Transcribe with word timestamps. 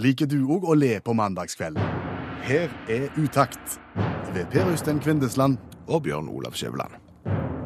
Liker 0.00 0.24
du 0.30 0.38
òg 0.48 0.62
å 0.64 0.74
le 0.78 0.94
på 1.04 1.12
mandagskvelden? 1.12 1.82
Her 2.46 2.70
er 2.88 3.10
Utakt 3.20 3.74
ved 4.32 4.46
Per 4.48 4.70
Øystein 4.72 5.00
Kvindesland. 5.02 5.58
Og 5.90 6.04
Bjørn 6.06 6.28
Olav 6.30 6.54
Skjæveland. 6.56 6.94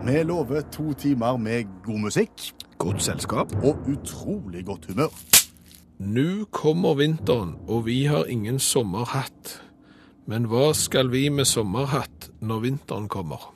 Vi 0.06 0.22
lover 0.26 0.64
to 0.72 0.92
timer 0.98 1.36
med 1.36 1.68
god 1.84 2.00
musikk 2.08 2.48
Godt 2.78 3.02
selskap. 3.02 3.54
og 3.62 3.86
utrolig 3.86 4.64
godt 4.66 4.86
humør. 4.86 5.14
Nå 5.98 6.44
kommer 6.50 6.94
vinteren, 6.94 7.54
og 7.68 7.86
vi 7.86 8.04
har 8.04 8.24
ingen 8.24 8.58
sommerhatt. 8.58 9.62
Men 10.26 10.44
hva 10.50 10.72
skal 10.74 11.12
vi 11.12 11.28
med 11.28 11.44
sommerhatt 11.44 12.30
når 12.40 12.60
vinteren 12.60 13.08
kommer? 13.08 13.53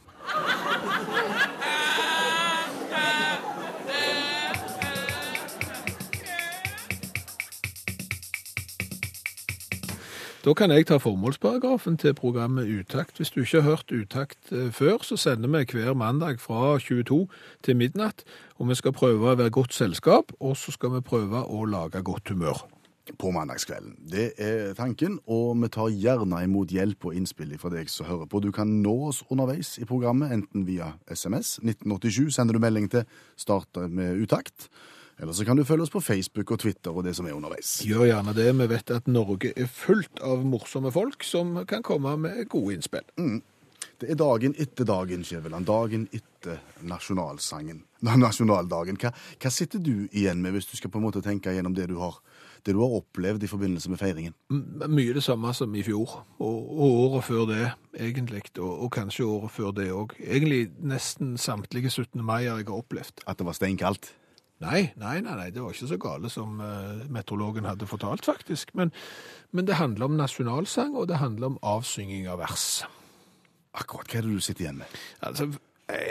Da 10.45 10.53
kan 10.55 10.71
jeg 10.71 10.87
ta 10.87 11.01
formålsparagrafen 11.03 11.97
til 11.99 12.15
programmet 12.15 12.69
Utakt. 12.71 13.17
Hvis 13.17 13.31
du 13.35 13.41
ikke 13.41 13.59
har 13.59 13.71
hørt 13.71 13.91
Utakt 13.91 14.53
eh, 14.53 14.71
før, 14.73 15.03
så 15.03 15.17
sender 15.17 15.51
vi 15.51 15.65
hver 15.73 15.95
mandag 15.99 16.39
fra 16.41 16.79
22 16.79 17.27
til 17.65 17.77
midnatt. 17.77 18.23
Og 18.55 18.69
vi 18.69 18.77
skal 18.79 18.95
prøve 18.95 19.19
å 19.19 19.35
være 19.35 19.51
godt 19.51 19.75
selskap, 19.75 20.31
og 20.39 20.55
så 20.57 20.71
skal 20.71 20.93
vi 20.95 21.01
prøve 21.03 21.43
å 21.43 21.65
lage 21.67 22.03
godt 22.07 22.31
humør. 22.31 22.63
På 23.19 23.33
mandagskvelden. 23.35 23.97
Det 24.13 24.29
er 24.39 24.77
tanken, 24.79 25.19
og 25.27 25.57
vi 25.59 25.73
tar 25.75 25.91
gjerne 25.91 26.45
imot 26.45 26.71
hjelp 26.71 27.09
og 27.11 27.19
innspill 27.19 27.57
fra 27.59 27.73
deg 27.75 27.91
som 27.91 28.07
hører 28.07 28.31
på. 28.31 28.39
Du 28.39 28.53
kan 28.55 28.79
nå 28.83 28.95
oss 29.09 29.25
underveis 29.31 29.75
i 29.83 29.89
programmet, 29.91 30.31
enten 30.33 30.69
via 30.69 30.93
SMS 31.11 31.57
1987, 31.65 32.31
sender 32.37 32.55
du 32.55 32.63
melding 32.63 32.87
til 32.93 33.11
Start 33.35 33.83
med 33.91 34.23
utakt. 34.23 34.69
Eller 35.19 35.33
så 35.35 35.45
kan 35.45 35.59
du 35.59 35.65
følge 35.67 35.83
oss 35.83 35.91
på 35.91 36.01
Facebook 36.05 36.51
og 36.55 36.61
Twitter 36.63 36.95
og 36.95 37.03
det 37.05 37.17
som 37.19 37.27
er 37.27 37.35
underveis. 37.35 37.81
Gjør 37.87 38.07
gjerne 38.07 38.35
det. 38.37 38.49
Vi 38.61 38.67
vet 38.71 38.91
at 38.95 39.09
Norge 39.11 39.51
er 39.59 39.67
fullt 39.67 40.21
av 40.23 40.45
morsomme 40.47 40.93
folk 40.95 41.25
som 41.27 41.57
kan 41.67 41.83
komme 41.83 42.15
med 42.23 42.45
gode 42.53 42.77
innspill. 42.79 43.07
Det 43.99 44.13
er 44.13 44.19
dagen 44.19 44.55
etter 44.63 44.87
dagen, 44.87 45.25
Skjæveland. 45.27 45.67
Dagen 45.67 46.05
etter 46.15 46.61
nasjonalsangen. 46.87 47.81
Nei, 48.07 48.15
Nasjonaldagen. 48.23 48.99
Hva, 49.03 49.11
hva 49.43 49.51
sitter 49.51 49.83
du 49.83 50.07
igjen 50.15 50.39
med 50.43 50.55
hvis 50.55 50.69
du 50.71 50.77
skal 50.79 50.93
på 50.95 51.01
en 51.01 51.07
måte 51.09 51.23
tenke 51.25 51.51
gjennom 51.51 51.75
det 51.75 51.89
du 51.91 51.97
har, 51.99 52.21
det 52.63 52.77
du 52.77 52.79
har 52.79 52.95
opplevd 53.01 53.43
i 53.43 53.51
forbindelse 53.51 53.91
med 53.91 53.99
feiringen? 53.99 54.37
M- 54.55 54.85
Mye 54.95 55.17
det 55.19 55.25
samme 55.27 55.51
som 55.57 55.75
i 55.75 55.83
fjor, 55.87 56.15
og, 56.39 56.71
og 56.79 56.95
året 57.09 57.27
før 57.27 57.43
det, 57.51 57.65
egentlig, 57.99 58.45
og, 58.63 58.71
og 58.87 58.93
kanskje 58.95 59.27
året 59.27 59.51
før 59.57 59.75
det 59.75 59.89
òg. 59.91 60.15
Egentlig 60.23 60.69
nesten 60.79 61.35
samtlige 61.43 61.91
17. 61.91 62.23
mai 62.23 62.45
har 62.47 62.63
jeg 62.63 62.71
opplevd. 62.71 63.25
At 63.27 63.43
det 63.43 63.51
var 63.51 63.59
steinkaldt? 63.59 64.13
Nei, 64.59 64.89
nei, 64.99 65.21
nei, 65.23 65.35
nei, 65.39 65.51
det 65.55 65.63
var 65.63 65.75
ikke 65.75 65.87
så 65.93 65.99
gale 66.03 66.31
som 66.33 66.59
uh, 66.59 67.05
meteorologen 67.15 67.69
hadde 67.69 67.87
fortalt, 67.87 68.27
faktisk. 68.27 68.73
Men, 68.79 68.91
men 69.55 69.69
det 69.69 69.79
handler 69.79 70.09
om 70.09 70.19
nasjonalsang, 70.19 70.97
og 70.99 71.07
det 71.11 71.21
handler 71.23 71.53
om 71.53 71.61
avsynging 71.63 72.27
av 72.31 72.43
vers. 72.43 72.67
Akkurat. 73.79 74.11
Hva 74.11 74.19
er 74.19 74.27
det 74.27 74.35
du 74.35 74.43
sitter 74.43 74.67
igjen 74.67 74.83
med? 74.83 75.01
Altså, 75.23 75.51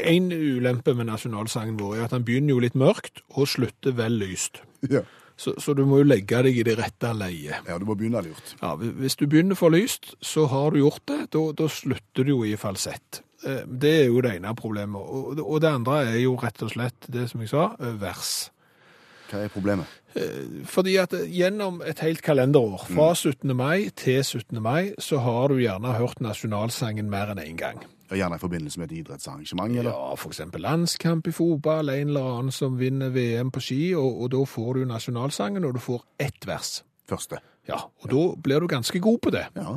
En 0.08 0.32
ulempe 0.32 0.96
med 0.98 1.06
nasjonalsangen 1.06 1.76
vår 1.78 1.98
er 1.98 2.06
at 2.08 2.16
den 2.16 2.24
begynner 2.26 2.56
jo 2.56 2.64
litt 2.64 2.78
mørkt 2.80 3.22
og 3.30 3.50
slutter 3.52 3.94
vel 4.00 4.16
lyst. 4.24 4.64
Ja. 4.90 5.04
Så, 5.38 5.54
så 5.62 5.76
du 5.78 5.84
må 5.86 6.00
jo 6.02 6.08
legge 6.08 6.40
deg 6.48 6.56
i 6.58 6.64
det 6.66 6.80
rette 6.80 7.12
leiet. 7.14 7.68
ja, 7.68 7.78
du 7.78 7.86
må 7.86 7.94
begynne 7.94 8.24
lurt. 8.26 8.56
Ja, 8.62 8.74
hvis 8.74 9.20
du 9.20 9.28
begynner 9.30 9.60
for 9.60 9.70
lyst, 9.70 10.16
så 10.22 10.48
har 10.50 10.74
du 10.74 10.80
gjort 10.82 11.04
det. 11.12 11.20
Da, 11.36 11.44
da 11.54 11.68
slutter 11.70 12.26
du 12.26 12.34
jo 12.34 12.40
i 12.48 12.56
falsett. 12.58 13.22
Eh, 13.46 13.64
Det 13.68 13.94
er 14.02 14.06
jo 14.08 14.22
det 14.22 14.36
ene 14.38 14.56
problemet. 14.56 15.02
Og, 15.44 15.62
det 15.62 15.70
andre 15.70 16.04
er 16.08 16.20
jo 16.24 16.36
rett 16.42 16.62
og 16.64 16.72
slett 16.74 17.10
det 17.12 17.30
som 17.30 17.42
jeg 17.42 17.50
sa, 17.50 17.76
eh, 17.80 17.94
vers. 18.02 18.52
Hva 19.30 19.44
er 19.44 19.50
problemet? 19.50 19.86
Fordi 20.66 20.96
at 20.98 21.12
gjennom 21.30 21.82
et 21.86 22.00
helt 22.00 22.24
kalenderår, 22.26 22.88
fra 22.88 23.14
17. 23.14 23.54
mai 23.54 23.90
til 23.94 24.24
17. 24.24 24.62
mai, 24.62 24.94
så 24.98 25.20
har 25.22 25.50
du 25.50 25.60
gjerne 25.60 25.94
hørt 25.94 26.22
nasjonalsangen 26.24 27.10
mer 27.10 27.30
enn 27.36 27.44
én 27.44 27.58
gang. 27.60 27.84
Og 28.10 28.16
Gjerne 28.18 28.36
i 28.36 28.42
forbindelse 28.42 28.80
med 28.80 28.92
et 28.92 29.02
idrettsarrangement, 29.02 29.78
eller? 29.78 29.92
Ja, 29.92 30.16
eksempel 30.16 30.64
landskamp 30.64 31.28
i 31.28 31.34
fotball, 31.36 31.90
en 31.90 32.08
eller 32.08 32.30
annen 32.32 32.52
som 32.56 32.80
vinner 32.80 33.12
VM 33.12 33.52
på 33.52 33.62
ski, 33.62 33.82
og, 34.00 34.22
og 34.24 34.32
da 34.32 34.44
får 34.48 34.74
du 34.80 34.86
nasjonalsangen, 34.88 35.66
og 35.68 35.76
du 35.76 35.80
får 35.84 36.06
ett 36.24 36.48
vers. 36.48 36.84
Første. 37.08 37.42
Ja, 37.68 37.82
og 38.04 38.10
da 38.12 38.24
blir 38.42 38.64
du 38.64 38.68
ganske 38.72 39.00
god 39.04 39.20
på 39.22 39.34
det. 39.36 39.44
Ja. 39.60 39.76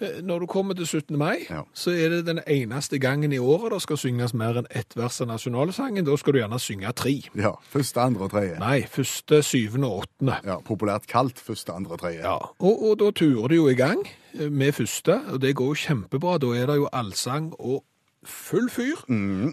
Eh, 0.00 0.20
Når 0.22 0.38
du 0.40 0.46
kommer 0.46 0.74
til 0.74 0.86
17. 0.86 1.16
mai, 1.18 1.46
Ja. 1.50 1.62
så 1.74 1.90
er 1.90 2.08
det 2.08 2.26
den 2.26 2.40
eneste 2.46 2.98
gangen 2.98 3.32
i 3.32 3.38
året 3.38 3.72
det 3.72 3.82
skal 3.82 3.96
synges 3.96 4.34
mer 4.34 4.58
enn 4.58 4.66
ett 4.70 4.96
vers 4.96 5.20
av 5.20 5.28
nasjonalsangen. 5.28 6.04
Da 6.04 6.16
skal 6.16 6.32
du 6.32 6.38
gjerne 6.38 6.58
synge 6.60 6.92
tre. 6.92 7.22
ja. 7.34 7.52
Første, 7.70 8.00
andre 8.00 8.24
og 8.24 8.30
tredje. 8.30 8.58
Nei, 8.58 8.82
første, 8.82 9.42
syvende 9.42 9.86
og 9.88 10.04
åttende. 10.04 10.36
Ja, 10.44 10.58
Populært 10.58 11.06
kalt 11.06 11.38
første, 11.38 11.72
andre 11.72 11.92
og 11.92 12.00
tredje. 12.00 12.20
Ja, 12.22 12.36
og, 12.58 12.82
og 12.82 12.98
da 12.98 13.10
turer 13.10 13.48
du 13.48 13.54
jo 13.54 13.68
i 13.68 13.74
gang 13.74 14.04
eh, 14.38 14.50
med 14.50 14.72
første, 14.72 15.20
og 15.32 15.40
det 15.40 15.54
går 15.56 15.66
jo 15.66 15.74
kjempebra. 15.74 16.38
Da 16.38 16.46
er 16.46 16.66
det 16.66 16.76
jo 16.76 16.88
allsang 16.92 17.52
og 17.58 17.82
full 18.26 18.70
fyr. 18.72 19.02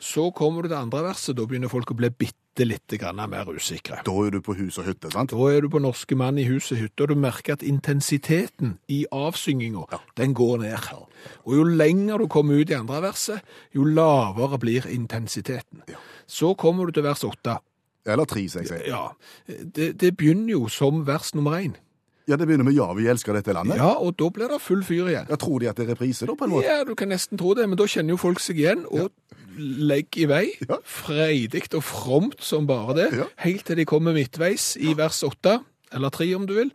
Så 0.03 0.29
kommer 0.35 0.63
du 0.63 0.71
til 0.71 0.79
andre 0.79 1.03
verset, 1.09 1.37
da 1.37 1.45
begynner 1.47 1.71
folk 1.71 1.93
å 1.93 1.97
bli 1.97 2.09
bitte 2.09 2.67
litt 2.67 2.93
mer 3.27 3.49
usikre. 3.49 4.01
Da 4.05 4.13
er 4.25 4.31
du 4.31 4.41
på 4.41 4.53
hus 4.53 4.77
og 4.77 4.85
hytte, 4.85 5.09
sant? 5.11 5.31
Da 5.31 5.49
er 5.49 5.61
du 5.61 5.69
på 5.69 5.81
norske 5.81 6.15
mann 6.15 6.37
i 6.37 6.45
hus 6.45 6.71
og 6.71 6.77
hytte, 6.77 7.03
og 7.03 7.09
du 7.09 7.15
merker 7.15 7.53
at 7.53 7.63
intensiteten 7.63 8.77
i 8.87 9.05
avsynginga, 9.11 9.85
den 10.17 10.33
går 10.33 10.61
ned. 10.61 10.89
Og 11.45 11.55
jo 11.57 11.63
lenger 11.63 12.17
du 12.21 12.27
kommer 12.27 12.61
ut 12.61 12.69
i 12.69 12.77
andre 12.77 13.01
verset, 13.01 13.41
jo 13.73 13.83
lavere 13.83 14.59
blir 14.59 14.85
intensiteten. 14.87 15.81
Så 16.27 16.53
kommer 16.53 16.85
du 16.85 16.91
til 16.91 17.03
vers 17.03 17.23
åtte. 17.23 17.57
Eller 18.05 18.25
tre, 18.27 18.43
som 18.49 18.61
jeg 18.61 18.67
sier. 18.67 18.85
Ja, 18.91 19.07
det, 19.47 19.93
det 20.01 20.17
begynner 20.17 20.51
jo 20.57 20.67
som 20.67 21.05
vers 21.07 21.33
nummer 21.33 21.55
én. 21.55 21.77
Ja, 22.27 22.35
det 22.37 22.47
begynner 22.47 22.63
med 22.63 22.73
'Ja, 22.73 22.93
vi 22.93 23.07
elsker 23.07 23.33
dette 23.33 23.51
landet'. 23.53 23.75
Ja, 23.75 23.93
og 23.99 24.15
da 24.17 24.29
blir 24.29 24.47
det 24.47 24.61
full 24.61 24.83
fyr 24.83 25.07
igjen. 25.09 25.25
Ja, 25.29 25.35
tror 25.35 25.59
de 25.59 25.67
at 25.69 25.75
det 25.75 25.89
er 25.89 25.93
reprise, 25.95 26.25
da, 26.25 26.33
på 26.35 26.45
en 26.45 26.51
måte? 26.51 26.63
Ja, 26.65 26.83
du 26.83 26.95
kan 26.95 27.09
nesten 27.09 27.37
tro 27.37 27.53
det, 27.53 27.67
men 27.69 27.77
da 27.77 27.83
kjenner 27.83 28.09
jo 28.13 28.17
folk 28.17 28.39
seg 28.39 28.55
igjen, 28.57 28.85
og 28.91 29.11
legger 29.57 30.21
i 30.23 30.25
vei, 30.25 30.45
Ja. 30.69 30.77
freidig 30.85 31.73
og 31.75 31.83
fromt 31.83 32.41
som 32.41 32.65
bare 32.67 32.93
det, 32.95 33.13
Ja. 33.13 33.23
helt 33.37 33.65
til 33.65 33.75
de 33.75 33.85
kommer 33.85 34.13
midtveis 34.13 34.77
i 34.79 34.93
vers 34.93 35.21
8, 35.23 35.59
eller 35.91 36.09
3 36.09 36.33
om 36.35 36.45
du 36.47 36.53
vil, 36.53 36.71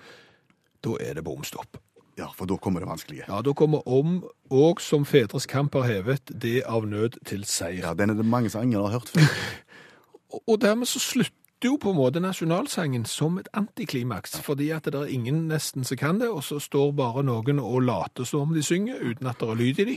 da 0.84 0.90
er 1.00 1.14
det 1.14 1.24
bomstopp. 1.24 1.78
Ja, 2.18 2.26
for 2.36 2.46
da 2.46 2.56
kommer 2.56 2.80
det 2.80 2.88
vanskelige. 2.88 3.24
Ja, 3.28 3.40
da 3.42 3.52
kommer 3.52 3.80
om, 3.88 4.24
og 4.50 4.80
som 4.80 5.04
fedres 5.04 5.46
kamp 5.46 5.72
har 5.74 5.82
hevet, 5.84 6.20
det 6.40 6.62
av 6.66 6.82
nød 6.84 7.16
til 7.24 7.44
seier. 7.44 7.80
Ja, 7.86 7.94
Den 7.94 8.10
er 8.10 8.14
det 8.14 8.24
mange 8.26 8.50
som 8.50 8.62
ingen 8.62 8.80
har 8.80 8.90
hørt 8.90 9.08
før. 9.08 9.20
Og 10.48 10.60
dermed 10.60 10.86
så 10.86 10.98
slutter 10.98 11.32
jo 11.64 11.76
på 11.80 11.90
en 11.90 11.98
måte 11.98 12.20
nasjonalsangen 12.22 13.04
som 13.08 13.38
et 13.40 13.48
antiklimaks, 13.56 14.36
fordi 14.46 14.70
at 14.74 14.86
det 14.86 14.94
er 14.94 15.10
ingen 15.10 15.46
nesten 15.50 15.84
som 15.84 15.98
kan 15.98 16.20
det, 16.20 16.28
og 16.30 16.44
så 16.46 16.60
står 16.62 16.92
bare 16.98 17.24
noen 17.26 17.58
og 17.58 17.80
later 17.82 18.28
som 18.28 18.46
om 18.46 18.54
de 18.54 18.62
synger, 18.62 19.00
uten 19.02 19.26
at 19.26 19.40
det 19.40 19.48
er 19.48 19.58
lyd 19.58 19.82
i 19.82 19.88
de, 19.88 19.96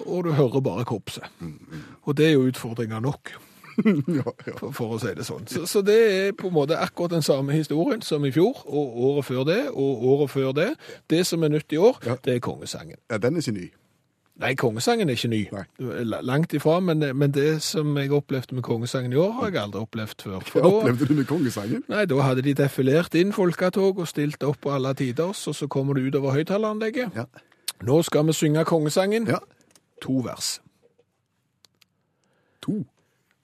og 0.00 0.24
du 0.26 0.32
hører 0.34 0.64
bare 0.64 0.84
korpset. 0.88 1.30
Og 2.02 2.16
det 2.16 2.26
er 2.26 2.34
jo 2.34 2.48
utfordringer 2.50 3.00
nok, 3.00 3.34
for, 4.58 4.72
for 4.74 4.96
å 4.96 5.00
si 5.00 5.12
det 5.16 5.26
sånn. 5.26 5.46
Så, 5.50 5.64
så 5.70 5.82
det 5.86 5.98
er 5.98 6.32
på 6.36 6.50
en 6.50 6.56
måte 6.58 6.78
akkurat 6.80 7.14
den 7.14 7.24
samme 7.24 7.54
historien 7.56 8.02
som 8.04 8.24
i 8.26 8.32
fjor, 8.34 8.64
og 8.66 8.98
året 9.10 9.28
før 9.30 9.44
det, 9.48 9.60
og 9.70 10.08
året 10.14 10.34
før 10.34 10.56
det. 10.56 10.72
Det 11.10 11.22
som 11.26 11.46
er 11.46 11.54
nytt 11.54 11.72
i 11.72 11.80
år, 11.80 12.02
det 12.24 12.36
er 12.36 12.42
kongesangen. 12.44 12.98
ja 13.10 13.22
den 13.22 13.38
er 13.38 13.46
sin 13.46 13.56
ny. 13.56 13.70
Nei, 14.40 14.54
kongesangen 14.56 15.08
er 15.08 15.18
ikke 15.18 15.28
ny. 15.28 15.40
Langt 16.24 16.54
ifra, 16.56 16.78
men, 16.80 17.04
men 17.16 17.32
det 17.36 17.62
som 17.62 17.92
jeg 17.98 18.12
opplevde 18.16 18.56
med 18.56 18.64
kongesangen 18.64 19.12
i 19.12 19.18
år, 19.20 19.34
har 19.36 19.50
jeg 19.50 19.62
aldri 19.62 19.82
opplevd 19.84 20.24
før. 20.24 20.38
For 20.48 20.64
Hva 20.64 20.70
opplevde 20.78 21.08
du 21.10 21.14
med 21.18 21.28
kongesangen? 21.28 21.84
Nei, 21.92 22.06
da 22.08 22.22
hadde 22.24 22.44
de 22.46 22.54
defilert 22.56 23.16
inn 23.20 23.34
folketog 23.36 24.00
og 24.00 24.08
stilt 24.08 24.44
opp 24.48 24.62
på 24.64 24.72
alle 24.72 24.94
tiders, 24.96 25.44
og 25.50 25.58
så 25.58 25.68
kommer 25.68 25.98
du 25.98 26.08
utover 26.08 26.38
høyttaleranlegget. 26.38 27.20
Ja. 27.20 27.26
Nå 27.84 28.00
skal 28.08 28.26
vi 28.28 28.36
synge 28.36 28.64
kongesangen. 28.68 29.28
Ja. 29.28 29.42
To 30.04 30.22
vers. 30.24 30.56
To. 32.64 32.80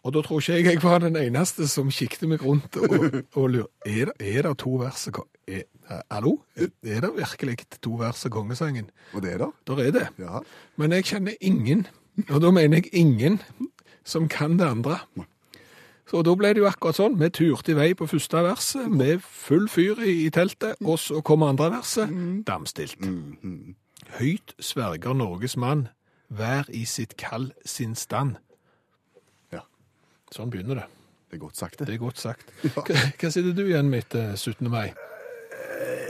Og 0.06 0.12
da 0.14 0.22
tror 0.22 0.40
ikke 0.40 0.54
jeg 0.54 0.64
jeg 0.70 0.82
var 0.82 1.00
den 1.02 1.16
eneste 1.19 1.66
som 1.69 1.90
kikket 1.90 2.28
meg 2.31 2.44
rundt 2.44 2.76
og, 2.78 3.22
og 3.34 3.49
lurer. 3.50 3.70
Er 3.84 4.12
er 4.20 4.49
det 4.49 4.58
to 4.62 4.76
vers 4.81 5.08
er, 5.12 5.64
Hallo? 6.11 6.41
Er 6.56 7.00
det 7.05 7.12
virkelig 7.15 7.56
to 7.83 7.94
vers 8.00 8.25
av 8.27 8.33
kongesangen? 8.35 8.91
Og 9.15 9.23
det 9.23 9.37
er 9.37 9.44
det? 9.44 9.50
Der 9.69 9.83
er 9.85 9.91
det. 9.94 10.06
Ja. 10.19 10.43
Men 10.77 10.93
jeg 10.93 11.06
kjenner 11.12 11.37
ingen, 11.41 11.87
og 12.29 12.41
da 12.43 12.50
mener 12.50 12.81
jeg 12.81 12.91
ingen, 12.93 13.41
som 14.05 14.29
kan 14.29 14.59
det 14.59 14.67
andre. 14.67 14.99
Så 16.06 16.23
da 16.23 16.35
ble 16.38 16.53
det 16.55 16.62
jo 16.62 16.69
akkurat 16.69 16.99
sånn. 16.99 17.19
Vi 17.19 17.31
turte 17.35 17.75
i 17.75 17.79
vei 17.79 17.88
på 17.99 18.06
første 18.11 18.43
verset 18.47 18.91
med 18.91 19.23
full 19.23 19.67
fyr 19.71 20.03
i, 20.06 20.29
teltet, 20.35 20.79
og 20.83 20.99
så 21.03 21.23
kom 21.27 21.47
andre 21.47 21.73
verset 21.75 22.11
damstilt. 22.47 22.99
Høyt 24.19 24.55
sverger 24.62 25.17
Norges 25.19 25.56
mann, 25.59 25.88
hver 26.31 26.71
i 26.75 26.85
sitt 26.87 27.17
kall 27.19 27.53
sin 27.67 27.94
stand. 27.99 28.38
Ja. 29.55 29.62
Sånn 30.35 30.50
begynner 30.50 30.83
det. 30.83 30.87
Det 31.27 31.38
er 31.38 31.43
godt 31.43 31.59
sagt, 31.59 31.79
det. 31.79 31.88
Det 31.91 31.99
er 31.99 32.03
godt 32.03 32.23
sagt. 32.23 32.55
Hva, 32.75 32.83
hva 32.87 33.31
sitter 33.35 33.55
du 33.55 33.67
igjen 33.67 33.91
med 33.91 34.06
etter 34.06 34.35
17. 34.38 34.71
mai? 34.71 34.94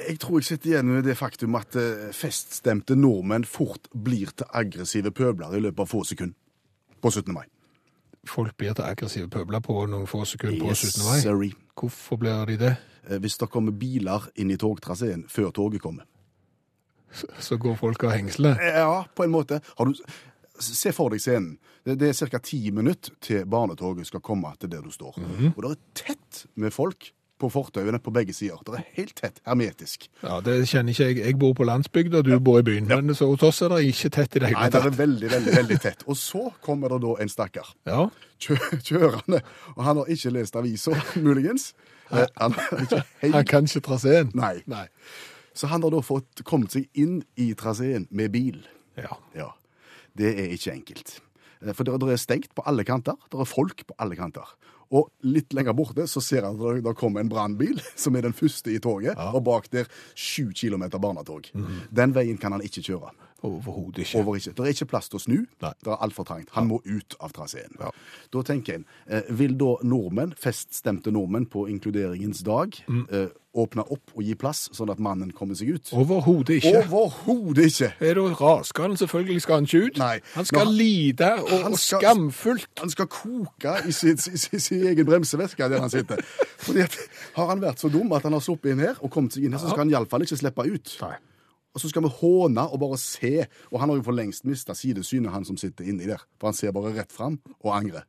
Jeg 0.08 0.18
tror 0.22 0.38
jeg 0.38 0.44
sitter 0.44 0.70
igjen 0.70 0.86
med 0.92 1.04
det 1.04 1.16
faktum 1.18 1.54
at 1.58 1.76
eh, 1.76 2.08
feststemte 2.14 2.94
nordmenn 2.96 3.44
fort 3.48 3.88
blir 3.92 4.30
til 4.36 4.46
aggressive 4.54 5.10
pøbler 5.10 5.56
i 5.56 5.60
løpet 5.64 5.80
av 5.82 5.90
få 5.90 6.04
sekunder 6.06 6.36
på 7.02 7.10
17. 7.10 7.32
mai. 7.34 7.44
Folk 8.26 8.56
blir 8.58 8.74
til 8.74 8.84
aggressive 8.86 9.28
pøbler 9.30 9.60
på 9.62 9.74
noen 9.90 10.06
få 10.10 10.24
sekunder 10.26 10.58
på 10.62 10.70
Yes, 10.72 10.84
17. 10.96 11.04
mai. 11.06 11.20
sorry. 11.22 11.50
Hvorfor 11.78 12.16
blir 12.22 12.44
de 12.46 12.56
det? 12.56 12.76
eh, 13.10 13.18
hvis 13.22 13.38
det 13.38 13.50
kommer 13.50 13.72
biler 13.72 14.28
inn 14.36 14.50
i 14.50 14.56
togtraseen 14.58 15.26
før 15.30 15.50
toget 15.54 15.82
kommer. 15.82 16.04
Så- 17.40 17.56
går 17.58 17.76
folk 17.78 18.02
av 18.04 18.10
hengselet? 18.12 18.58
Ja, 18.60 19.04
på 19.14 19.24
en 19.24 19.30
måte. 19.30 19.60
Har 19.78 19.84
du, 19.86 19.94
se 20.58 20.92
for 20.92 21.10
deg 21.10 21.20
scenen. 21.20 21.58
Det, 21.86 22.02
er 22.02 22.26
ca. 22.28 22.38
ti 22.42 22.70
minutter 22.70 23.12
til 23.20 23.44
barnetoget 23.46 24.06
skal 24.06 24.20
komme 24.20 24.50
til 24.58 24.68
der 24.70 24.82
du 24.82 24.90
står. 24.90 25.14
Og 25.56 25.62
det 25.62 25.70
er 25.70 25.76
tett 25.94 26.46
med 26.56 26.72
folk 26.72 27.12
på 27.38 27.50
fortauene 27.52 27.98
på 28.00 28.12
begge 28.14 28.32
sider. 28.32 28.56
Det 28.64 28.74
er 28.78 28.84
helt 28.96 29.14
tett, 29.18 29.40
hermetisk. 29.46 30.06
Ja, 30.22 30.40
Det 30.40 30.54
kjenner 30.70 30.94
ikke 30.94 31.08
jeg. 31.10 31.18
Jeg 31.26 31.38
bor 31.38 31.52
på 31.58 31.66
landsbygda, 31.68 32.22
du 32.24 32.38
bor 32.40 32.58
i 32.58 32.62
byen. 32.64 32.86
Men 32.88 33.14
så 33.14 33.26
hos 33.28 33.42
oss 33.44 33.60
er 33.62 33.68
det 33.74 33.82
ikke 33.90 34.10
tett 34.10 34.36
i 34.36 34.42
det 34.46 34.52
Nei, 34.54 34.68
det 34.72 34.80
er 34.84 34.90
veldig, 34.96 35.30
veldig, 35.30 35.56
veldig 35.56 35.78
tett. 35.82 36.04
Og 36.08 36.16
så 36.16 36.46
kommer 36.64 36.88
det 36.94 37.00
da 37.04 37.14
en 37.20 37.28
stakkar 37.28 37.74
Ja, 37.86 38.06
kjø- 38.40 38.80
kjørende, 38.88 39.42
og 39.76 39.84
han 39.84 39.96
har 40.00 40.06
ikke 40.16 40.32
lest 40.32 40.56
avisa, 40.56 40.96
muligens. 41.20 41.72
Eh, 42.10 42.26
Han 42.38 42.52
Han 42.54 43.44
kan 43.44 43.64
ikke 43.66 43.80
traseen. 43.82 44.30
Nei. 44.34 44.62
Nei. 44.66 44.86
Så 45.56 45.66
han 45.66 45.82
har 45.82 45.90
da 45.90 46.00
fått 46.04 46.42
kommet 46.44 46.70
seg 46.72 46.88
inn 46.94 47.22
i 47.36 47.52
traseen 47.54 48.06
med 48.10 48.30
bil. 48.32 48.62
Ja. 48.96 49.16
Ja, 49.34 49.50
det 50.16 50.34
er 50.38 50.52
ikke 50.56 50.72
enkelt. 50.72 51.18
Eh, 51.64 51.72
For 51.72 51.84
det 51.84 51.96
er 51.96 52.16
stengt 52.20 52.54
på 52.54 52.62
alle 52.64 52.84
kanter. 52.84 53.16
Det 53.32 53.40
er 53.40 53.44
folk 53.48 53.86
på 53.88 53.94
alle 53.98 54.16
kanter. 54.16 54.44
Og 54.92 55.10
litt 55.22 55.52
lenger 55.52 55.74
borte 55.74 56.06
så 56.06 56.20
ser 56.22 56.42
han 56.46 56.54
at 56.60 56.82
det- 56.84 56.96
kommer 56.96 57.20
en 57.20 57.28
brannbil, 57.28 57.80
som 57.96 58.14
er 58.16 58.22
den 58.22 58.32
første 58.32 58.70
i 58.74 58.78
toget, 58.78 59.16
og 59.18 59.42
bak 59.44 59.70
der 59.70 59.86
sju 60.14 60.52
kilometer 60.54 60.98
barnetog. 60.98 61.48
Den 61.92 62.12
veien 62.14 62.38
kan 62.38 62.52
han 62.52 62.62
ikke 62.62 62.82
kjøre. 62.82 63.10
Overhodet 63.44 63.98
ikke. 64.06 64.18
Over 64.22 64.36
ikke. 64.38 64.52
Det 64.56 64.64
er 64.64 64.72
ikke 64.72 64.86
plass 64.88 65.08
til 65.12 65.18
å 65.18 65.22
snu. 65.22 65.36
Nei. 65.62 65.72
Det 65.84 65.90
er 65.92 66.00
altfor 66.02 66.24
trangt. 66.24 66.48
Han 66.56 66.68
må 66.70 66.78
ut 66.86 67.14
av 67.20 67.32
traseen. 67.36 67.74
Ja. 67.78 67.90
Da 68.32 68.42
tenker 68.42 68.74
en, 68.78 68.86
eh, 69.06 69.22
vil 69.30 69.54
da 69.60 69.74
nordmenn, 69.84 70.32
feststemte 70.40 71.12
nordmenn 71.12 71.46
på 71.46 71.66
inkluderingens 71.68 72.42
dag, 72.42 72.72
Mm. 72.88 73.06
eh, 73.12 73.28
åpne 73.56 73.84
opp 73.92 74.12
og 74.14 74.22
gi 74.26 74.34
plass, 74.38 74.66
sånn 74.76 74.90
at 74.92 75.00
mannen 75.02 75.32
kommer 75.36 75.56
seg 75.58 75.70
ut? 75.76 75.90
Overhodet 75.96 76.58
ikke. 76.60 76.82
Overhodet 76.84 77.66
ikke! 77.70 77.88
Er 78.04 78.14
du 78.18 78.26
raskende? 78.38 78.98
Selvfølgelig 79.00 79.42
skal 79.46 79.54
han 79.60 79.68
ikke 79.68 79.82
ut. 79.86 80.00
Nei. 80.02 80.20
Han 80.34 80.44
skal 80.48 80.60
Nå, 80.60 80.64
han- 80.68 80.76
lide 80.78 81.30
og, 81.42 81.54
han 81.64 81.76
skal- 81.76 82.02
skamfullt. 82.04 82.68
Han 82.82 82.90
skal 82.94 83.06
koke 83.06 83.76
i 83.88 83.92
sin, 83.92 84.18
egen 84.86 85.06
bremseveske 85.08 85.68
der 85.72 85.80
han 85.80 85.90
sitter. 85.90 86.20
Fordi 86.58 86.84
at, 86.84 86.96
Har 87.36 87.48
han 87.48 87.60
vært 87.60 87.80
så 87.82 87.90
dum 87.92 88.12
at 88.12 88.22
han 88.22 88.32
har 88.36 88.40
sluppet 88.44 88.72
inn 88.72 88.78
her 88.84 88.94
og 89.02 89.10
kommet 89.10 89.32
seg 89.32 89.44
inn 89.48 89.52
her, 89.56 89.58
så 89.64 89.68
skal 89.72 89.84
han 89.86 89.90
iallfall 89.96 90.22
ikke 90.22 90.36
slippe 90.40 90.64
ut. 90.68 90.96
Nei. 91.02 91.16
Og 91.76 91.80
så 91.82 91.90
skal 91.92 92.02
vi 92.06 92.08
håne 92.22 92.62
og 92.72 92.80
bare 92.80 92.96
se. 92.96 93.46
Og 93.72 93.80
han 93.80 93.90
har 93.90 93.96
jo 93.98 94.02
for 94.06 94.16
lengst 94.16 94.46
mista 94.48 94.72
sidesynet, 94.72 95.30
han 95.32 95.44
som 95.44 95.56
sitter 95.60 95.84
inni 95.84 96.06
der. 96.08 96.22
For 96.40 96.48
han 96.48 96.54
ser 96.56 96.72
bare 96.72 96.94
rett 96.96 97.12
fram 97.12 97.38
og 97.60 97.74
angrer. 97.76 98.06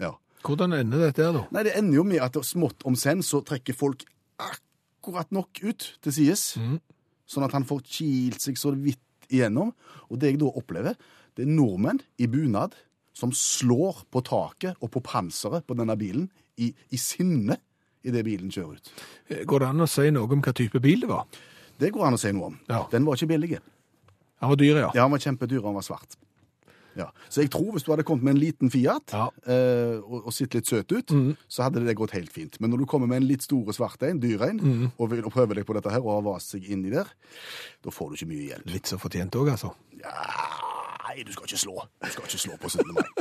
Ja. 0.00 0.14
Hvordan 0.42 0.72
ender 0.72 1.02
dette 1.04 1.26
her, 1.26 1.32
da? 1.36 1.42
Nei, 1.52 1.62
det 1.66 1.74
ender 1.76 1.98
jo 1.98 2.04
med 2.08 2.22
at 2.24 2.32
smått 2.48 2.80
om 2.88 2.94
senn 2.96 3.20
så 3.20 3.42
trekker 3.44 3.76
folk 3.76 4.06
akkurat 4.40 4.62
nok 5.30 5.62
ut 5.62 5.98
til 6.02 6.12
sides. 6.12 6.58
Sånn 7.30 7.46
at 7.46 7.52
han 7.54 7.64
får 7.64 7.82
kilt 7.86 8.40
seg 8.42 8.58
så 8.58 8.72
vidt 8.74 9.00
igjennom. 9.30 9.72
Og 10.10 10.18
det 10.18 10.32
jeg 10.32 10.40
da 10.42 10.50
opplever, 10.50 10.94
det 11.36 11.46
er 11.46 11.52
nordmenn 11.54 12.00
i 12.18 12.26
bunad 12.26 12.74
som 13.16 13.32
slår 13.34 14.04
på 14.10 14.22
taket 14.26 14.78
og 14.80 14.90
på 14.94 15.02
panseret 15.04 15.66
på 15.66 15.76
denne 15.78 15.96
bilen 15.98 16.28
i, 16.60 16.72
i 16.90 16.98
sinne 16.98 17.58
idet 18.06 18.24
bilen 18.24 18.50
kjører 18.52 18.78
ut. 18.78 18.92
Går 19.46 19.62
det 19.62 19.68
an 19.68 19.84
å 19.84 19.90
si 19.90 20.08
noe 20.14 20.30
om 20.30 20.42
hva 20.44 20.54
type 20.56 20.80
bil 20.82 21.04
det 21.04 21.10
var? 21.10 21.26
Det 21.80 21.92
går 21.94 22.06
an 22.06 22.16
å 22.16 22.20
si 22.20 22.32
noe 22.32 22.50
om. 22.50 22.58
Ja. 22.68 22.84
Den 22.92 23.06
var 23.06 23.16
ikke 23.16 23.30
billig. 23.34 23.60
Han 24.40 24.52
var 24.52 24.60
dyr, 24.60 24.80
ja. 24.86 24.90
Ja, 24.96 25.04
han 25.04 25.12
var 25.12 25.22
kjempedyr, 25.22 25.60
og 25.60 25.70
han 25.70 25.78
var 25.78 25.84
svart. 25.86 26.16
Ja. 27.00 27.08
Så 27.32 27.42
jeg 27.44 27.50
tror 27.54 27.70
hvis 27.74 27.86
du 27.86 27.90
hadde 27.94 28.04
kommet 28.06 28.26
med 28.28 28.34
en 28.36 28.42
liten 28.42 28.68
Fiat 28.72 29.06
Ja. 29.16 29.26
eh, 29.48 29.96
og, 30.04 30.18
og 30.28 30.32
sett 30.36 30.52
litt 30.58 30.68
søt 30.70 30.90
ut, 30.92 31.08
så 31.48 31.58
hadde 31.66 31.82
det 31.86 31.96
gått 31.98 32.14
helt 32.16 32.32
fint. 32.34 32.60
Men 32.60 32.68
når 32.74 32.78
du 32.84 32.88
kommer 32.90 33.08
med 33.10 33.22
en 33.22 33.28
litt 33.30 33.44
store 33.46 33.72
svart 33.76 34.02
en, 34.06 34.20
dyr 34.22 34.40
en, 34.50 34.60
og, 34.98 35.06
og 35.24 35.32
prøver 35.32 35.54
deg 35.60 35.66
på 35.68 35.76
dette 35.78 35.92
her 35.94 36.02
og 36.04 36.12
har 36.18 36.26
vast 36.30 36.48
seg 36.54 36.62
inni 36.70 36.90
der, 36.92 37.08
da 37.84 37.88
får 37.94 38.06
du 38.12 38.20
ikke 38.20 38.30
mye 38.34 38.46
hjelp. 38.52 38.66
Litt 38.74 38.86
så 38.92 38.96
fortjent 39.00 39.32
òg, 39.40 39.46
altså. 39.56 39.70
Ja, 40.00 40.12
nei, 41.08 41.16
du 41.24 41.32
skal 41.32 41.48
ikke 41.48 41.64
slå. 41.64 41.76
Du 42.04 42.08
skal 42.12 42.24
ikke 42.28 42.44
slå 42.46 42.54
på 42.60 42.68
17. 42.68 42.94
mai. 42.94 43.08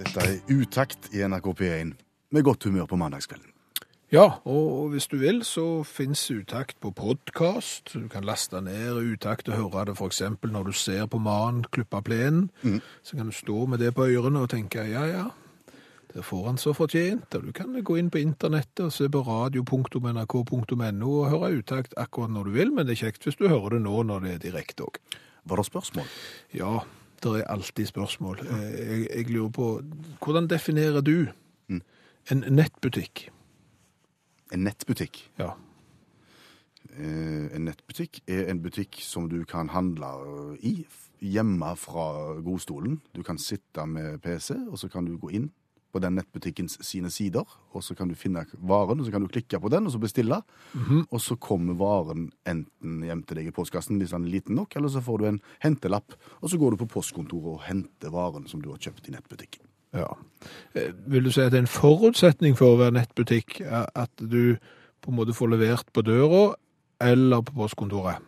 Dette 0.00 0.22
er 0.24 0.38
Utakt 0.54 1.10
i 1.14 1.20
NRK 1.28 1.46
P1 1.60 1.90
med 2.32 2.44
godt 2.46 2.64
humør 2.68 2.86
på 2.88 2.96
mandagskvelden. 3.00 3.50
Ja, 4.10 4.40
og 4.44 4.88
hvis 4.90 5.06
du 5.06 5.16
vil, 5.20 5.44
så 5.46 5.82
fins 5.86 6.24
Utakt 6.34 6.80
på 6.82 6.90
podkast. 6.90 7.92
Du 7.94 8.08
kan 8.10 8.24
laste 8.26 8.58
ned 8.60 8.98
Utakt 9.12 9.48
og 9.48 9.54
høre 9.54 9.84
det 9.86 9.94
f.eks. 10.00 10.22
når 10.42 10.64
du 10.66 10.72
ser 10.74 11.06
på 11.06 11.20
mannen 11.22 11.62
klippe 11.70 12.00
plenen. 12.02 12.48
Så 13.06 13.16
kan 13.16 13.30
du 13.30 13.32
stå 13.36 13.66
med 13.70 13.78
det 13.78 13.92
på 13.94 14.08
ørene 14.10 14.42
og 14.42 14.50
tenke 14.50 14.82
ja, 14.90 15.04
ja, 15.06 15.28
der 16.10 16.26
får 16.26 16.46
han 16.48 16.58
så 16.58 16.72
fortjent. 16.74 17.34
Og 17.38 17.46
du 17.46 17.52
kan 17.54 17.70
gå 17.86 18.00
inn 18.02 18.10
på 18.10 18.18
internettet 18.18 18.82
og 18.88 18.92
se 18.92 19.06
på 19.08 19.22
radio.nrk.no 19.22 21.14
og 21.20 21.30
høre 21.30 21.54
Utakt 21.62 21.94
akkurat 21.96 22.34
når 22.34 22.50
du 22.50 22.56
vil, 22.58 22.74
men 22.74 22.86
det 22.90 22.98
er 22.98 23.04
kjekt 23.06 23.28
hvis 23.30 23.38
du 23.38 23.46
hører 23.46 23.76
det 23.78 23.84
nå 23.86 24.02
når 24.10 24.26
det 24.26 24.34
er 24.34 24.44
direkte 24.50 24.90
òg. 24.90 24.98
Var 25.46 25.56
det 25.62 25.70
spørsmål? 25.70 26.06
Ja, 26.58 26.80
det 27.22 27.36
er 27.44 27.46
alltid 27.52 27.86
spørsmål. 27.94 28.42
Eh, 28.42 28.70
Jeg, 28.74 29.06
jeg 29.16 29.30
lurer 29.30 29.54
på 29.54 29.68
Hvordan 30.18 30.50
definerer 30.50 31.00
du 31.00 31.28
en 32.30 32.44
nettbutikk? 32.50 33.30
En 34.52 34.64
nettbutikk. 34.66 35.20
Ja. 35.38 35.52
Eh, 36.96 37.54
En 37.54 37.64
nettbutikk 37.68 38.20
er 38.28 38.48
en 38.50 38.60
butikk 38.62 38.98
som 39.04 39.28
du 39.30 39.44
kan 39.44 39.68
handle 39.68 40.10
i 40.62 40.84
hjemme 41.20 41.74
fra 41.76 42.40
godstolen. 42.42 43.00
Du 43.14 43.22
kan 43.22 43.38
sitte 43.38 43.86
med 43.86 44.20
PC, 44.22 44.54
og 44.70 44.78
så 44.78 44.88
kan 44.90 45.04
du 45.04 45.16
gå 45.18 45.30
inn 45.36 45.50
på 45.92 45.98
den 46.00 46.14
nettbutikkens 46.14 46.76
sine 46.86 47.10
sider, 47.10 47.42
og 47.74 47.82
så 47.82 47.96
kan 47.98 48.08
du 48.08 48.14
finne 48.14 48.44
varen, 48.62 49.00
og 49.00 49.06
så 49.06 49.10
kan 49.10 49.22
du 49.24 49.28
klikke 49.28 49.58
på 49.60 49.68
den, 49.68 49.86
og 49.86 49.92
så 49.92 49.98
bestille. 49.98 50.38
Og 51.10 51.18
så 51.20 51.34
kommer 51.36 51.74
varen 51.74 52.28
enten 52.46 53.02
hjem 53.02 53.24
til 53.26 53.40
deg 53.40 53.48
i 53.50 53.54
postkassen 53.54 53.98
hvis 53.98 54.14
den 54.14 54.24
er 54.28 54.30
liten 54.36 54.54
nok, 54.54 54.76
eller 54.76 54.88
så 54.88 55.02
får 55.02 55.18
du 55.18 55.24
en 55.26 55.40
hentelapp, 55.64 56.14
og 56.40 56.48
så 56.50 56.58
går 56.62 56.70
du 56.70 56.84
på 56.84 56.90
postkontoret 56.94 57.56
og 57.56 57.64
henter 57.66 58.10
varen 58.14 58.46
som 58.46 58.62
du 58.62 58.70
har 58.70 58.78
kjøpt 58.78 59.10
i 59.10 59.16
nettbutikken. 59.16 59.66
Ja. 59.96 60.08
Eh, 60.74 60.92
Vil 61.06 61.24
du 61.24 61.32
si 61.34 61.42
at 61.42 61.52
det 61.52 61.60
er 61.60 61.66
en 61.66 61.70
forutsetning 61.70 62.56
for 62.58 62.74
å 62.74 62.80
være 62.80 62.96
nettbutikk 63.00 63.60
er 63.64 63.88
at 63.98 64.12
du 64.22 64.56
på 65.00 65.10
en 65.12 65.16
måte 65.18 65.34
får 65.36 65.54
levert 65.54 65.88
på 65.92 66.04
døra 66.06 66.54
eller 67.00 67.42
på 67.46 67.56
postkontoret? 67.56 68.20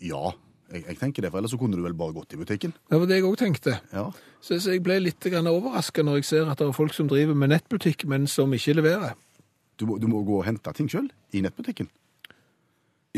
Ja, 0.00 0.32
jeg, 0.72 0.84
jeg 0.86 0.98
tenker 1.00 1.24
det, 1.24 1.30
for 1.32 1.40
ellers 1.40 1.52
så 1.52 1.58
kunne 1.60 1.76
du 1.76 1.84
vel 1.84 1.96
bare 1.98 2.14
gått 2.16 2.32
i 2.32 2.40
butikken. 2.40 2.72
Det 2.88 3.00
var 3.00 3.08
det 3.10 3.18
jeg 3.18 3.26
òg 3.28 3.36
tenkte. 3.40 3.78
Ja. 3.92 4.06
Så 4.40 4.60
så 4.62 4.76
jeg 4.76 4.84
ble 4.86 5.00
litt 5.02 5.26
overraska 5.26 6.04
når 6.06 6.20
jeg 6.20 6.28
ser 6.30 6.48
at 6.48 6.58
det 6.60 6.68
er 6.68 6.76
folk 6.76 6.94
som 6.96 7.08
driver 7.08 7.34
med 7.34 7.52
nettbutikk, 7.52 8.06
men 8.08 8.26
som 8.26 8.52
ikke 8.54 8.78
leverer. 8.78 9.16
Du 9.76 9.86
må, 9.86 9.98
du 9.98 10.06
må 10.08 10.22
gå 10.24 10.40
og 10.40 10.46
hente 10.46 10.72
ting 10.76 10.88
sjøl 10.88 11.10
i 11.32 11.40
nettbutikken. 11.40 11.88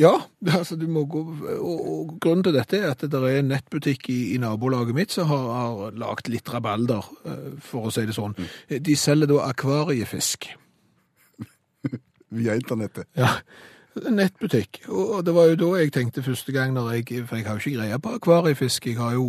Ja, 0.00 0.12
altså 0.58 0.76
du 0.80 0.86
må 0.88 1.04
gå, 1.10 1.20
og, 1.58 1.80
og 1.92 2.14
grunnen 2.22 2.44
til 2.46 2.54
dette 2.56 2.78
er 2.80 2.94
at 2.94 3.02
det 3.04 3.18
er 3.18 3.40
en 3.42 3.50
nettbutikk 3.52 4.08
i, 4.12 4.20
i 4.34 4.38
nabolaget 4.40 4.96
mitt 4.96 5.12
som 5.12 5.28
har, 5.28 5.44
har 5.52 5.98
lagt 6.00 6.30
litt 6.32 6.48
rabalder, 6.48 7.04
eh, 7.28 7.50
for 7.60 7.90
å 7.90 7.92
si 7.92 8.06
det 8.08 8.16
sånn. 8.16 8.32
De 8.72 8.96
selger 8.96 9.28
da 9.28 9.42
akvariefisk. 9.50 10.48
Via 12.38 12.56
internettet. 12.56 13.08
Ja, 13.18 13.34
nettbutikk. 14.08 14.84
Og 14.88 15.18
og 15.18 15.24
det 15.26 15.34
var 15.36 15.50
jo 15.50 15.58
da 15.60 15.72
jeg 15.82 15.92
tenkte 15.92 16.24
første 16.24 16.54
gang 16.56 16.72
når 16.72 16.94
jeg, 16.96 17.26
for 17.28 17.36
jeg 17.36 17.46
har 17.48 17.58
jo 17.58 17.64
ikke 17.66 17.80
greie 17.82 17.98
på 18.00 18.14
akvariefisk, 18.16 18.86
jeg 18.88 18.96
har 19.00 19.18
jo 19.18 19.26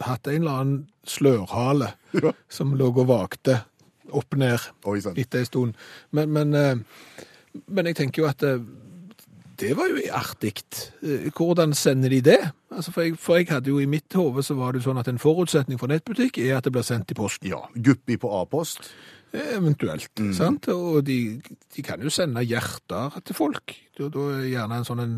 hatt 0.00 0.26
en 0.32 0.40
eller 0.40 0.62
annen 0.62 0.78
slørhale 1.06 1.92
Ja. 2.22 2.32
som 2.48 2.72
lå 2.78 2.88
og 2.92 3.04
vakte 3.08 3.58
opp 4.12 4.34
ned 4.36 4.60
Oi 4.88 4.98
etter 5.16 5.42
en 5.42 5.46
stund. 5.48 5.76
Men, 6.16 6.32
men, 6.32 6.54
eh, 6.56 6.80
men 7.68 7.88
jeg 7.88 7.96
tenker 8.00 8.24
jo 8.24 8.28
at 8.30 8.42
eh, 8.48 8.64
det 9.62 9.76
var 9.78 9.88
jo 9.92 10.02
artig. 10.18 10.52
Eh, 11.02 11.30
Hvordan 11.30 11.72
sender 11.78 12.12
de 12.12 12.20
det? 12.26 12.40
Altså 12.72 12.92
for, 12.92 13.06
jeg, 13.06 13.16
for 13.20 13.38
jeg 13.40 13.48
hadde 13.52 13.70
jo 13.70 13.78
i 13.82 13.88
mitt 13.88 14.12
hode 14.18 14.42
så 14.44 14.56
var 14.58 14.74
det 14.74 14.82
sånn 14.84 15.00
at 15.00 15.08
en 15.10 15.20
forutsetning 15.22 15.80
for 15.80 15.92
nettbutikk 15.92 16.40
er 16.42 16.58
at 16.58 16.66
det 16.66 16.74
blir 16.74 16.86
sendt 16.86 17.14
i 17.14 17.18
posten. 17.18 17.50
Ja. 17.52 17.62
Guppi 17.74 18.18
på 18.20 18.30
A-post. 18.40 18.90
Eventuelt. 19.32 20.10
sant? 20.36 20.68
Og 20.68 21.04
de, 21.06 21.40
de 21.76 21.82
kan 21.86 22.02
jo 22.04 22.10
sende 22.12 22.44
hjerter 22.44 23.16
til 23.24 23.36
folk. 23.38 23.72
Da, 23.96 24.10
da 24.12 24.26
er 24.36 24.50
gjerne 24.50 24.80
en 24.82 24.88
sånn 24.88 25.00
en 25.04 25.16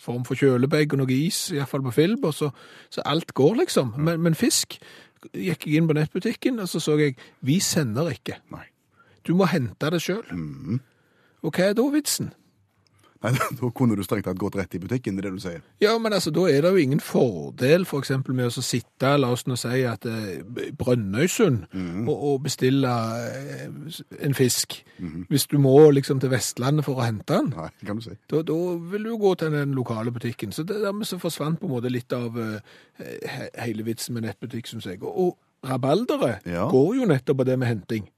form 0.00 0.24
for 0.24 0.38
kjølebegg 0.40 0.94
og 0.96 1.02
noe 1.02 1.12
is, 1.12 1.50
iallfall 1.52 1.84
på 1.84 1.92
film. 1.98 2.24
Og 2.24 2.32
så, 2.36 2.48
så 2.92 3.04
alt 3.04 3.34
går, 3.36 3.58
liksom. 3.64 3.92
Men, 4.00 4.22
men 4.24 4.38
fisk 4.38 4.78
gikk 5.36 5.66
jeg 5.68 5.76
inn 5.76 5.88
på 5.90 5.96
nettbutikken, 5.98 6.62
og 6.62 6.70
så 6.72 6.80
så 6.80 6.96
jeg 7.00 7.18
vi 7.44 7.58
sender 7.60 8.08
ikke. 8.14 8.38
Nei. 8.54 8.64
Du 9.28 9.34
må 9.36 9.44
hente 9.50 9.90
det 9.92 10.00
sjøl. 10.00 10.24
Og 11.44 11.52
hva 11.52 11.66
er 11.68 11.76
da 11.76 11.84
vitsen? 11.92 12.32
Nei, 13.22 13.30
Da 13.60 13.68
kunne 13.76 13.96
du 13.98 14.02
strengt 14.06 14.24
tatt 14.24 14.38
gått 14.40 14.54
rett 14.56 14.74
i 14.74 14.80
butikken, 14.80 15.16
det 15.18 15.26
er 15.26 15.30
det 15.30 15.36
du 15.36 15.42
sier. 15.42 15.58
Ja, 15.84 15.92
men 16.00 16.14
altså, 16.16 16.30
da 16.32 16.46
er 16.48 16.62
det 16.64 16.70
jo 16.72 16.80
ingen 16.80 17.02
fordel 17.04 17.84
for 17.88 18.00
eksempel 18.00 18.32
med 18.38 18.48
å 18.48 18.62
sitte, 18.64 19.10
la 19.20 19.28
oss 19.34 19.44
nå 19.50 19.58
si 19.60 19.82
at 19.84 20.06
eh, 20.08 20.40
Brønnøysund, 20.80 21.66
og, 22.08 22.14
og 22.14 22.38
bestille 22.46 22.92
eh, 23.26 23.66
en 24.24 24.36
fisk, 24.38 24.78
hvis 25.28 25.44
du 25.52 25.58
må 25.60 25.74
liksom 25.94 26.20
til 26.22 26.32
Vestlandet 26.32 26.86
for 26.86 27.00
å 27.00 27.04
hente 27.06 27.36
den. 27.36 27.50
Nei, 27.56 27.68
kan 27.86 28.00
du 28.00 28.06
si. 28.08 28.16
Da, 28.32 28.40
da 28.48 28.56
vil 28.94 29.04
du 29.04 29.12
jo 29.12 29.18
gå 29.26 29.34
til 29.42 29.52
den 29.54 29.76
lokale 29.76 30.12
butikken. 30.16 30.52
Så 30.56 30.64
det, 30.68 30.80
dermed 30.84 31.08
så 31.08 31.20
forsvant 31.20 31.60
på 31.60 31.68
en 31.68 31.74
måte 31.76 31.92
litt 31.92 32.12
av 32.16 32.38
eh, 32.40 32.80
he- 33.28 33.50
hele 33.66 33.84
vitsen 33.86 34.16
med 34.16 34.26
nettbutikk, 34.28 34.70
synes 34.72 34.88
jeg. 34.88 35.02
Og, 35.04 35.12
og 35.36 35.68
rabalderet 35.70 36.46
Ja. 36.48 36.64
går 36.72 36.94
jo 37.02 37.10
nettopp 37.12 37.42
på 37.42 37.48
det 37.50 37.58
med 37.60 37.68
henting. 37.74 38.08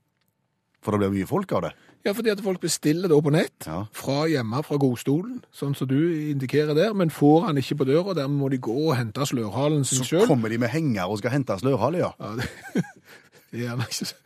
For 0.83 0.95
det 0.95 1.03
blir 1.05 1.13
mye 1.21 1.29
folk 1.31 1.53
av 1.59 1.67
det. 1.69 1.73
Ja, 2.05 2.13
fordi 2.13 2.31
at 2.33 2.41
folk 2.43 2.59
bestiller 2.61 3.09
da 3.09 3.15
på 3.23 3.31
nett, 3.31 3.67
Ja. 3.67 3.85
fra 3.95 4.25
hjemme, 4.27 4.63
fra 4.67 4.77
godstolen, 4.77 5.43
sånn 5.55 5.77
som 5.79 5.87
du 5.87 5.95
indikerer 6.33 6.75
der, 6.75 6.95
men 6.95 7.11
får 7.11 7.47
han 7.47 7.57
ikke 7.61 7.77
på 7.79 7.87
døra, 7.87 8.15
dermed 8.19 8.39
må 8.41 8.49
de 8.51 8.59
gå 8.59 8.75
og 8.89 8.97
hente 8.99 9.23
slørhalen 9.29 9.85
sin 9.87 10.03
Så 10.05 10.27
kommer 10.27 10.49
de 10.51 10.59
med 10.59 10.71
henger 10.71 11.07
og 11.09 11.19
skal 11.23 11.31
hente 11.31 11.55
slørhale, 11.61 11.99
ja. 12.03 12.11
Ja, 12.19 12.35
det 12.37 12.49
de 13.53 13.59
er 13.63 13.69
gjerne 13.69 13.87
ikke, 13.87 14.07
så- 14.11 14.21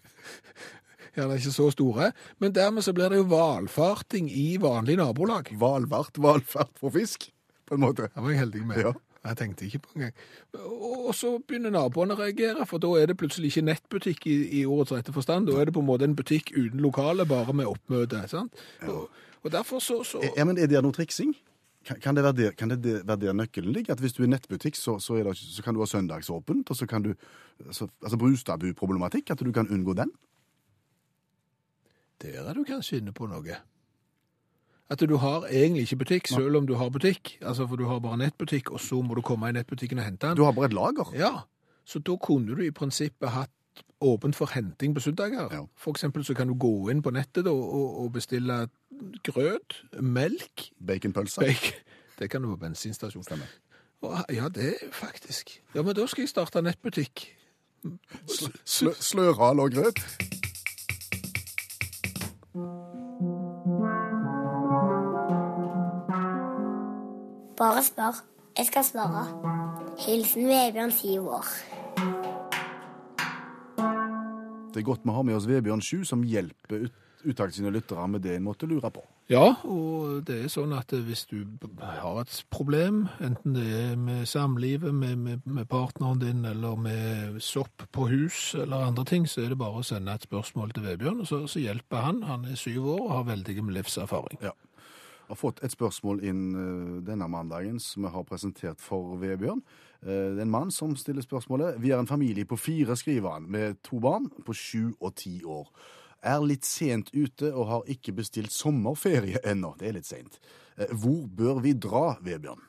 gjerne 1.16 1.36
ikke 1.36 1.52
så 1.52 1.70
store. 1.72 2.12
Men 2.40 2.52
dermed 2.52 2.82
så 2.82 2.92
blir 2.96 3.08
det 3.12 3.18
jo 3.18 3.24
valfarting 3.28 4.30
i 4.32 4.56
vanlig 4.56 4.96
nabolag. 4.96 5.52
Hvalvart, 5.52 6.14
hvalfart 6.16 6.72
for 6.80 6.90
fisk, 6.90 7.28
på 7.66 7.74
en 7.74 7.80
måte. 7.80 8.08
Det 8.08 8.22
var 8.22 8.30
jeg 8.30 8.38
heldig 8.40 8.66
med. 8.66 8.76
Ja. 8.86 8.92
Jeg 9.26 9.38
tenkte 9.40 9.66
ikke 9.66 9.82
på 9.84 9.96
engang. 9.96 10.12
Og 11.06 11.14
så 11.14 11.32
begynner 11.38 11.74
naboene 11.74 12.14
å 12.14 12.20
reagere, 12.20 12.66
for 12.68 12.82
da 12.82 12.92
er 13.00 13.10
det 13.10 13.18
plutselig 13.20 13.50
ikke 13.52 13.66
nettbutikk 13.66 14.26
i, 14.30 14.36
i 14.60 14.64
ordets 14.66 14.94
rette 14.94 15.14
forstand. 15.14 15.50
Da 15.50 15.58
er 15.60 15.68
det 15.68 15.74
på 15.76 15.82
en 15.82 15.88
måte 15.88 16.06
en 16.06 16.16
butikk 16.18 16.52
uten 16.54 16.82
lokale, 16.84 17.26
bare 17.28 17.54
med 17.56 17.68
oppmøte. 17.70 18.22
sant? 18.30 18.54
Og, 18.86 19.10
og 19.42 19.52
derfor 19.52 19.82
så, 19.82 20.02
så 20.04 20.22
Ja, 20.36 20.44
men 20.44 20.58
Er 20.58 20.70
det 20.70 20.82
noe 20.82 20.94
triksing? 20.94 21.34
Kan, 21.86 22.00
kan, 22.02 22.16
det 22.16 22.24
være 22.24 22.36
der, 22.36 22.54
kan 22.58 22.70
det 22.70 23.06
være 23.06 23.20
der 23.20 23.32
nøkkelen 23.32 23.72
ligger? 23.72 23.94
At 23.94 24.00
hvis 24.02 24.16
du 24.16 24.24
er 24.24 24.30
nettbutikk, 24.32 24.74
så, 24.76 24.98
så, 24.98 25.14
er 25.14 25.28
det, 25.28 25.36
så 25.38 25.62
kan 25.62 25.74
du 25.74 25.80
ha 25.80 25.86
søndagsåpent, 25.86 26.70
og 26.70 26.76
så 26.76 26.86
kan 26.86 27.02
du 27.02 27.14
så, 27.70 27.86
Altså 28.02 28.18
Brustadbu-problematikk, 28.18 29.30
at 29.30 29.38
du 29.38 29.52
kan 29.52 29.70
unngå 29.70 29.94
den? 29.94 30.10
Der 32.22 32.42
er 32.48 32.54
du 32.54 32.64
kanskje 32.64 32.98
inne 32.98 33.12
på 33.12 33.28
noe. 33.30 33.60
At 34.90 35.00
du 35.02 35.16
har 35.16 35.46
egentlig 35.50 35.82
ikke 35.82 35.96
butikk, 35.96 36.28
selv 36.30 36.56
om 36.56 36.66
du 36.66 36.74
har 36.78 36.88
butikk. 36.94 37.38
Altså, 37.42 37.66
For 37.66 37.76
du 37.76 37.86
har 37.88 37.98
bare 37.98 38.16
nettbutikk, 38.18 38.70
og 38.70 38.80
så 38.80 39.02
må 39.02 39.14
du 39.14 39.22
komme 39.22 39.48
i 39.48 39.52
nettbutikken 39.52 39.98
og 39.98 40.04
hente 40.04 40.26
den. 40.28 40.36
Du 40.36 40.44
har 40.44 40.52
bare 40.52 40.68
et 40.70 40.72
lager. 40.72 41.10
Ja, 41.14 41.32
så 41.84 41.98
da 41.98 42.16
kunne 42.16 42.54
du 42.56 42.62
i 42.62 42.70
prinsippet 42.70 43.28
hatt 43.30 43.50
åpent 44.00 44.36
for 44.36 44.46
henting 44.54 44.94
på 44.94 45.00
søndager. 45.00 45.48
Ja. 45.52 45.64
For 45.76 45.90
eksempel 45.90 46.24
så 46.24 46.34
kan 46.34 46.48
du 46.48 46.54
gå 46.54 46.88
inn 46.90 47.02
på 47.02 47.10
nettet 47.10 47.46
og, 47.46 47.74
og 48.04 48.12
bestille 48.12 48.68
grøt, 49.24 49.82
melk, 50.00 50.70
Baconpølse. 50.86 51.40
bacon. 51.40 51.80
Det 52.18 52.30
kan 52.30 52.42
du 52.42 52.48
på 52.48 52.56
bensinstasjon. 52.56 53.22
Stemmer. 53.24 53.46
Ja, 54.32 54.48
det 54.48 54.74
faktisk. 54.92 55.62
Ja, 55.74 55.82
men 55.82 55.94
da 55.94 56.06
skal 56.06 56.22
jeg 56.22 56.28
starte 56.28 56.62
nettbutikk. 56.62 57.26
Slø, 58.64 58.92
slørhale 59.00 59.62
og 59.62 59.70
grøt. 59.70 60.00
Bare 67.56 67.82
spør. 67.82 68.18
Jeg 68.58 68.66
skal 68.66 68.84
svare. 68.84 69.22
Hilsen 69.98 70.44
Vebjørn, 70.48 70.90
syv 70.92 71.28
år. 71.28 71.46
Det 74.74 74.82
er 74.82 74.84
godt 74.84 75.00
vi 75.04 75.12
har 75.16 75.24
med 75.24 75.38
oss 75.38 75.48
Vebjørn 75.48 75.80
Sju, 75.80 76.04
som 76.04 76.24
hjelper 76.24 76.84
ut, 76.84 77.40
sine 77.50 77.72
lyttere 77.72 78.04
med 78.08 78.20
det 78.20 78.34
en 78.36 78.44
måtte 78.44 78.68
lure 78.68 78.90
på. 78.92 79.00
Ja, 79.32 79.54
og 79.64 80.20
det 80.28 80.36
er 80.44 80.52
sånn 80.52 80.74
at 80.76 80.92
hvis 80.92 81.24
du 81.30 81.46
har 81.80 82.20
et 82.20 82.44
problem, 82.52 83.06
enten 83.24 83.56
det 83.56 83.64
er 83.72 83.96
med 83.96 84.28
samlivet, 84.28 84.94
med, 84.94 85.16
med, 85.16 85.48
med 85.48 85.66
partneren 85.66 86.20
din, 86.20 86.44
eller 86.44 86.76
med 86.76 87.40
sopp 87.42 87.88
på 87.90 88.06
hus, 88.12 88.52
eller 88.54 88.84
andre 88.92 89.04
ting, 89.08 89.24
så 89.26 89.42
er 89.42 89.54
det 89.54 89.58
bare 89.64 89.80
å 89.80 89.86
sende 89.86 90.12
et 90.12 90.28
spørsmål 90.28 90.76
til 90.76 90.86
Vebjørn, 90.90 91.24
og 91.24 91.32
så, 91.32 91.42
så 91.48 91.64
hjelper 91.64 92.04
han. 92.04 92.22
Han 92.28 92.44
er 92.44 92.60
syv 92.60 92.84
år 92.84 93.02
og 93.08 93.12
har 93.16 93.28
veldig 93.32 93.58
med 93.64 93.80
livserfaring. 93.80 94.44
Ja. 94.44 94.52
Har 95.28 95.34
fått 95.36 95.58
et 95.66 95.72
spørsmål 95.74 96.20
inn 96.22 96.42
eh, 96.54 97.02
denne 97.06 97.26
mandagen 97.28 97.80
som 97.82 98.04
vi 98.06 98.12
har 98.14 98.24
presentert 98.28 98.80
for 98.80 99.16
Vebjørn. 99.18 99.62
Eh, 100.02 100.08
Det 100.36 100.38
er 100.38 100.42
en 100.46 100.50
mann 100.50 100.70
som 100.70 100.94
stiller 100.96 101.22
spørsmålet. 101.24 101.80
Vi 101.82 101.90
er 101.90 101.98
en 101.98 102.06
familie 102.06 102.44
på 102.46 102.56
fire, 102.58 102.96
skriver 102.96 103.32
han, 103.32 103.48
med 103.50 103.80
to 103.82 103.98
barn 104.00 104.28
på 104.46 104.54
sju 104.54 104.92
og 105.00 105.14
ti 105.16 105.40
år. 105.44 105.66
Er 106.22 106.40
litt 106.46 106.64
sent 106.64 107.10
ute 107.14 107.52
og 107.54 107.66
har 107.66 107.82
ikke 107.90 108.14
bestilt 108.16 108.50
sommerferie 108.54 109.38
ennå. 109.44 109.74
Det 109.78 109.88
er 109.88 109.92
litt 109.98 110.06
sent. 110.06 110.38
Eh, 110.78 110.86
Hvor 110.94 111.26
bør 111.26 111.60
vi 111.62 111.72
dra, 111.72 112.16
Vebjørn? 112.22 112.62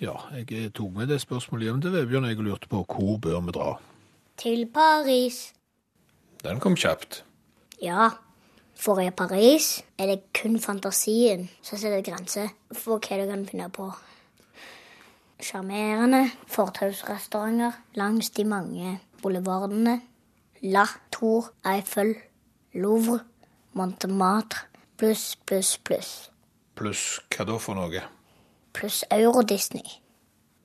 Ja, 0.00 0.14
jeg 0.32 0.72
tok 0.74 0.92
med 0.94 1.08
det 1.08 1.20
spørsmålet 1.20 1.68
hjem 1.68 1.80
til 1.82 1.90
Vebjørn, 1.92 2.24
jeg 2.30 2.38
lurte 2.38 2.68
på 2.70 2.84
hvor 2.86 3.18
bør 3.18 3.40
vi 3.46 3.52
dra? 3.52 3.72
Til 4.38 4.66
Paris. 4.70 5.52
Den 6.44 6.60
kom 6.60 6.76
kjapt. 6.78 7.24
Ja, 7.82 8.10
for 8.78 9.00
i 9.02 9.10
Paris 9.10 9.80
er 9.98 10.06
det 10.06 10.20
kun 10.38 10.58
fantasien 10.62 11.48
som 11.62 11.80
setter 11.80 12.04
grenser 12.06 12.52
for 12.72 13.02
hva 13.02 13.18
du 13.18 13.26
kan 13.26 13.46
finne 13.48 13.66
på. 13.74 13.88
Sjarmerende 15.42 16.28
fortausrestauranter 16.50 17.74
langs 17.98 18.30
de 18.30 18.44
mange 18.46 18.98
boulevardene. 19.22 20.00
La 20.62 20.86
Tour 21.14 21.52
Eiffel, 21.66 22.14
Louvre, 22.74 23.20
Montmartre, 23.72 24.66
pluss, 24.98 25.36
pluss, 25.46 25.76
pluss. 25.78 26.30
Pluss 26.74 27.20
hva 27.34 27.46
da 27.46 27.58
for 27.62 27.78
noe? 27.78 28.02
Pluss 28.74 29.04
Euro-Disney. 29.14 29.98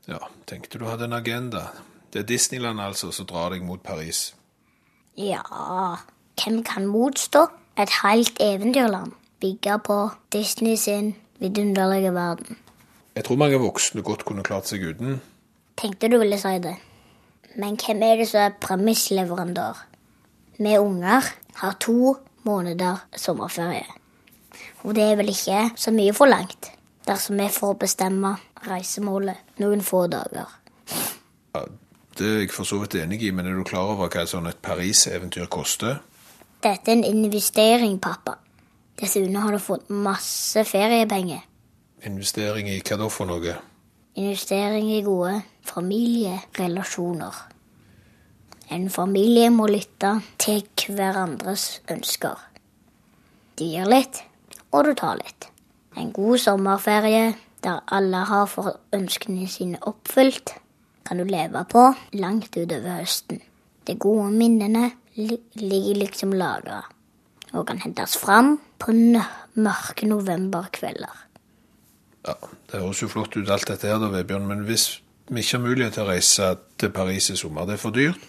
Ja, 0.10 0.20
tenkte 0.50 0.82
du 0.82 0.86
hadde 0.90 1.06
en 1.10 1.18
agenda. 1.18 1.68
Det 2.14 2.24
er 2.24 2.30
Disneyland 2.30 2.82
altså 2.82 3.12
som 3.14 3.26
drar 3.30 3.54
deg 3.54 3.66
mot 3.66 3.82
Paris. 3.82 4.34
Ja, 5.18 5.42
hvem 6.38 6.64
kan 6.66 6.90
motstå 6.90 7.48
et 7.78 7.90
helt 8.04 8.38
eventyrland 8.40 9.12
bygga 9.42 9.78
på 9.78 10.10
Disney 10.34 10.76
sin 10.76 11.16
vidunderlige 11.40 12.14
verden? 12.14 12.58
Jeg 13.16 13.24
tror 13.24 13.36
mange 13.36 13.60
voksne 13.60 14.02
godt 14.02 14.26
kunne 14.26 14.44
klart 14.44 14.68
seg 14.68 14.84
uten. 14.90 15.22
Tenkte 15.78 16.10
du 16.10 16.18
ville 16.22 16.38
si 16.38 16.54
det. 16.62 16.76
Men 17.56 17.78
hvem 17.78 18.02
er 18.04 18.16
det 18.22 18.28
som 18.30 18.42
er 18.42 18.56
premissleverandør? 18.62 19.84
Vi 20.58 20.78
unger 20.78 21.34
har 21.56 21.76
to 21.80 22.16
måneder 22.44 23.06
sommerferie. 23.16 23.86
Og 24.84 24.96
det 24.96 25.04
er 25.04 25.16
vel 25.16 25.30
ikke 25.30 25.70
så 25.76 25.92
mye 25.92 26.14
forlangt 26.14 26.72
dersom 27.08 27.38
vi 27.40 27.50
får 27.52 27.74
bestemme 27.82 28.36
reisemålet 28.68 29.60
noen 29.60 29.82
få 29.84 30.08
dager. 30.08 30.50
Ja, 31.56 31.66
det 32.18 32.28
er 32.30 32.40
jeg 32.40 32.52
for 32.54 32.64
så 32.64 32.80
vidt 32.80 32.96
enig 32.96 33.22
i, 33.24 33.32
men 33.32 33.48
er 33.48 33.58
du 33.58 33.64
klar 33.68 33.92
over 33.92 34.08
hva 34.08 34.24
et 34.24 34.32
sånt 34.32 34.48
et 34.48 34.62
Paris-eventyr 34.62 35.50
koster? 35.52 36.00
Dette 36.64 36.92
er 36.92 36.96
en 36.96 37.04
investering, 37.04 37.98
pappa. 38.00 38.38
Dessuten 38.96 39.36
har 39.36 39.52
du 39.52 39.60
fått 39.60 39.90
masse 39.92 40.62
feriepenger. 40.64 41.42
Investering 42.08 42.70
i 42.72 42.78
hva 42.80 42.96
da 43.02 43.10
for 43.12 43.28
noe? 43.28 43.56
Investering 44.16 44.88
i 44.96 45.02
gode 45.04 45.42
familierelasjoner. 45.68 47.42
En 48.72 48.88
familie 48.90 49.50
må 49.52 49.68
lytte 49.68 50.14
til 50.40 50.64
hverandres 50.88 51.82
ønsker. 51.92 52.40
Du 53.60 53.66
gir 53.68 53.90
litt, 53.92 54.24
og 54.72 54.88
du 54.88 54.94
tar 54.96 55.20
litt. 55.20 55.52
En 56.00 56.16
god 56.16 56.40
sommerferie 56.48 57.34
der 57.64 57.84
alle 57.92 58.24
har 58.32 58.48
fått 58.48 58.80
ønskene 58.96 59.52
sine 59.52 59.84
oppfylt, 59.84 60.56
kan 61.04 61.20
du 61.20 61.28
leve 61.28 61.68
på 61.68 61.90
langt 62.16 62.56
utover 62.56 63.02
høsten. 63.02 63.44
De 63.84 64.00
gode 64.00 64.32
minnene 64.32 64.94
ligger 65.16 66.00
liksom 66.00 66.34
lagra 66.34 66.82
og 67.54 67.68
kan 67.70 67.78
hentes 67.84 68.16
fram 68.18 68.56
på 68.82 68.94
mørke 69.54 70.08
novemberkvelder. 70.10 71.20
Ja, 72.28 72.34
Det 72.72 72.80
høres 72.82 73.02
jo 73.04 73.08
flott 73.12 73.36
ut 73.38 73.50
alt 73.50 73.68
dette 73.68 73.88
her 73.88 74.00
da, 74.02 74.10
Vebjørn, 74.10 74.48
men 74.48 74.64
hvis 74.66 75.02
vi 75.30 75.44
ikke 75.44 75.58
har 75.58 75.64
mulighet 75.68 75.94
til 75.94 76.04
å 76.04 76.10
reise 76.10 76.48
til 76.80 76.90
Paris 76.90 77.30
i 77.30 77.36
sommer, 77.38 77.68
det 77.68 77.76
er 77.76 77.82
for 77.84 77.94
dyrt, 77.94 78.24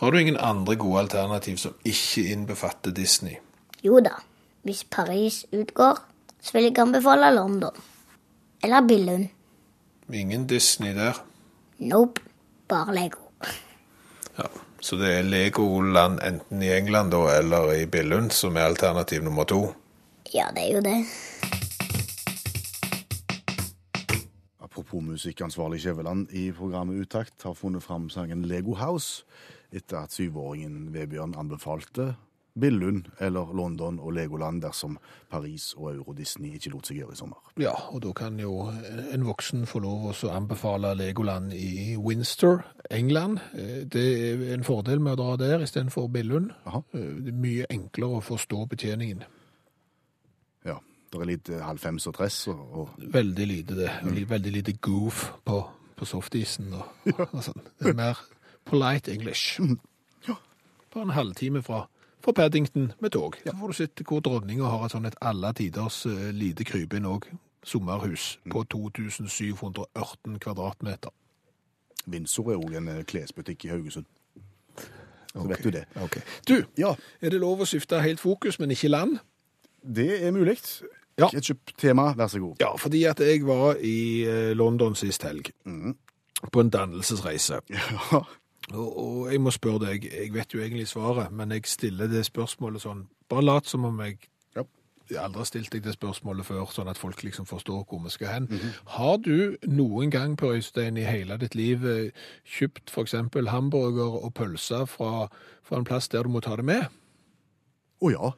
har 0.00 0.10
du 0.10 0.18
ingen 0.18 0.36
andre 0.36 0.74
gode 0.76 1.04
alternativ 1.06 1.56
som 1.62 1.76
ikke 1.84 2.26
innbefatter 2.32 2.90
Disney? 2.96 3.38
Jo 3.84 4.00
da, 4.02 4.16
hvis 4.66 4.82
Paris 4.90 5.44
utgår, 5.52 6.00
så 6.42 6.56
vil 6.56 6.68
jeg 6.68 6.78
anbefale 6.82 7.30
London. 7.34 7.76
Eller 8.64 8.82
Billund. 8.88 9.28
Ingen 10.12 10.46
Disney 10.46 10.94
der. 10.94 11.22
Nope, 11.78 12.20
bare 12.68 12.94
Lego. 12.94 13.25
Så 14.86 14.94
det 15.00 15.08
er 15.10 15.24
Legoland 15.26 16.20
enten 16.22 16.60
i 16.62 16.68
England 16.70 17.10
da, 17.10 17.24
eller 17.40 17.72
i 17.74 17.86
Billund 17.90 18.30
som 18.30 18.54
er 18.54 18.68
alternativ 18.68 19.24
nummer 19.26 19.42
to? 19.42 19.72
Ja, 20.30 20.44
det 20.54 20.62
er 20.62 20.76
jo 20.76 20.82
det. 20.84 21.00
Apropos 24.62 25.02
musikkansvarlig 25.02 25.80
Skjæveland 25.82 26.30
i 26.30 26.52
programmet 26.54 27.02
Utakt 27.02 27.42
har 27.42 27.58
funnet 27.58 27.82
fram 27.82 28.06
sangen 28.14 28.46
Lego 28.46 28.76
House 28.78 29.26
etter 29.74 30.04
at 30.04 30.14
syvåringen 30.14 30.92
Vebjørn 30.94 31.34
anbefalte 31.34 32.12
Billund 32.60 33.10
eller 33.20 33.50
London 33.54 33.98
og 34.00 34.14
Legoland 34.16 34.62
dersom 34.64 34.98
Paris 35.30 35.74
og 35.76 35.90
Euro 35.94 36.14
Disney 36.16 36.54
ikke 36.56 36.70
lot 36.72 36.86
seg 36.88 36.96
gjøre 37.02 37.12
i 37.12 37.18
sommer. 37.20 37.36
Ja, 37.60 37.74
og 37.92 38.00
da 38.06 38.12
kan 38.16 38.38
jo 38.40 38.70
en 38.70 39.26
voksen 39.28 39.66
få 39.68 39.82
lov 39.84 40.06
å 40.10 40.30
anbefale 40.32 40.94
Legoland 40.96 41.52
i 41.52 41.96
Winster, 42.00 42.62
England. 42.90 43.38
Eh, 43.54 43.84
Det 43.84 44.04
er 44.30 44.54
en 44.54 44.64
fordel 44.64 45.00
med 45.00 45.18
å 45.18 45.22
dra 45.22 45.36
der 45.36 45.64
istedenfor 45.66 46.08
Billund. 46.08 46.52
Aha. 46.64 46.82
Eh, 46.94 47.00
Det 47.26 47.34
er 47.34 47.40
mye 47.44 47.66
enklere 47.70 48.20
å 48.20 48.24
forstå 48.24 48.66
betjeningen. 48.72 49.24
Ja, 50.64 50.78
det 51.12 51.20
er 51.20 51.26
litt 51.28 51.48
eh, 51.52 51.60
halv 51.62 51.78
fems 51.82 52.06
og 52.08 52.14
tress 52.18 52.46
og, 52.48 52.88
Veldig 52.98 53.46
lite 53.46 53.74
det. 53.78 53.90
Mm. 54.02 54.22
Veldig 54.28 54.52
lite 54.52 54.72
goof 54.80 55.26
på, 55.44 55.60
på 55.96 56.08
softisen 56.08 56.72
og, 56.72 56.86
og 57.32 57.42
sånn. 57.44 57.60
Det 57.78 57.92
er 57.92 57.98
mer 58.00 58.18
polite 58.66 59.12
English. 59.12 59.60
Ja. 60.26 60.34
Bare 60.92 61.04
en 61.10 61.14
halvtime 61.14 61.62
fra, 61.62 61.84
fra 62.26 62.34
Paddington 62.34 62.90
med 63.00 63.14
tog. 63.14 63.38
Så 63.44 63.54
får 63.60 63.72
du 63.72 63.78
sett 63.78 64.02
hvor 64.08 64.22
dronninga 64.24 64.70
har 64.72 64.86
et 64.86 64.94
sånn 64.96 65.06
et 65.06 65.18
alle 65.22 65.52
tiders 65.54 66.00
uh, 66.10 66.30
lite 66.34 66.66
krypinn 66.66 67.06
òg. 67.06 67.28
Sommerhus 67.66 68.36
på 68.50 68.62
2718 68.70 70.36
kvadratmeter. 70.42 71.14
Windsor 72.06 72.52
er 72.52 72.60
òg 72.60 72.76
en 72.78 72.90
eh, 72.92 73.00
klesbutikk 73.02 73.64
i 73.66 73.72
Haugesund. 73.72 74.06
Så 74.76 75.40
okay. 75.40 75.48
vet 75.50 75.64
du 75.64 75.70
det. 75.74 75.86
Okay. 76.04 76.22
Du, 76.46 76.60
Ja, 76.78 76.92
er 77.20 77.34
det 77.34 77.40
lov 77.42 77.64
å 77.64 77.66
skifte 77.66 77.98
helt 78.04 78.22
fokus, 78.22 78.60
men 78.62 78.70
ikke 78.70 78.92
land? 78.92 79.18
det 79.86 80.26
er 80.26 80.30
mulig. 80.30 80.56
Ja. 81.18 81.28
Ketchup-tema, 81.32 82.12
vær 82.16 82.26
så 82.26 82.38
god. 82.38 82.56
Ja, 82.60 82.74
fordi 82.76 83.04
at 83.04 83.20
jeg 83.20 83.46
var 83.46 83.78
i 83.80 84.24
eh, 84.26 84.50
London 84.56 84.94
sist 84.94 85.22
helg. 85.24 85.50
Mm. 85.64 85.96
På 86.52 86.60
en 86.60 86.70
dannelsesreise. 86.70 87.60
Ja. 88.12 88.24
Og, 88.74 88.86
og 88.98 89.32
jeg 89.32 89.40
må 89.40 89.50
spørre 89.54 89.84
deg, 89.86 90.08
jeg 90.10 90.32
vet 90.34 90.54
jo 90.56 90.60
egentlig 90.60 90.88
svaret, 90.90 91.30
men 91.32 91.52
jeg 91.54 91.66
stiller 91.70 92.08
det 92.10 92.24
spørsmålet 92.26 92.82
sånn, 92.82 93.04
bare 93.30 93.44
lat 93.46 93.66
som 93.70 93.84
om 93.86 94.00
jeg 94.02 94.18
Ja. 94.56 94.64
jeg 95.08 95.18
aldri 95.22 95.38
har 95.38 95.46
stilt 95.46 95.70
deg 95.70 95.82
det 95.84 95.94
spørsmålet 95.94 96.44
før, 96.48 96.64
sånn 96.74 96.88
at 96.90 96.98
folk 96.98 97.22
liksom 97.22 97.46
forstår 97.46 97.84
hvor 97.86 98.02
vi 98.02 98.10
skal 98.10 98.26
hen. 98.32 98.48
Har 98.96 99.18
du 99.22 99.56
noen 99.70 100.10
gang, 100.10 100.34
Per 100.36 100.56
Øystein, 100.56 100.96
i 100.98 101.04
hele 101.06 101.38
ditt 101.38 101.54
liv 101.54 101.84
eh, 101.86 102.10
kjøpt 102.44 102.90
eksempel 103.04 103.48
hamburger 103.54 104.18
og 104.24 104.34
pølser 104.34 104.84
fra, 104.90 105.28
fra 105.62 105.76
en 105.78 105.84
plass 105.86 106.08
der 106.08 106.24
du 106.26 106.28
må 106.34 106.40
ta 106.42 106.56
det 106.56 106.64
med? 106.66 106.88
Å 108.02 108.10
ja. 108.10 108.32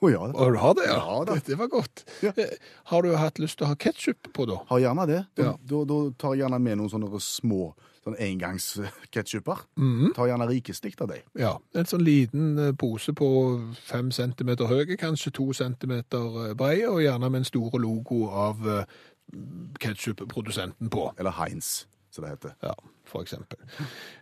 Å 0.00 0.08
ja. 0.12 0.20
Og 0.32 0.52
du 0.54 0.58
har 0.60 0.74
det, 0.76 0.84
ja? 0.88 0.96
Ja 1.00 1.24
da. 1.28 1.34
Det 1.44 1.56
var 1.60 1.68
godt. 1.72 2.04
Ja. 2.24 2.30
Eh, 2.36 2.52
Har 2.92 3.02
du 3.02 3.14
hatt 3.16 3.38
lyst 3.38 3.58
til 3.58 3.66
å 3.66 3.72
ha 3.72 3.76
ketchup 3.76 4.28
på 4.32 4.46
da? 4.48 4.60
Har 4.70 4.80
gjerne 4.80 5.06
det. 5.08 5.22
Da, 5.36 5.42
Ja. 5.42 5.56
da, 5.72 5.84
da 5.84 5.98
tar 6.16 6.34
jeg 6.36 6.44
gjerne 6.44 6.60
med 6.60 6.78
noen 6.78 6.88
sånne 6.92 7.20
små 7.20 7.74
sånn 8.04 8.16
engangsketsjuper. 8.16 9.66
Mhm. 9.76 10.14
Tar 10.16 10.30
gjerne 10.30 10.48
rikeslikt 10.48 11.00
av 11.04 11.08
dem. 11.12 11.22
Ja, 11.36 11.58
en 11.74 11.84
sånn 11.88 12.04
liten 12.04 12.58
eh, 12.58 12.72
pose 12.72 13.12
på 13.12 13.28
fem 13.76 14.10
centimeter 14.10 14.70
høy, 14.70 14.96
kanskje 14.96 15.32
to 15.36 15.52
centimeter 15.52 16.50
eh, 16.50 16.54
brei, 16.54 16.86
og 16.88 17.02
gjerne 17.04 17.30
med 17.30 17.42
en 17.42 17.50
stor 17.50 17.76
logo 17.78 18.26
av 18.30 18.56
ketsjupprodusenten 18.60 19.78
ketchup-produsenten 19.78 20.90
på. 20.90 21.12
Eller 21.18 21.30
Heinz, 21.30 21.86
som 22.10 22.24
det 22.24 22.30
heter. 22.30 22.54
Ja, 22.62 22.72
for 23.04 23.22
eksempel. 23.22 23.58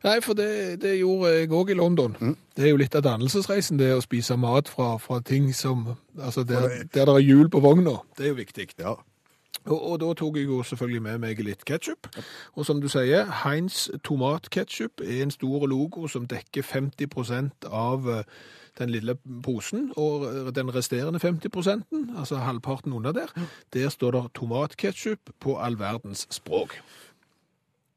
Nei, 0.04 0.18
for 0.20 0.34
det, 0.34 0.80
det 0.82 0.98
gjorde 0.98 1.32
jeg 1.32 1.52
òg 1.52 1.70
i 1.72 1.76
London. 1.78 2.16
Det 2.56 2.66
er 2.66 2.74
jo 2.74 2.80
litt 2.80 2.96
av 2.98 3.06
dannelsesreisen, 3.06 3.78
det 3.80 3.94
å 3.94 4.02
spise 4.04 4.36
mat 4.36 4.68
fra, 4.68 4.96
fra 4.98 5.20
ting 5.24 5.52
som 5.54 5.94
Altså 6.18 6.42
der, 6.42 6.84
der 6.90 7.06
det 7.06 7.14
er 7.14 7.22
hjul 7.22 7.48
på 7.48 7.60
vogna. 7.62 8.00
Det 8.18 8.26
er 8.26 8.32
jo 8.32 8.40
viktig. 8.40 8.72
Ja. 8.80 8.96
Og, 9.68 9.78
og 9.78 9.98
da 10.02 10.12
tok 10.16 10.36
jeg 10.40 10.48
jo 10.48 10.62
selvfølgelig 10.66 11.02
med 11.04 11.18
meg 11.22 11.42
litt 11.44 11.64
ketchup. 11.68 12.08
Og 12.56 12.66
som 12.66 12.80
du 12.82 12.88
sier, 12.92 13.28
Heinz 13.44 13.86
tomatketchup 14.04 15.04
er 15.04 15.22
en 15.24 15.34
stor 15.34 15.68
logo 15.70 16.08
som 16.08 16.26
dekker 16.28 16.64
50 16.64 17.68
av 17.68 18.08
eh, 18.08 18.24
den 18.78 18.92
lille 18.94 19.16
posen, 19.44 19.90
og 19.96 20.54
den 20.54 20.70
resterende 20.74 21.18
50% 21.18 22.18
altså 22.18 22.36
halvparten 22.36 22.92
under 22.92 23.12
der, 23.12 23.34
der 23.74 23.88
står 23.88 24.10
det 24.10 24.24
tomatketchup 24.34 25.34
på 25.40 25.58
all 25.58 25.78
verdens 25.78 26.26
språk. 26.30 26.78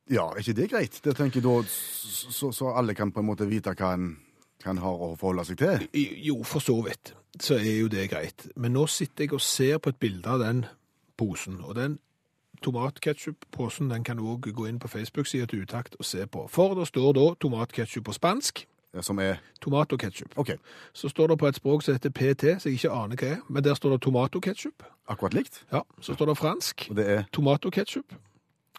ja, 0.10 0.28
er 0.28 0.40
ikke 0.40 0.54
det 0.54 0.70
greit? 0.70 1.00
Det 1.04 1.16
tenker 1.16 1.40
jeg 1.40 1.46
da, 1.46 1.64
så, 1.70 2.52
så 2.52 2.74
alle 2.76 2.96
kan 2.96 3.12
på 3.12 3.20
en 3.20 3.30
måte 3.30 3.48
vite 3.48 3.74
hva 3.78 3.94
en, 3.96 4.18
hva 4.64 4.74
en 4.74 4.82
har 4.84 5.06
å 5.06 5.14
forholde 5.16 5.46
seg 5.48 5.62
til. 5.62 5.88
Jo, 6.26 6.42
for 6.44 6.60
så 6.60 6.76
vidt, 6.84 7.14
så 7.40 7.56
er 7.56 7.78
jo 7.80 7.88
det 7.92 8.10
greit. 8.12 8.50
Men 8.56 8.76
nå 8.76 8.88
sitter 8.92 9.28
jeg 9.28 9.38
og 9.38 9.46
ser 9.46 9.78
på 9.80 9.94
et 9.94 10.02
bilde 10.02 10.28
av 10.28 10.42
den 10.44 10.66
posen, 11.22 11.62
og 11.64 11.76
den 11.78 12.00
tomatketchup-posen 12.66 13.90
den 13.92 14.04
kan 14.04 14.18
du 14.18 14.24
òg 14.32 14.50
gå 14.54 14.66
inn 14.70 14.80
på 14.80 14.88
Facebook-sida 14.92 15.46
til 15.50 15.64
Utakt 15.66 15.96
og 16.00 16.06
se 16.06 16.26
på. 16.28 16.48
For 16.50 16.74
det 16.78 16.88
står 16.90 17.14
da 17.18 17.30
tomatketchup 17.42 18.06
på 18.10 18.14
spansk, 18.18 18.68
Ja, 18.94 19.02
Som 19.02 19.20
er 19.24 19.36
tomatoketchup. 19.62 20.34
OK, 20.36 20.50
Så 20.94 21.08
står 21.10 21.28
det 21.28 21.38
på 21.40 21.48
et 21.48 21.56
språk 21.56 21.84
som 21.84 21.94
heter 21.96 22.10
PT, 22.12 22.42
som 22.62 22.70
jeg 22.70 22.74
ikke 22.76 22.90
aner 22.92 23.16
hva 23.16 23.28
er, 23.32 23.38
men 23.50 23.64
der 23.64 23.74
står 23.74 23.90
det 23.94 24.02
tomatoketchup. 24.02 24.84
akkurat 25.08 25.34
likt. 25.34 25.62
Ja, 25.72 25.80
så 26.02 26.14
står 26.14 26.26
det 26.26 26.38
fransk, 26.38 26.88
Og 26.90 26.96
det 26.96 27.06
er 27.10 27.24
tomatoketchup. 27.32 28.14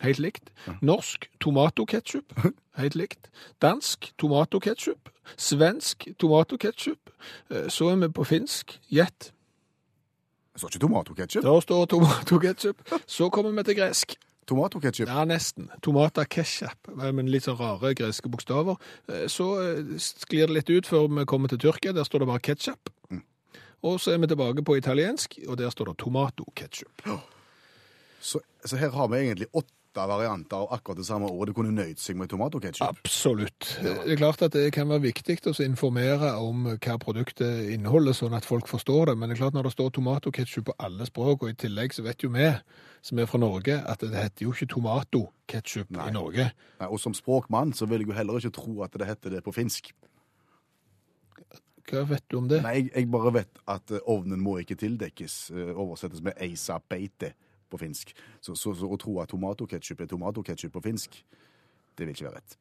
Helt 0.02 0.18
likt. 0.18 0.52
Norsk 0.83 1.31
tomatoketchup. 1.40 2.35
Helt 2.76 2.94
likt. 2.94 3.31
Dansk 3.62 4.12
tomatoketchup. 4.18 5.09
Svensk 5.37 6.09
tomat 6.18 6.52
og 6.52 6.59
ketsjup. 6.59 6.98
Så 7.68 7.88
er 7.88 7.96
vi 7.96 8.09
på 8.09 8.24
finsk. 8.24 8.78
Gjett. 8.90 9.33
Det 10.52 10.60
står 10.60 10.68
ikke 10.74 10.82
tomatoketchup. 10.86 11.42
Der 11.46 11.60
står 11.64 11.86
tomatoketchup. 11.86 12.82
Så 13.06 13.30
kommer 13.32 13.50
vi 13.56 13.62
til 13.70 13.76
gresk. 13.78 14.16
Tomatoketchup. 14.46 15.08
Ja, 15.08 15.22
nesten. 15.24 15.68
Tomata 15.82 16.24
ketchup, 16.28 16.90
men 16.98 17.28
litt 17.30 17.46
sånn 17.46 17.56
rare 17.60 17.94
greske 17.96 18.28
bokstaver. 18.28 18.76
Eh, 19.08 19.26
Så 19.30 19.46
eh, 19.62 19.92
sklir 20.02 20.50
det 20.50 20.56
litt 20.58 20.70
ut 20.74 20.86
før 20.90 21.06
vi 21.08 21.24
kommer 21.30 21.48
til 21.48 21.58
Tyrkia. 21.62 21.92
Der 21.96 22.04
står 22.04 22.24
det 22.24 22.28
bare 22.32 22.42
ketchup. 22.42 22.90
Og 23.82 23.96
så 24.00 24.12
er 24.12 24.18
vi 24.22 24.28
tilbake 24.30 24.62
på 24.62 24.76
italiensk, 24.78 25.38
og 25.48 25.56
der 25.58 25.70
står 25.70 25.88
det 25.90 25.96
tomatoketchup. 25.98 27.06
Så, 28.22 28.38
så 28.64 28.76
her 28.78 28.90
har 28.94 29.08
vi 29.10 29.16
egentlig 29.24 29.48
åtte 29.52 29.72
varianter 29.94 30.57
av 30.57 30.72
akkurat 30.72 30.98
det 30.98 31.07
samme 31.07 31.28
ordet. 31.28 31.52
Det 31.52 31.57
kunne 31.59 31.74
nøyd 31.76 31.98
seg 32.00 32.16
med 32.16 32.31
tomatoketchup. 32.33 32.88
Absolutt. 33.02 33.78
Det 33.83 33.92
er 34.14 34.16
klart 34.16 34.42
at 34.42 34.55
det 34.57 34.72
kan 34.72 34.88
være 34.88 35.05
viktig 35.05 35.37
å 35.50 35.55
informere 35.64 36.33
om 36.40 36.64
hva 36.76 36.96
produktet 37.02 37.68
inneholder, 37.74 38.16
sånn 38.16 38.35
at 38.35 38.48
folk 38.48 38.70
forstår 38.70 39.12
det. 39.12 39.16
Men 39.18 39.28
det 39.28 39.37
er 39.37 39.42
klart 39.42 39.59
når 39.59 39.68
det 39.68 39.74
står 39.76 39.90
tomatoketchup 39.98 40.70
på 40.70 40.76
alle 40.78 41.07
språk, 41.07 41.42
og 41.42 41.52
i 41.52 41.59
tillegg 41.66 41.92
så 41.92 42.07
vet 42.07 42.24
jo 42.24 42.33
vi 42.33 42.48
som 43.02 43.18
er 43.18 43.26
fra 43.26 43.38
Norge, 43.42 43.76
at 43.83 44.00
det 44.00 44.14
heter 44.14 44.46
jo 44.46 44.55
ikke 44.55 44.70
tomato-ketsjup 44.72 45.90
i 45.92 46.11
Norge. 46.14 46.48
Nei, 46.81 46.88
og 46.88 47.00
som 47.02 47.14
språkmann 47.14 47.74
så 47.74 47.88
vil 47.90 48.05
jeg 48.05 48.12
jo 48.12 48.16
heller 48.16 48.38
ikke 48.38 48.55
tro 48.62 48.83
at 48.87 48.94
det 48.96 49.09
heter 49.11 49.37
det 49.37 49.44
på 49.44 49.52
finsk. 49.52 49.92
Hva 51.90 52.05
vet 52.09 52.24
du 52.31 52.38
om 52.38 52.46
det? 52.48 52.62
Nei, 52.62 52.76
jeg, 52.78 52.90
jeg 52.94 53.09
bare 53.11 53.33
vet 53.35 53.59
at 53.68 53.90
eh, 53.90 54.05
ovnen 54.09 54.40
må 54.40 54.55
ikke 54.62 54.78
tildekkes. 54.78 55.50
eh, 55.50 55.72
Oversettes 55.74 56.22
med 56.24 56.38
eisa 56.40 56.78
beite 56.78 57.33
på 57.72 57.80
finsk. 57.82 58.12
Så, 58.40 58.54
så, 58.54 58.74
så 58.76 58.88
å 58.92 58.98
tro 59.00 59.18
at 59.24 59.32
tomatoketchup 59.32 60.04
er 60.04 60.11
tomatoketchup 60.12 60.72
på 60.76 60.85
finsk, 60.90 61.22
det 61.98 62.06
vil 62.06 62.14
ikke 62.14 62.28
være 62.30 62.40
rett. 62.42 62.58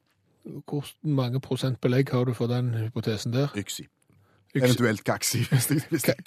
Hvor 0.66 0.88
mange 1.06 1.38
prosent 1.40 1.78
belegg 1.84 2.10
har 2.10 2.24
du 2.26 2.32
for 2.34 2.50
den 2.50 2.72
hypotesen 2.74 3.32
der? 3.36 3.52
Yksi. 3.56 3.84
Yksi- 4.52 4.64
Eventuelt 4.66 5.04
kaksi. 5.06 5.44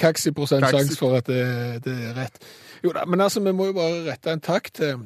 Kaksi 0.02 0.32
prosent 0.34 0.66
sjanse 0.72 0.96
for 0.98 1.14
at 1.20 1.28
det, 1.30 1.42
det 1.86 1.94
er 2.08 2.16
rett. 2.18 2.40
Jo 2.82 2.94
da, 2.96 3.04
men 3.06 3.22
altså, 3.22 3.44
vi 3.46 3.52
må 3.54 3.68
jo 3.70 3.76
bare 3.78 4.00
rette 4.08 4.32
en 4.34 4.42
takk 4.42 4.72
til, 4.74 5.04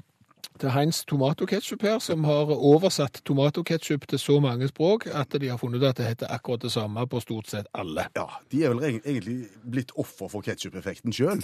til 0.61 0.71
Heinz 0.71 1.01
tomatoketchup 1.09 1.83
her, 1.83 1.97
som 1.99 2.23
har 2.29 2.53
oversatt 2.55 3.19
tomatoketchup 3.27 4.07
til 4.13 4.21
så 4.23 4.37
mange 4.45 4.69
språk 4.71 5.09
at 5.11 5.35
de 5.41 5.49
har 5.51 5.59
funnet 5.59 5.81
ut 5.83 5.89
at 5.89 5.99
det 5.99 6.07
heter 6.13 6.31
akkurat 6.31 6.63
det 6.63 6.71
samme 6.71 7.03
på 7.11 7.19
stort 7.25 7.51
sett 7.51 7.67
alle. 7.75 8.07
Ja, 8.15 8.29
De 8.53 8.63
er 8.63 8.71
vel 8.77 9.01
egentlig 9.01 9.39
blitt 9.67 9.91
offer 9.99 10.31
for 10.31 10.45
ketsjup-effekten 10.45 11.11
sjøl. 11.11 11.43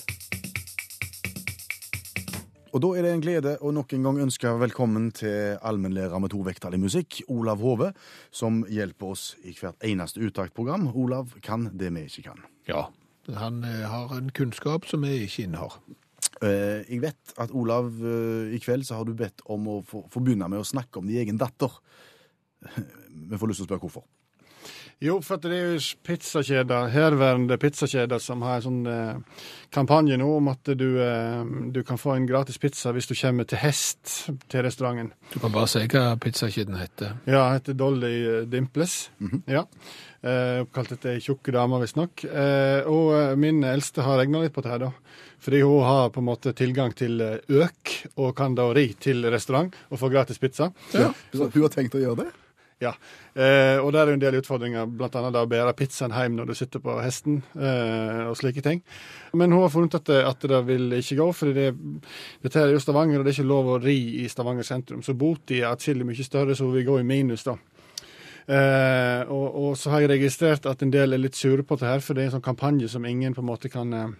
Og 2.76 2.82
da 2.84 2.90
er 2.92 3.06
det 3.06 3.12
en 3.16 3.22
glede 3.24 3.52
å 3.64 3.70
nok 3.72 3.94
en 3.96 4.04
gang 4.04 4.18
ønske 4.26 4.50
velkommen 4.60 5.06
til 5.16 5.54
allmennlærer 5.64 6.20
med 6.20 6.34
tovektig 6.34 6.76
musikk, 6.82 7.22
Olav 7.32 7.62
Hove, 7.64 7.94
som 8.36 8.66
hjelper 8.68 9.14
oss 9.14 9.24
i 9.48 9.54
hvert 9.56 9.80
eneste 9.88 10.20
uttaktprogram. 10.20 10.90
Olav 10.92 11.38
kan 11.46 11.70
det 11.72 11.94
vi 11.96 12.04
ikke 12.10 12.26
kan. 12.34 12.42
Ja. 12.68 12.90
Han 13.40 13.64
eh, 13.64 13.86
har 13.88 14.12
en 14.18 14.28
kunnskap 14.36 14.90
som 14.92 15.08
vi 15.08 15.22
ikke 15.24 15.46
innehar. 15.48 15.80
Eh, 16.44 16.84
Jeg 16.92 17.00
vet 17.06 17.38
at 17.40 17.56
Olav, 17.56 17.88
eh, 17.96 18.52
i 18.52 18.60
kveld 18.60 18.84
så 18.84 19.00
har 19.00 19.08
du 19.08 19.16
bedt 19.16 19.40
om 19.48 19.72
å 19.72 19.80
få, 19.88 20.04
få 20.12 20.20
begynne 20.20 20.52
med 20.52 20.60
å 20.60 20.68
snakke 20.68 21.00
om 21.00 21.08
din 21.08 21.24
egen 21.24 21.40
datter. 21.40 21.72
Vi 23.32 23.40
får 23.40 23.54
lyst 23.54 23.64
til 23.64 23.70
å 23.70 23.72
spørre 23.72 23.88
hvorfor. 23.88 24.04
Jo, 25.04 25.18
for 25.20 25.42
det 25.44 25.52
er 25.52 25.74
jo 25.74 25.80
pizzakjeder, 26.08 26.88
herværende 26.94 27.58
pizzakjeder 27.60 28.22
som 28.24 28.44
har 28.48 28.62
en 28.62 28.64
sånn 28.64 28.88
eh, 28.88 29.42
kampanje 29.76 30.16
nå 30.18 30.30
om 30.38 30.48
at 30.54 30.72
du, 30.80 30.86
eh, 31.04 31.42
du 31.76 31.82
kan 31.84 32.00
få 32.00 32.14
en 32.16 32.28
gratis 32.30 32.58
pizza 32.64 32.94
hvis 32.96 33.10
du 33.10 33.16
kommer 33.20 33.48
til 33.50 33.60
hest 33.60 34.30
til 34.48 34.64
restauranten. 34.64 35.12
Du 35.34 35.42
kan 35.44 35.52
bare 35.52 35.68
si 35.68 35.84
hva 35.92 36.06
pizzakjeden 36.22 36.80
heter. 36.80 37.18
Ja, 37.28 37.50
heter 37.58 37.76
Dolly 37.76 38.14
eh, 38.24 38.46
Dimples. 38.48 39.10
Ja. 39.52 39.66
Eh, 40.26 40.64
oppkalt 40.64 40.96
etter 40.96 41.18
ei 41.18 41.22
tjukk 41.22 41.52
dame, 41.54 41.82
visstnok. 41.84 42.24
Eh, 42.26 42.88
og 42.88 43.12
eh, 43.18 43.36
min 43.38 43.60
eldste 43.68 44.06
har 44.06 44.22
regna 44.24 44.46
litt 44.46 44.56
på 44.56 44.64
det 44.66 44.74
her, 44.74 44.88
da. 44.88 44.94
Fordi 45.46 45.60
hun 45.62 45.84
har 45.86 46.10
på 46.16 46.24
en 46.24 46.30
måte 46.32 46.56
tilgang 46.58 46.96
til 46.98 47.20
eh, 47.22 47.36
øk, 47.62 47.98
og 48.16 48.32
kan 48.40 48.56
da 48.58 48.72
ri 48.74 48.88
til 48.96 49.28
restaurant 49.28 49.76
og 49.92 50.02
få 50.02 50.10
gratis 50.14 50.40
pizza. 50.42 50.72
Ja. 50.96 51.12
Så 51.36 51.52
hun 51.52 51.68
har 51.68 51.76
tenkt 51.76 52.00
å 52.00 52.02
gjøre 52.02 52.24
det? 52.24 52.32
Ja, 52.84 52.92
eh, 53.40 53.78
og 53.80 53.94
der 53.96 54.02
er 54.02 54.10
jo 54.12 54.18
en 54.18 54.24
del 54.24 54.36
utfordringer, 54.42 54.90
da 55.00 55.22
å 55.40 55.48
bære 55.48 55.72
pizzaen 55.80 56.12
hjem 56.12 56.34
når 56.36 56.50
du 56.50 56.56
sitter 56.60 56.82
på 56.84 56.98
hesten, 57.00 57.38
eh, 57.56 58.26
og 58.28 58.36
slike 58.36 58.64
ting. 58.66 58.82
Men 59.34 59.56
hun 59.56 59.64
har 59.64 59.72
funnet 59.72 59.96
at 59.96 60.10
det, 60.10 60.18
at 60.28 60.44
det 60.52 60.60
vil 60.68 60.98
ikke 60.98 61.16
gå, 61.22 61.30
for 61.32 61.56
det, 61.56 61.70
dette 62.44 62.60
er 62.60 62.74
jo 62.76 62.82
Stavanger, 62.84 63.22
og 63.22 63.24
det 63.24 63.32
er 63.32 63.40
ikke 63.40 63.54
lov 63.54 63.72
å 63.72 63.80
ri 63.80 64.26
i 64.26 64.28
Stavanger 64.28 64.68
sentrum. 64.68 65.06
Så 65.06 65.16
bota 65.16 65.56
er 65.56 65.70
atskillig 65.70 66.08
mye 66.10 66.28
større, 66.28 66.56
så 66.56 66.68
hun 66.68 66.76
vil 66.76 66.90
gå 66.90 67.00
i 67.00 67.08
minus, 67.08 67.48
da. 67.48 67.56
Eh, 68.46 69.22
og, 69.32 69.48
og 69.56 69.80
så 69.80 69.96
har 69.96 70.04
jeg 70.04 70.18
registrert 70.18 70.68
at 70.70 70.84
en 70.84 70.92
del 70.94 71.16
er 71.16 71.24
litt 71.24 71.40
sure 71.40 71.64
på 71.64 71.80
det 71.80 71.88
her, 71.88 72.04
for 72.04 72.14
det 72.14 72.26
er 72.26 72.34
en 72.34 72.38
sånn 72.38 72.46
kampanje 72.46 72.92
som 72.92 73.08
ingen 73.08 73.34
på 73.34 73.42
en 73.42 73.50
måte 73.54 73.72
kan 73.74 73.96
eh, 73.96 74.12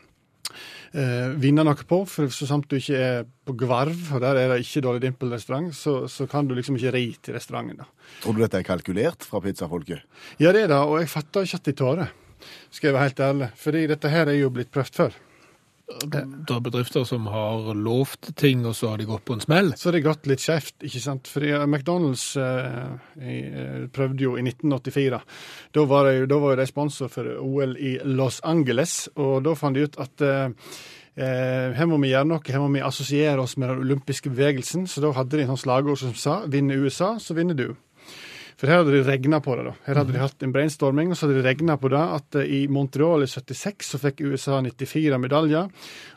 vinne 1.42 1.66
noe 1.66 1.88
på. 1.88 2.02
For 2.10 2.32
så 2.34 2.48
sant 2.50 2.68
du 2.70 2.78
ikke 2.78 3.00
er 3.00 3.26
på 3.46 3.56
Gvarv, 3.60 3.98
og 4.16 4.24
der 4.24 4.42
er 4.42 4.54
det 4.54 4.62
ikke 4.64 4.84
Dolly 4.86 5.02
Dimple-restaurant, 5.04 5.74
så, 5.76 5.96
så 6.12 6.28
kan 6.30 6.48
du 6.48 6.56
liksom 6.58 6.78
ikke 6.80 6.94
ri 6.96 7.06
til 7.22 7.38
restauranten. 7.38 7.82
da. 7.82 7.90
Tror 8.24 8.38
du 8.38 8.44
dette 8.44 8.62
er 8.62 8.68
kalkulert 8.68 9.26
fra 9.28 9.42
pizzafolket? 9.44 10.06
Ja, 10.42 10.52
det 10.52 10.66
er 10.66 10.74
det, 10.74 10.82
og 10.82 11.00
jeg 11.02 11.12
fatter 11.12 11.46
ikke 11.46 11.62
at 11.62 11.70
de 11.70 11.76
det, 12.02 12.10
skal 12.70 12.90
jeg 12.90 12.98
være 12.98 13.10
helt 13.10 13.24
ærlig. 13.30 13.52
Fordi 13.58 13.88
dette 13.94 14.12
her 14.12 14.32
er 14.32 14.40
jo 14.40 14.52
blitt 14.54 14.74
prøvd 14.74 15.02
før. 15.02 15.22
Det 15.86 16.50
er 16.50 16.62
bedrifter 16.66 17.04
som 17.06 17.28
har 17.30 17.68
lovt 17.78 18.32
ting, 18.40 18.64
og 18.66 18.74
så 18.74 18.90
har 18.92 18.98
de 18.98 19.06
gått 19.06 19.26
på 19.28 19.36
en 19.36 19.44
smell. 19.44 19.70
Så 19.78 19.90
har 19.90 19.98
det 19.98 20.06
gått 20.08 20.26
litt 20.30 20.42
skjevt, 20.42 20.80
ikke 20.88 21.02
sant. 21.04 21.30
Fordi 21.30 21.52
eh, 21.54 21.66
McDonald's 21.68 22.26
eh, 22.42 22.96
eh, 23.22 23.86
prøvde 23.94 24.26
jo 24.26 24.34
i 24.40 24.46
1984. 24.48 25.22
Da 25.78 25.86
var, 25.90 26.10
det, 26.10 26.26
da 26.32 26.42
var 26.42 26.56
jo 26.56 26.60
de 26.64 26.68
sponsor 26.72 27.12
for 27.14 27.30
OL 27.38 27.78
i 27.78 27.96
Los 28.02 28.42
Angeles, 28.42 28.98
og 29.14 29.44
da 29.46 29.54
fant 29.60 29.78
de 29.78 29.86
ut 29.86 30.00
at 30.02 30.26
eh, 30.26 30.74
eh, 31.22 31.78
her 31.78 31.90
må 31.92 32.02
vi 32.02 32.16
gjøre 32.16 32.32
noe, 32.34 32.42
her 32.50 32.66
må 32.66 32.72
vi 32.74 32.86
assosiere 32.86 33.46
oss 33.46 33.54
med 33.62 33.70
den 33.70 33.86
olympiske 33.86 34.34
bevegelsen. 34.34 34.90
Så 34.90 35.06
da 35.06 35.14
hadde 35.14 35.38
de 35.38 35.46
en 35.46 35.54
sånn 35.54 35.66
slagord 35.68 36.02
som 36.02 36.18
sa 36.18 36.42
'vinner 36.50 36.82
USA, 36.82 37.20
så 37.22 37.38
vinner 37.38 37.54
du'. 37.54 37.76
For 38.56 38.72
her 38.72 38.82
hadde 38.82 38.94
de 38.96 39.04
regna 39.04 39.42
på 39.44 39.56
det. 39.60 39.66
da. 39.68 39.74
Her 39.88 40.00
hadde 40.00 40.16
de 40.16 40.22
hatt 40.22 40.44
en 40.46 40.54
brainstorming, 40.56 41.12
og 41.12 41.18
så 41.18 41.28
hadde 41.28 41.42
de 41.42 41.48
regna 41.48 41.76
på 41.80 41.92
det 41.92 42.02
at 42.18 42.38
eh, 42.40 42.52
i 42.58 42.62
Montreal 42.72 43.26
i 43.26 43.30
76 43.30 43.92
så 43.92 44.00
fikk 44.00 44.24
USA 44.24 44.62
94 44.64 45.20
medaljer. 45.20 45.72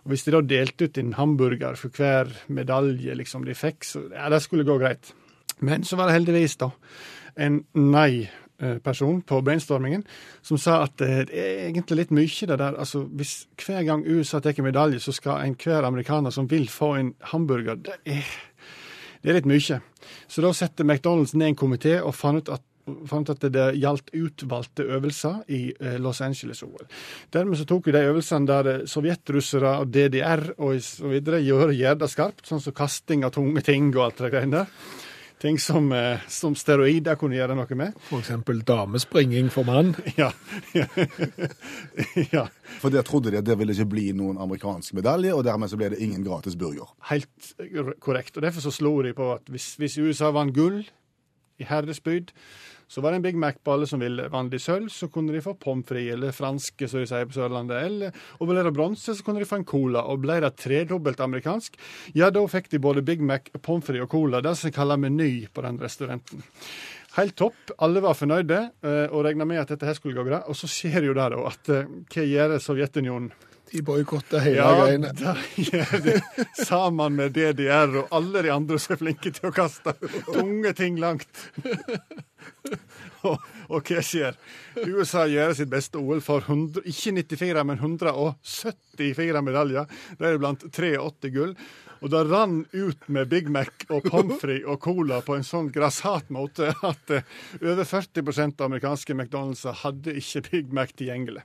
Og 0.05 0.13
hvis 0.13 0.27
de 0.27 0.35
da 0.37 0.43
delte 0.55 0.87
ut 0.87 1.01
en 1.03 1.15
hamburger 1.19 1.79
for 1.81 1.95
hver 1.99 2.31
medalje 2.55 3.17
liksom 3.19 3.47
de 3.49 3.57
fikk, 3.59 3.83
så 3.89 4.05
ja, 4.13 4.29
det 4.31 4.43
skulle 4.45 4.67
gå 4.69 4.79
greit. 4.79 5.11
Men 5.59 5.83
så 5.87 5.99
var 5.99 6.09
det 6.09 6.21
heldigvis 6.21 6.55
da 6.61 6.71
en 7.39 7.61
nei-person 7.75 9.21
på 9.27 9.39
brainstormingen 9.47 10.05
som 10.43 10.59
sa 10.63 10.81
at 10.87 11.03
eh, 11.03 11.25
det 11.27 11.43
er 11.43 11.65
egentlig 11.69 12.05
litt 12.05 12.15
mye 12.15 12.51
det 12.53 12.61
der. 12.63 12.79
Altså, 12.79 13.03
hvis 13.19 13.49
hver 13.65 13.83
gang 13.87 14.07
USA 14.07 14.39
tar 14.43 14.63
medalje, 14.63 15.03
så 15.03 15.15
skal 15.15 15.43
enhver 15.43 15.91
amerikaner 15.91 16.35
som 16.35 16.47
vil 16.51 16.71
få 16.71 16.95
en 17.01 17.13
hamburger 17.35 17.83
Det 17.83 17.99
er 18.07 18.31
det 19.23 19.33
er 19.33 19.39
litt 19.41 19.51
mye. 19.51 19.81
Så 20.31 20.45
da 20.45 20.53
setter 20.55 20.87
McDonald's 20.87 21.35
ned 21.37 21.53
en 21.53 21.59
komité 21.59 21.99
og 22.01 22.15
fant 22.17 22.43
ut 22.43 22.53
at 22.55 22.65
fant 23.09 23.31
at 23.33 23.43
det 23.53 23.65
gjaldt 23.81 24.13
utvalgte 24.17 24.87
øvelser 24.97 25.43
i 25.53 25.61
eh, 25.75 25.99
Los 26.01 26.23
Angeles-OL. 26.25 26.87
Dermed 27.35 27.61
så 27.61 27.67
tok 27.69 27.91
de 27.93 28.05
øvelsene 28.11 28.49
der 28.49 28.87
sovjetrussere 28.89 29.75
og 29.83 29.93
DDR 29.93 30.47
og 30.57 30.79
så 30.85 31.11
videre 31.13 31.43
gjør 31.45 31.75
gjerda 31.77 32.09
skarpt, 32.11 32.47
sånn 32.49 32.63
som 32.65 32.77
kasting 32.77 33.27
av 33.27 33.35
tunge 33.37 33.65
ting 33.67 33.91
og 33.95 34.07
alt 34.09 34.25
det 34.25 34.33
greiene 34.35 34.63
der. 34.63 34.73
Ting 35.39 35.59
som, 35.63 35.93
eh, 35.93 36.19
som 36.29 36.55
steroider 36.59 37.15
kunne 37.19 37.37
gjøre 37.39 37.55
noe 37.55 37.77
med. 37.79 37.99
Eksempel 38.19 38.65
damespringing 38.67 39.51
for 39.55 39.69
mann. 39.69 39.95
Ja. 40.19 40.33
ja. 42.35 42.49
For 42.81 42.91
der 42.91 43.07
trodde 43.07 43.31
de 43.31 43.39
at 43.39 43.47
det 43.47 43.59
ville 43.59 43.75
ikke 43.75 43.93
bli 43.93 44.07
noen 44.19 44.39
amerikansk 44.43 44.97
medalje, 44.99 45.35
og 45.35 45.45
dermed 45.47 45.71
så 45.71 45.79
ble 45.79 45.93
det 45.95 46.01
ingen 46.03 46.25
gratis 46.27 46.57
burger. 46.59 46.91
Helt 47.11 47.53
korrekt. 48.03 48.37
Og 48.37 48.43
Derfor 48.43 48.67
så 48.67 48.75
slo 48.75 48.97
de 49.07 49.15
på 49.15 49.31
at 49.37 49.47
hvis, 49.53 49.77
hvis 49.79 49.99
USA 50.03 50.33
vant 50.35 50.55
gull 50.55 50.83
i 51.59 51.67
herrespyd, 51.67 52.35
så 52.89 53.03
var 53.05 53.13
det 53.13 53.21
en 53.21 53.27
Big 53.29 53.37
Mac 53.37 53.61
på 53.65 53.75
alle 53.75 53.87
som 53.87 54.01
ville. 54.01 54.29
Vanlig 54.33 54.63
sølv, 54.65 54.89
så 54.93 55.11
kunne 55.13 55.35
de 55.35 55.43
få 55.45 55.55
pommes 55.61 55.87
frites, 55.89 56.15
eller 56.17 56.35
franske, 56.35 56.89
som 56.89 57.03
de 57.03 57.09
sier 57.11 57.29
på 57.29 57.37
Sørlandet. 57.37 57.83
Eller, 57.85 58.21
og 58.41 58.49
ble 58.51 58.65
det 58.65 58.75
bronse, 58.77 59.15
så 59.15 59.27
kunne 59.27 59.43
de 59.43 59.49
få 59.49 59.61
en 59.61 59.69
cola. 59.69 60.07
Og 60.09 60.23
ble 60.25 60.41
det 60.45 60.55
tredobbelt 60.63 61.21
amerikansk, 61.25 61.77
ja, 62.17 62.31
da 62.35 62.45
fikk 62.49 62.71
de 62.73 62.81
både 62.83 63.05
Big 63.05 63.21
Mac, 63.25 63.53
pommes 63.61 63.85
frites 63.87 64.09
og 64.09 64.13
cola. 64.17 64.41
Det 64.45 64.57
som 64.57 64.75
kaller 64.75 65.01
meny 65.01 65.33
på 65.53 65.65
den 65.67 65.81
restauranten. 65.83 66.45
Helt 67.19 67.37
topp. 67.37 67.75
Alle 67.83 68.03
var 68.05 68.17
fornøyde 68.17 68.59
eh, 68.87 69.07
og 69.11 69.25
regna 69.27 69.47
med 69.49 69.63
at 69.63 69.73
dette 69.73 69.89
her 69.89 69.97
skulle 69.99 70.17
gå 70.17 70.27
bra. 70.29 70.45
Og 70.49 70.57
så 70.57 70.71
skjer 70.71 71.09
jo 71.09 71.17
det, 71.17 71.29
da, 71.35 71.45
at 71.51 71.73
eh, 71.75 71.95
hva 72.15 72.27
gjør 72.29 72.59
Sovjetunionen? 72.63 73.33
De 73.73 73.83
boikotter 73.85 74.41
hele 74.45 74.57
Ja, 74.57 74.69
greiene. 74.81 75.13
de. 75.13 76.15
Sammen 76.69 77.17
med 77.19 77.35
DDR 77.37 77.97
og 78.03 78.13
alle 78.15 78.45
de 78.47 78.53
andre 78.55 78.79
som 78.81 78.95
er 78.97 79.03
flinke 79.03 79.33
til 79.35 79.51
å 79.51 79.55
kaste 79.55 79.95
tunge 80.31 80.73
ting 80.79 81.01
langt. 81.03 81.29
og, 83.29 83.43
og 83.69 83.91
hva 83.91 84.05
skjer? 84.05 84.39
USA 84.87 85.27
gjør 85.29 85.57
sitt 85.59 85.73
beste 85.73 86.01
OL 86.01 86.23
for 86.25 86.45
100, 86.47 86.87
ikke 86.89 87.17
94, 87.21 87.67
men 87.69 87.83
174 87.83 89.45
medaljer. 89.45 90.01
Deriblant 90.21 90.65
83 90.73 91.35
gull. 91.35 91.55
Og 91.99 92.13
det 92.13 92.21
rann 92.29 92.61
ut 92.71 93.09
med 93.11 93.27
Big 93.31 93.49
Mac 93.51 93.73
og 93.91 94.05
pommes 94.07 94.39
frites 94.39 94.69
og 94.71 94.79
cola 94.85 95.19
på 95.27 95.35
en 95.35 95.47
sånn 95.47 95.71
grassat 95.75 96.29
måte 96.31 96.71
at 96.87 97.11
eh, 97.11 97.27
over 97.59 97.83
40 97.83 98.23
av 98.47 98.69
amerikanske 98.69 99.17
McDonald'ser 99.17 99.81
hadde 99.83 100.15
ikke 100.21 100.45
Big 100.47 100.71
Mac 100.75 100.95
tilgjengelig. 100.95 101.43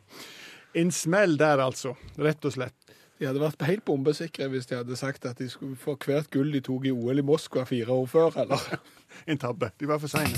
En 0.75 0.91
smell 0.91 1.37
der, 1.37 1.61
altså. 1.61 1.93
Rett 2.17 2.45
og 2.45 2.53
slett. 2.55 2.75
De 3.19 3.27
hadde 3.29 3.41
vært 3.43 3.61
helt 3.67 3.83
bombesikre 3.85 4.47
hvis 4.49 4.65
de 4.67 4.79
hadde 4.79 4.95
sagt 4.97 5.25
at 5.29 5.37
de 5.37 5.45
skulle 5.49 5.77
få 5.77 5.93
hvert 6.01 6.31
gull 6.33 6.49
de 6.51 6.63
tok 6.65 6.87
i 6.89 6.91
OL 6.91 7.21
i 7.21 7.25
Moskva 7.25 7.61
fire 7.69 7.93
år 7.93 8.07
før, 8.09 8.39
eller? 8.41 8.63
En 9.29 9.37
tabbe. 9.37 9.69
De 9.79 9.85
var 9.87 9.99
for 10.01 10.09
seine. 10.09 10.33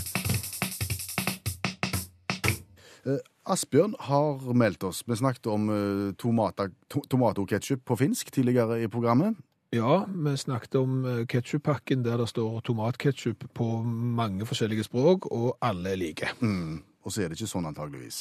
Eh, 3.07 3.21
Asbjørn 3.47 3.95
har 4.09 4.43
meldt 4.57 4.83
oss. 4.83 5.03
Vi 5.07 5.15
snakket 5.15 5.47
om 5.47 5.69
eh, 5.71 6.11
tomata- 6.19 6.67
to 6.91 7.05
tomatoketchup 7.09 7.85
på 7.87 7.97
finsk 8.03 8.33
tidligere 8.35 8.81
i 8.83 8.89
programmet. 8.91 9.39
Ja, 9.71 10.03
vi 10.11 10.35
snakket 10.37 10.75
om 10.75 10.99
ketsjuppakken 11.31 12.03
der 12.03 12.19
det 12.19 12.27
står 12.29 12.59
tomatketchup 12.67 13.47
på 13.55 13.69
mange 13.87 14.45
forskjellige 14.47 14.85
språk, 14.89 15.25
og 15.31 15.55
alle 15.63 15.95
er 15.95 15.99
like. 15.99 16.29
Mm. 16.41 16.83
Og 17.05 17.11
så 17.11 17.23
er 17.23 17.31
det 17.31 17.39
ikke 17.39 17.53
sånn 17.55 17.67
antageligvis. 17.71 18.19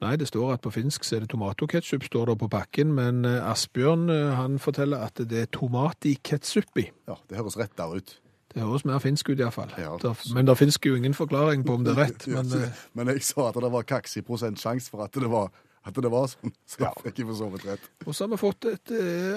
Nei, 0.00 0.14
det 0.16 0.30
står 0.30 0.54
at 0.54 0.62
på 0.64 0.72
finsk 0.72 1.04
så 1.04 1.18
er 1.18 1.24
det 1.26 1.30
tomatoketchup, 1.34 2.06
står 2.08 2.32
det 2.32 2.38
på 2.40 2.48
pakken, 2.52 2.94
men 2.96 3.24
eh, 3.28 3.36
Asbjørn 3.50 4.08
eh, 4.08 4.32
han 4.38 4.56
forteller 4.62 5.04
at 5.04 5.20
det 5.28 5.42
er 5.44 5.50
tomat 5.52 6.08
i 6.08 6.14
ketchup 6.24 6.80
i. 6.80 6.86
Ja, 7.10 7.18
Det 7.28 7.36
høres 7.36 7.58
rett 7.60 7.74
der 7.76 7.98
ut. 7.98 8.14
Det 8.50 8.64
høres 8.64 8.86
mer 8.88 8.98
finsk 8.98 9.28
ut 9.30 9.38
iallfall. 9.38 9.70
Ja. 9.78 9.92
Men 10.34 10.48
det 10.48 10.56
finnes 10.58 10.80
jo 10.82 10.96
ingen 10.96 11.14
forklaring 11.14 11.66
på 11.66 11.76
om 11.76 11.84
det 11.84 11.92
er 11.92 12.06
rett. 12.06 12.24
Men 12.32 12.48
eh, 12.56 12.78
Men 12.96 13.12
jeg 13.12 13.26
sa 13.28 13.50
at 13.50 13.58
det 13.60 13.70
var 13.76 13.84
kaksi 13.86 14.22
prosent 14.26 14.62
sjanse 14.62 14.88
for 14.90 15.04
at 15.04 15.12
det 15.20 15.28
var, 15.30 15.52
at 15.84 16.00
det 16.00 16.10
var 16.10 16.26
sånn. 16.32 16.56
Så 16.64 16.80
jeg 16.80 17.04
fikk 17.04 17.20
for 17.28 17.36
så 17.42 17.50
vidt 17.52 17.68
rett. 17.68 17.84
Og 18.06 18.16
så 18.16 18.24
har 18.24 18.32
vi 18.32 18.40
fått 18.40 18.70
et 18.72 18.94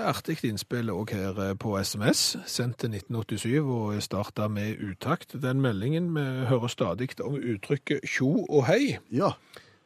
artig 0.08 0.40
innspill 0.48 0.90
òg 0.96 1.12
her 1.12 1.44
på 1.60 1.76
SMS, 1.84 2.24
sendt 2.48 2.80
til 2.86 2.96
1987 2.96 3.60
og 3.60 4.00
starta 4.02 4.48
med 4.48 4.80
utakt. 4.80 5.36
Den 5.44 5.60
meldingen 5.62 6.10
vi 6.16 6.26
hører 6.48 6.72
stadig 6.72 7.12
om 7.20 7.36
uttrykket 7.36 8.08
tjo 8.08 8.32
og 8.48 8.64
hei. 8.72 8.98
Ja. 9.12 9.36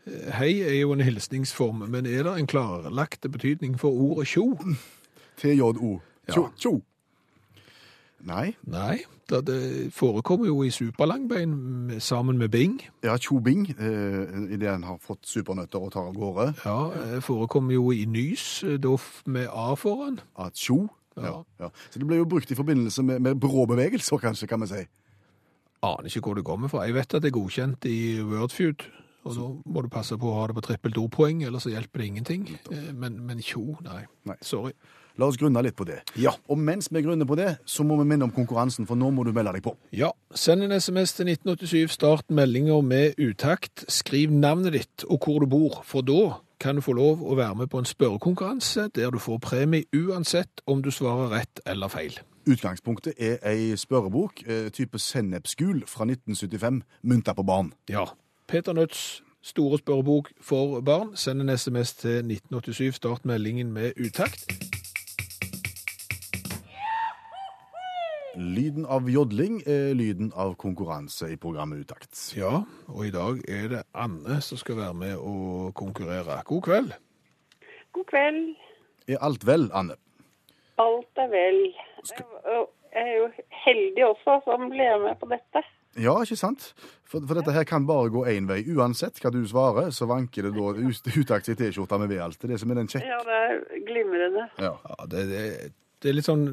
Eh, 0.08 0.32
Hei 0.40 0.62
er 0.64 0.80
jo 0.82 0.94
en 0.96 1.02
hilsningsform, 1.04 1.84
men 1.92 2.06
er 2.06 2.24
det 2.24 2.36
en 2.40 2.48
klarlagt 2.48 3.28
betydning 3.32 3.78
for 3.80 3.92
ordet 3.92 4.28
tjo? 4.28 4.54
TJO. 5.38 6.00
Tjo. 6.34 6.48
Tjo. 6.58 6.82
Nei. 8.28 8.56
Nei, 8.68 9.04
Det, 9.30 9.42
det 9.48 9.94
forekommer 9.94 10.48
jo 10.48 10.62
i 10.64 10.70
superlangbein 10.72 11.98
sammen 12.00 12.38
med 12.40 12.50
bing. 12.50 12.78
Ja, 13.04 13.18
tjo 13.18 13.40
bing, 13.44 13.66
eh, 13.70 14.54
idet 14.56 14.70
en 14.72 14.84
har 14.88 14.98
fått 15.04 15.28
supernøtter 15.28 15.84
og 15.84 15.92
tar 15.92 16.08
av 16.08 16.16
gårde. 16.16 16.46
Ja, 16.66 16.78
det 17.14 17.24
forekommer 17.24 17.74
jo 17.76 17.92
i 17.92 18.06
nys, 18.08 18.64
eh, 18.64 18.78
da 18.80 18.96
med 19.26 19.48
A 19.52 19.76
foran. 19.76 20.20
At 20.40 20.54
tjo. 20.56 20.88
Ja. 21.18 21.24
Ja. 21.24 21.44
Ja. 21.60 21.70
Så 21.92 22.00
det 22.00 22.08
ble 22.08 22.18
jo 22.22 22.26
brukt 22.26 22.52
i 22.52 22.56
forbindelse 22.56 23.04
med, 23.04 23.20
med 23.22 23.36
brå 23.40 23.66
bevegelser, 23.68 24.18
kanskje, 24.18 24.48
kan 24.48 24.62
vi 24.62 24.68
si. 24.72 24.86
Aner 25.84 26.08
ikke 26.08 26.22
hvor 26.22 26.36
det 26.40 26.46
kommer 26.46 26.68
fra. 26.72 26.86
Jeg 26.88 26.94
vet 26.96 27.14
at 27.14 27.22
det 27.22 27.28
er 27.34 27.40
godkjent 27.40 27.86
i 27.86 28.22
Wordfeud, 28.24 28.88
og 29.28 29.36
da 29.38 29.48
må 29.74 29.84
du 29.86 29.90
passe 29.94 30.18
på 30.20 30.30
å 30.32 30.38
ha 30.40 30.48
det 30.50 30.56
på 30.58 30.64
trippelt 30.66 30.98
ordpoeng, 31.02 31.44
ellers 31.48 31.68
så 31.68 31.74
hjelper 31.74 32.02
det 32.04 32.08
ingenting. 32.12 32.48
Eh, 32.72 32.94
Men, 32.94 33.20
men 33.28 33.44
tjo, 33.44 33.78
nei. 33.86 34.06
Nei. 34.26 34.38
Sorry. 34.42 34.74
La 35.18 35.26
oss 35.26 35.38
grunne 35.42 35.64
litt 35.66 35.74
på 35.76 35.86
det. 35.90 35.96
Ja. 36.22 36.32
Og 36.48 36.60
mens 36.62 36.92
vi 36.94 37.02
grunner 37.02 37.26
på 37.26 37.36
det, 37.40 37.56
så 37.66 37.82
må 37.84 37.96
vi 37.98 38.06
minne 38.06 38.28
om 38.28 38.34
konkurransen, 38.36 38.86
for 38.86 38.96
nå 39.00 39.10
må 39.12 39.24
du 39.26 39.32
melde 39.34 39.56
deg 39.56 39.64
på. 39.66 39.74
Ja, 39.98 40.12
send 40.38 40.62
en 40.68 40.76
sms 40.78 41.16
til 41.18 41.32
1987, 41.34 41.88
start 41.96 42.30
meldinger 42.30 42.84
med 42.86 43.18
utakt, 43.18 43.88
skriv 43.90 44.30
navnet 44.32 44.76
ditt 44.78 45.08
og 45.10 45.26
hvor 45.26 45.42
du 45.42 45.50
bor, 45.50 45.80
for 45.90 46.06
da 46.06 46.38
kan 46.62 46.78
du 46.78 46.82
få 46.86 46.94
lov 46.98 47.26
å 47.26 47.36
være 47.38 47.56
med 47.64 47.70
på 47.74 47.82
en 47.82 47.90
spørrekonkurranse 47.90 48.88
der 48.96 49.10
du 49.14 49.18
får 49.22 49.42
premie 49.46 49.86
uansett 49.94 50.62
om 50.70 50.82
du 50.86 50.90
svarer 50.94 51.34
rett 51.34 51.62
eller 51.70 51.90
feil. 51.94 52.18
Utgangspunktet 52.48 53.18
er 53.20 53.42
ei 53.46 53.74
spørrebok, 53.78 54.46
eh, 54.48 54.70
type 54.70 55.02
sennepsgul 55.02 55.82
fra 55.90 56.06
1975, 56.08 56.82
mynta 57.04 57.34
på 57.36 57.44
barn. 57.46 57.74
Ja. 57.90 58.06
Peter 58.48 58.74
Nødts 58.74 59.24
store 59.42 59.78
spørrebok 59.78 60.30
for 60.42 60.82
barn. 60.82 61.16
Send 61.16 61.42
en 61.42 61.58
sms 61.58 61.94
til 61.94 62.18
1987, 62.18 62.96
start 62.96 63.26
meldingen 63.26 63.72
med 63.72 63.92
utakt. 64.06 64.48
Lyden 68.38 68.86
av 68.86 69.10
jodling 69.10 69.60
er 69.68 69.94
lyden 69.94 70.32
av 70.36 70.56
konkurranse 70.56 71.28
i 71.34 71.36
programmet 71.36 71.84
Utakt. 71.84 72.16
Ja, 72.38 72.62
og 72.88 73.06
i 73.06 73.12
dag 73.12 73.42
er 73.50 73.68
det 73.68 73.84
Anne 73.94 74.40
som 74.42 74.58
skal 74.62 74.78
være 74.78 74.94
med 74.94 75.16
og 75.18 75.74
konkurrere. 75.76 76.40
God 76.46 76.62
kveld. 76.62 76.94
God 77.92 78.06
kveld. 78.14 78.44
Er 79.08 79.18
alt 79.28 79.44
vel, 79.48 79.68
Anne? 79.74 79.98
Alt 80.80 81.20
er 81.20 81.28
vel. 81.34 81.64
Jeg 82.14 82.64
er 82.94 83.12
jo 83.18 83.32
heldig 83.66 84.06
også 84.06 84.40
som 84.46 84.70
ble 84.72 84.94
med 85.04 85.20
på 85.20 85.28
dette. 85.34 85.66
Ja, 85.98 86.14
ikke 86.22 86.38
sant? 86.38 86.74
For, 87.08 87.24
for 87.26 87.40
dette 87.40 87.54
her 87.56 87.64
kan 87.68 87.86
bare 87.88 88.12
gå 88.14 88.26
én 88.30 88.46
vei. 88.50 88.60
Uansett 88.76 89.18
hva 89.24 89.32
du 89.34 89.40
svarer, 89.48 89.90
så 89.96 90.06
vanker 90.10 90.46
det 90.50 90.54
da 90.58 90.74
ut- 90.76 91.10
utakt 91.18 91.48
T-skjorte 91.58 91.98
med 92.02 92.12
V-alt. 92.12 92.38
Det 92.42 92.50
er 92.50 92.54
det 92.54 92.60
som 92.62 92.72
er 92.74 92.80
den 92.82 92.90
kjekke. 92.92 93.08
Ja, 93.08 93.20
det 93.26 93.38
er 93.48 93.84
glimrende. 93.88 94.48
Ja. 94.62 94.74
Ja, 94.92 95.08
det, 95.10 95.24
det, 95.32 95.44
det 96.04 96.12
er 96.12 96.18
litt 96.20 96.28
sånn 96.28 96.44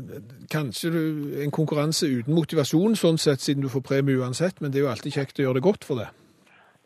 Kanskje 0.54 0.90
du, 0.94 1.00
en 1.44 1.52
konkurranse 1.52 2.08
uten 2.08 2.32
motivasjon, 2.38 2.94
sånn 2.96 3.18
sett, 3.20 3.42
siden 3.44 3.66
du 3.66 3.68
får 3.72 3.84
premie 3.90 4.16
uansett, 4.22 4.62
men 4.62 4.70
det 4.72 4.80
er 4.80 4.86
jo 4.86 4.92
alltid 4.94 5.18
kjekt 5.18 5.42
å 5.42 5.48
gjøre 5.48 5.58
det 5.60 5.66
godt 5.66 5.84
for 5.84 6.00
det. 6.00 6.08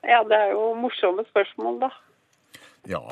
Ja, 0.09 0.23
det 0.27 0.39
er 0.49 0.53
jo 0.57 0.73
morsomme 0.81 1.23
spørsmål, 1.31 1.79
da. 1.87 1.93
ja. 2.89 3.05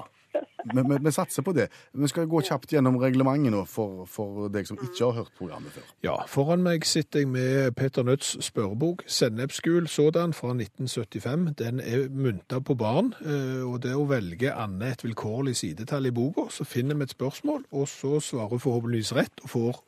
Vi, 0.67 0.83
vi, 0.83 0.99
vi 1.03 1.13
satser 1.15 1.43
på 1.47 1.53
det. 1.57 1.69
Vi 1.93 2.09
skal 2.11 2.27
gå 2.31 2.41
kjapt 2.45 2.73
gjennom 2.75 2.99
reglementet 3.01 3.55
nå 3.55 3.63
for, 3.71 4.05
for 4.11 4.49
deg 4.53 4.67
som 4.69 4.79
ikke 4.81 5.05
har 5.05 5.21
hørt 5.21 5.35
programmet 5.39 5.75
før. 5.75 5.87
Ja, 6.07 6.17
foran 6.31 6.65
meg 6.67 6.87
sitter 6.89 7.23
jeg 7.23 7.31
med 7.31 7.77
Peter 7.79 8.07
Nødts 8.07 8.37
spørrebok, 8.45 9.05
Sennepsgul 9.07 9.89
sådan, 9.91 10.35
fra 10.37 10.55
1975. 10.55 11.49
Den 11.61 11.81
er 11.81 12.09
mynta 12.11 12.61
på 12.61 12.75
barn, 12.79 13.13
eh, 13.23 13.63
og 13.67 13.83
det 13.87 13.95
å 13.97 14.07
velge 14.11 14.55
Anne 14.55 14.93
et 14.95 15.05
vilkårlig 15.07 15.57
sidetall 15.59 16.11
i 16.11 16.15
boka, 16.15 16.49
så 16.51 16.67
finner 16.67 16.99
vi 16.99 17.07
et 17.07 17.15
spørsmål, 17.15 17.67
og 17.71 17.89
så 17.91 18.19
svarer 18.21 18.57
hun 18.57 18.63
forhåpentligvis 18.63 19.15
rett, 19.17 19.45
og 19.45 19.53
får 19.53 19.83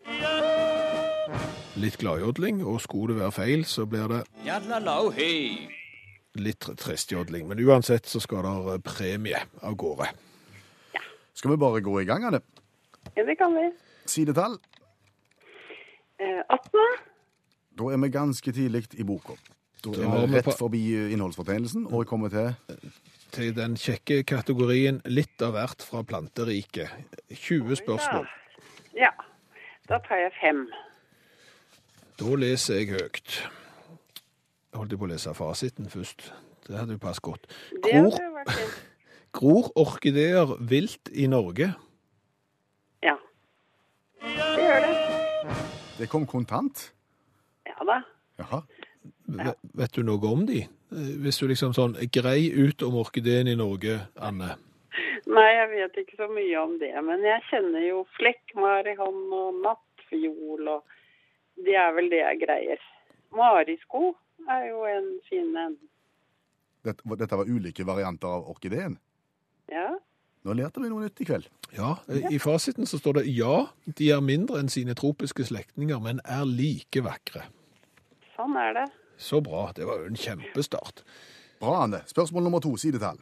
litt 1.78 1.98
gladjodling, 1.98 2.62
og 2.66 2.80
skulle 2.82 3.14
det 3.14 3.22
være 3.22 3.36
feil, 3.36 3.64
så 3.68 3.86
blir 3.86 4.08
det 4.10 4.22
litt 6.38 6.70
tristjodling. 6.78 7.48
Men 7.48 7.60
uansett 7.66 8.06
så 8.06 8.20
skal 8.22 8.46
det 8.46 8.80
premie 8.86 9.40
av 9.62 9.76
gårde. 9.78 10.10
Skal 11.38 11.52
vi 11.54 11.56
bare 11.60 11.80
gå 11.84 12.00
i 12.02 12.06
gang 12.08 12.24
Anne? 12.26 12.40
Ja, 13.16 13.22
det 13.24 13.36
kan 13.38 13.54
vi. 13.54 13.68
Sidetall. 14.10 14.58
Eh, 16.18 16.42
18. 16.50 16.80
Da 17.78 17.84
er 17.94 18.00
vi 18.02 18.08
ganske 18.10 18.52
tidlig 18.52 18.88
i 18.98 19.04
boka. 19.06 19.36
Da 19.84 19.90
Da 19.94 20.00
er 20.02 20.08
har 20.10 20.26
vi 20.26 20.32
vi 20.32 20.36
rett 20.40 20.44
på- 20.44 20.56
forbi 20.58 20.80
innholdsfortegnelsen, 21.12 21.86
og 21.86 22.00
jeg 22.02 22.06
kommer 22.06 22.28
til 22.28 22.54
Til 23.30 23.52
den 23.54 23.74
kjekke 23.76 24.22
kategorien 24.24 25.02
litt 25.04 25.42
av 25.42 25.52
hvert 25.52 25.82
fra 25.84 26.02
planteriket. 26.02 26.88
20 27.30 27.76
spørsmål. 27.76 28.26
Ja. 28.96 29.10
Da 29.88 29.98
tar 29.98 30.16
jeg 30.16 30.32
fem. 30.40 30.66
Da 32.18 32.24
leser 32.34 32.74
jeg 32.74 32.88
høyt. 32.88 33.42
Jeg 34.72 34.78
holdt 34.80 34.98
på 34.98 35.04
å 35.04 35.08
lese 35.12 35.34
fasiten 35.34 35.86
først. 35.90 36.32
Det 36.66 36.78
hadde 36.78 36.92
jo 36.92 36.98
passet 36.98 37.22
godt. 37.22 37.46
Det 37.82 37.92
hadde 37.92 38.10
hadde 38.10 38.32
vært 38.34 38.50
fint. 38.50 38.87
Gror 39.32 39.70
orkideer 39.78 40.56
vilt 40.70 41.10
i 41.12 41.26
Norge? 41.30 41.72
Ja. 43.04 43.16
Det 44.22 44.62
gjør 44.64 44.86
det. 44.86 45.56
Det 45.98 46.08
kom 46.12 46.26
kontant. 46.30 46.88
Ja 47.66 47.84
da. 47.86 48.00
Jaha. 48.38 48.62
Ja. 49.38 49.52
vet 49.76 49.92
du 49.96 50.02
noe 50.06 50.30
om 50.30 50.46
de? 50.48 50.62
Eh, 50.64 51.10
Hvis 51.22 51.38
du 51.40 51.48
liksom 51.50 51.74
sånn 51.76 51.96
grei 52.14 52.48
ut 52.54 52.82
om 52.86 52.96
orkideen 53.02 53.50
i 53.50 53.56
Norge, 53.58 53.98
Anne. 54.16 54.54
Nei, 55.28 55.48
jeg 55.52 55.68
vet 55.74 55.98
ikke 56.00 56.16
så 56.22 56.28
mye 56.32 56.60
om 56.62 56.78
det, 56.80 56.94
men 57.04 57.20
jeg 57.26 57.42
kjenner 57.50 57.82
jo 57.84 58.04
flekkmarihånd 58.16 59.34
og 59.36 59.58
nattfiol, 59.66 60.70
og 60.72 61.60
det 61.66 61.76
er 61.76 61.92
vel 61.92 62.08
det 62.08 62.22
jeg 62.22 62.40
greier. 62.46 62.86
Marisko 63.36 64.14
er 64.48 64.70
jo 64.70 64.86
en 64.88 65.10
fin 65.28 65.50
en. 65.60 65.76
Dette, 66.86 67.04
dette 67.20 67.36
var 67.36 67.50
ulike 67.50 67.84
varianter 67.84 68.38
av 68.38 68.48
orkideen. 68.54 68.96
Ja. 69.72 69.88
Nå 70.46 70.54
lærte 70.56 70.80
vi 70.80 70.88
noe 70.88 71.04
nytt 71.04 71.20
i 71.20 71.26
kveld. 71.28 71.48
Ja, 71.76 71.96
I 72.08 72.38
fasiten 72.40 72.86
så 72.88 72.96
står 73.00 73.18
det 73.18 73.24
ja, 73.36 73.66
de 73.98 74.10
er 74.14 74.22
mindre 74.24 74.60
enn 74.62 74.70
sine 74.72 74.94
tropiske 74.96 75.44
slektninger, 75.44 75.98
men 76.00 76.22
er 76.24 76.46
like 76.48 77.02
vakre. 77.04 77.42
Sånn 78.36 78.54
er 78.56 78.76
det. 78.78 78.86
Så 79.20 79.40
bra. 79.44 79.66
Det 79.76 79.84
var 79.88 80.00
jo 80.00 80.12
en 80.12 80.16
kjempestart. 80.16 81.02
Bra, 81.60 81.82
Anne. 81.82 82.00
Spørsmål 82.08 82.46
nummer 82.46 82.62
to, 82.64 82.76
sidetall. 82.78 83.18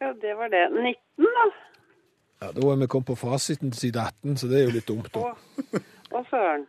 Ja, 0.00 0.10
det 0.22 0.32
var 0.40 0.50
det. 0.50 0.64
19, 0.72 1.28
da. 1.36 1.44
Ja, 2.42 2.48
Da 2.56 2.70
er 2.72 2.80
vi 2.80 2.88
kommet 2.90 3.06
på 3.12 3.16
fasiten 3.20 3.70
til 3.70 3.80
side 3.80 4.00
18, 4.00 4.36
så 4.40 4.48
det 4.50 4.58
er 4.58 4.64
jo 4.64 4.74
litt 4.74 4.88
dumt. 4.88 5.12
da. 5.14 5.20
Å, 5.20 5.82
å 6.16 6.24
søren. 6.32 6.64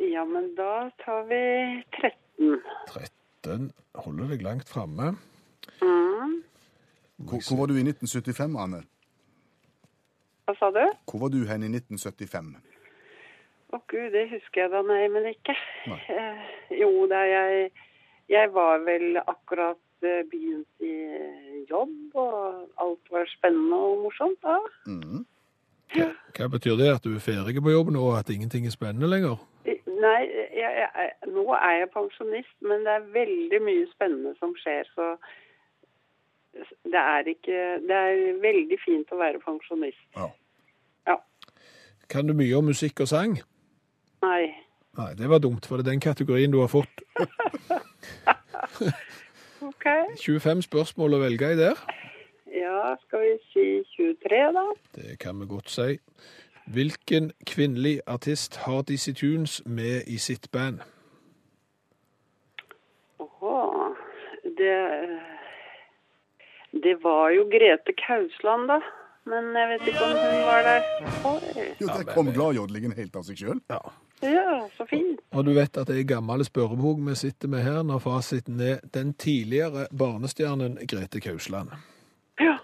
Ja, 0.00 0.24
men 0.26 0.50
da 0.58 0.88
tar 1.04 1.22
vi 1.28 1.42
13. 2.00 2.58
13 2.90 3.68
holder 3.94 4.32
deg 4.32 4.42
langt 4.42 4.68
framme. 4.72 5.12
Mm. 5.84 6.40
Hvor, 7.16 7.40
hvor 7.48 7.58
var 7.60 7.66
du 7.70 7.76
i 7.78 7.84
1975, 7.86 8.56
Anne? 8.58 8.82
Hva 10.44 10.54
sa 10.58 10.70
du? 10.74 10.82
Hvor 11.08 11.24
var 11.24 11.30
du 11.32 11.44
hen 11.48 11.62
i 11.64 11.70
1975? 11.70 12.54
Å 13.74 13.80
gud, 13.90 14.10
det 14.14 14.26
husker 14.30 14.64
jeg 14.64 14.72
da 14.74 14.82
nei, 14.86 15.06
men 15.10 15.30
ikke. 15.30 15.54
Nei. 15.90 16.00
Eh, 16.12 16.54
jo, 16.82 16.90
da 17.10 17.24
jeg 17.28 17.72
Jeg 18.24 18.48
var 18.54 18.78
vel 18.86 19.18
akkurat 19.20 19.80
eh, 20.00 20.22
begynt 20.30 20.80
i 20.80 20.94
jobb, 21.68 22.14
og 22.16 22.70
alt 22.80 23.10
var 23.12 23.28
spennende 23.28 23.76
og 23.76 23.98
morsomt 24.06 24.40
da. 24.40 24.54
Mm. 24.88 25.26
Hva 26.32 26.48
betyr 26.48 26.78
det? 26.80 26.88
At 26.94 27.04
du 27.04 27.12
er 27.12 27.20
ferdig 27.20 27.60
på 27.60 27.74
jobben 27.74 27.98
og 28.00 28.14
at 28.16 28.32
ingenting 28.32 28.64
er 28.64 28.72
spennende 28.72 29.10
lenger? 29.12 29.36
Nei, 29.66 30.22
jeg, 30.56 30.72
jeg, 30.80 31.12
nå 31.36 31.44
er 31.52 31.82
jeg 31.82 31.92
pensjonist, 31.92 32.56
men 32.64 32.88
det 32.88 32.96
er 32.96 33.12
veldig 33.12 33.60
mye 33.64 33.84
spennende 33.92 34.32
som 34.40 34.56
skjer, 34.60 34.88
så 34.96 35.12
det 36.84 37.00
er 37.00 37.30
ikke 37.34 37.62
Det 37.88 37.96
er 37.96 38.40
veldig 38.42 38.78
fint 38.84 39.12
å 39.12 39.18
være 39.18 39.40
pensjonist. 39.44 40.04
Ja. 40.16 40.28
Ja. 41.06 41.16
Kan 42.10 42.28
du 42.28 42.34
mye 42.34 42.56
om 42.56 42.70
musikk 42.70 43.00
og 43.04 43.08
sang? 43.10 43.38
Nei. 44.22 44.54
Nei, 44.96 45.10
det 45.18 45.28
var 45.30 45.38
dumt, 45.42 45.66
for 45.66 45.76
det 45.76 45.86
er 45.86 45.90
den 45.90 46.00
kategorien 46.00 46.52
du 46.52 46.60
har 46.60 46.70
fått. 46.70 47.02
OK. 49.68 49.86
25 50.22 50.62
spørsmål 50.68 51.16
å 51.16 51.22
velge 51.24 51.50
i 51.52 51.58
der. 51.58 51.80
Ja, 52.54 52.94
skal 53.02 53.24
vi 53.24 53.34
si 53.50 53.66
23, 53.96 54.40
da? 54.54 54.64
Det 54.94 55.18
kan 55.18 55.40
vi 55.40 55.48
godt 55.50 55.70
si. 55.70 55.98
Hvilken 56.66 57.32
kvinnelig 57.46 58.00
artist 58.06 58.56
har 58.64 58.82
Dizzie 58.82 59.14
Tunes 59.14 59.62
med 59.66 60.06
i 60.06 60.18
sitt 60.18 60.50
band? 60.52 60.78
Åhå. 63.18 63.58
Det 64.58 64.78
Det 66.82 66.94
var 67.04 67.30
jo 67.30 67.44
Grete 67.52 67.94
Kausland, 68.06 68.68
da. 68.68 68.80
Men 69.30 69.54
jeg 69.56 69.68
vet 69.70 69.86
ikke 69.88 70.04
om 70.04 70.16
hun 70.18 70.40
var 70.44 70.66
der. 70.66 70.88
Oi. 71.30 71.68
Jo, 71.80 71.86
der 71.86 72.08
kom 72.12 72.28
gladjodlingen 72.34 72.92
helt 72.96 73.14
av 73.16 73.24
seg 73.24 73.38
sjøl. 73.40 73.60
Ja. 73.72 73.78
Ja, 74.24 74.68
så 74.76 74.86
fint. 74.88 75.20
Og 75.36 75.44
du 75.46 75.52
vet 75.56 75.76
at 75.80 75.88
det 75.88 75.96
er 76.00 76.06
gammel 76.08 76.44
spørrebok 76.44 77.00
vi 77.08 77.14
sitter 77.18 77.50
med 77.52 77.64
her, 77.64 77.82
når 77.86 78.02
fasiten 78.04 78.60
er 78.60 78.82
den 78.94 79.14
tidligere 79.20 79.86
barnestjernen 79.96 80.76
Grete 80.88 81.20
Kausland. 81.24 81.72
Ja. 82.40 82.58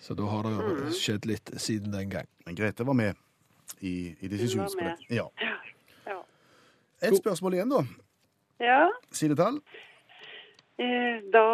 Så 0.00 0.16
da 0.16 0.28
har 0.32 0.48
det 0.48 0.94
skjedd 0.96 1.28
litt 1.28 1.52
siden 1.60 1.92
den 1.92 2.10
gang. 2.12 2.28
Men 2.46 2.56
Grete 2.56 2.86
var 2.88 2.96
med 2.96 3.16
i, 3.80 4.14
i 4.20 4.28
disse 4.28 4.48
skuespillene. 4.54 4.96
Ja. 5.12 5.26
Ja. 6.08 6.18
Et 7.02 7.16
spørsmål 7.16 7.58
igjen, 7.58 7.72
da. 7.72 7.84
ja. 8.64 8.80
Sidetall. 9.12 9.60
Eh, 10.80 11.20
Da 11.32 11.44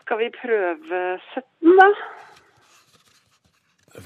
skal 0.00 0.18
vi 0.20 0.28
prøve 0.36 1.00
17, 1.34 1.76
da. 1.80 1.88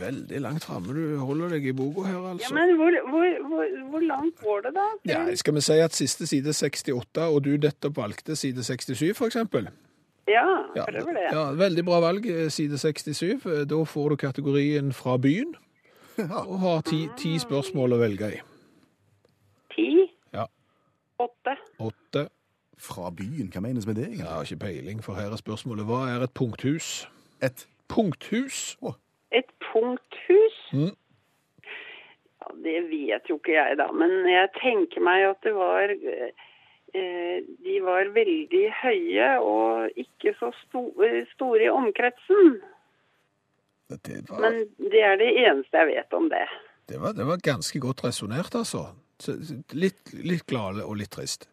Veldig 0.00 0.38
langt 0.44 0.62
framme 0.62 0.92
du 0.94 1.16
holder 1.18 1.56
deg 1.56 1.64
i 1.66 1.72
boka 1.74 2.04
her, 2.06 2.18
altså. 2.30 2.46
Ja. 2.46 2.54
Men 2.54 2.76
hvor, 2.78 2.94
hvor, 3.10 3.24
hvor, 3.50 3.70
hvor 3.90 4.04
langt 4.06 4.36
går 4.44 4.60
det, 4.68 4.70
da? 4.76 4.84
Ja, 5.10 5.22
skal 5.40 5.56
vi 5.56 5.62
si 5.66 5.78
at 5.82 5.96
siste 5.98 6.28
side 6.30 6.52
68, 6.54 7.24
og 7.26 7.40
du 7.44 7.56
nettopp 7.58 7.96
valgte 7.98 8.36
side 8.38 8.62
67, 8.62 9.16
for 9.18 9.26
eksempel? 9.26 9.66
Ja, 10.30 10.44
Ja, 10.76 10.84
prøver 10.86 11.16
det. 11.16 11.24
ja, 11.34 11.42
veldig 11.58 11.84
bra 11.88 11.98
valg, 12.04 12.26
eh, 12.30 12.46
side 12.54 12.78
67. 12.78 13.42
Eh, 13.50 13.64
Da 13.66 13.80
får 13.84 14.08
du 14.10 14.16
kategorien 14.16 14.92
fra 14.94 15.16
byen, 15.18 15.56
og 16.46 16.58
har 16.62 16.80
ti, 16.86 17.08
ti 17.18 17.34
spørsmål 17.42 17.96
å 17.96 17.98
velge 17.98 18.30
i. 18.36 18.40
Ti? 19.74 19.88
Ja. 20.32 20.46
Åtte? 21.18 21.56
Åtte. 21.80 22.28
Fra 22.80 23.10
byen. 23.12 23.50
Hva 23.52 23.60
menes 23.60 23.86
med 23.86 23.98
det? 24.00 24.06
Jeg 24.18 24.24
har 24.26 24.42
ikke 24.46 24.56
peiling, 24.64 25.02
for 25.04 25.14
her 25.18 25.28
er 25.34 25.36
spørsmålet 25.40 25.84
hva 25.88 25.98
er 26.14 26.22
et 26.24 26.32
punkthus? 26.34 27.08
Et. 27.44 27.66
Punkthus? 27.90 28.76
Et 29.36 29.48
punkthus? 29.72 30.56
Mm. 30.72 30.94
Ja, 32.40 32.52
det 32.64 32.76
vet 32.90 33.28
jo 33.28 33.36
ikke 33.40 33.52
jeg, 33.56 33.76
da. 33.80 33.88
Men 33.92 34.14
jeg 34.30 34.48
tenker 34.60 35.02
meg 35.04 35.26
at 35.28 35.40
det 35.44 35.52
var 35.56 35.90
eh, 35.92 37.42
De 37.66 37.76
var 37.84 38.08
veldig 38.14 38.62
høye 38.82 39.28
og 39.44 39.90
ikke 40.00 40.32
så 40.40 40.48
sto, 40.64 40.84
store 41.34 41.66
i 41.66 41.70
omkretsen. 41.70 42.56
Det 43.90 44.22
var, 44.30 44.40
Men 44.46 44.60
det 44.90 45.02
er 45.02 45.16
det 45.18 45.30
eneste 45.44 45.76
jeg 45.82 45.90
vet 45.96 46.12
om 46.14 46.28
det. 46.30 46.44
det 46.88 47.00
var, 47.02 47.12
det 47.18 47.26
var 47.26 47.42
ganske 47.42 47.80
godt 47.82 48.04
resonnert, 48.06 48.54
altså. 48.54 48.86
Så- 49.20 49.36
Litt, 49.74 50.14
litt 50.14 50.46
glade 50.46 50.84
og 50.86 50.96
litt 50.96 51.10
trist. 51.10 51.48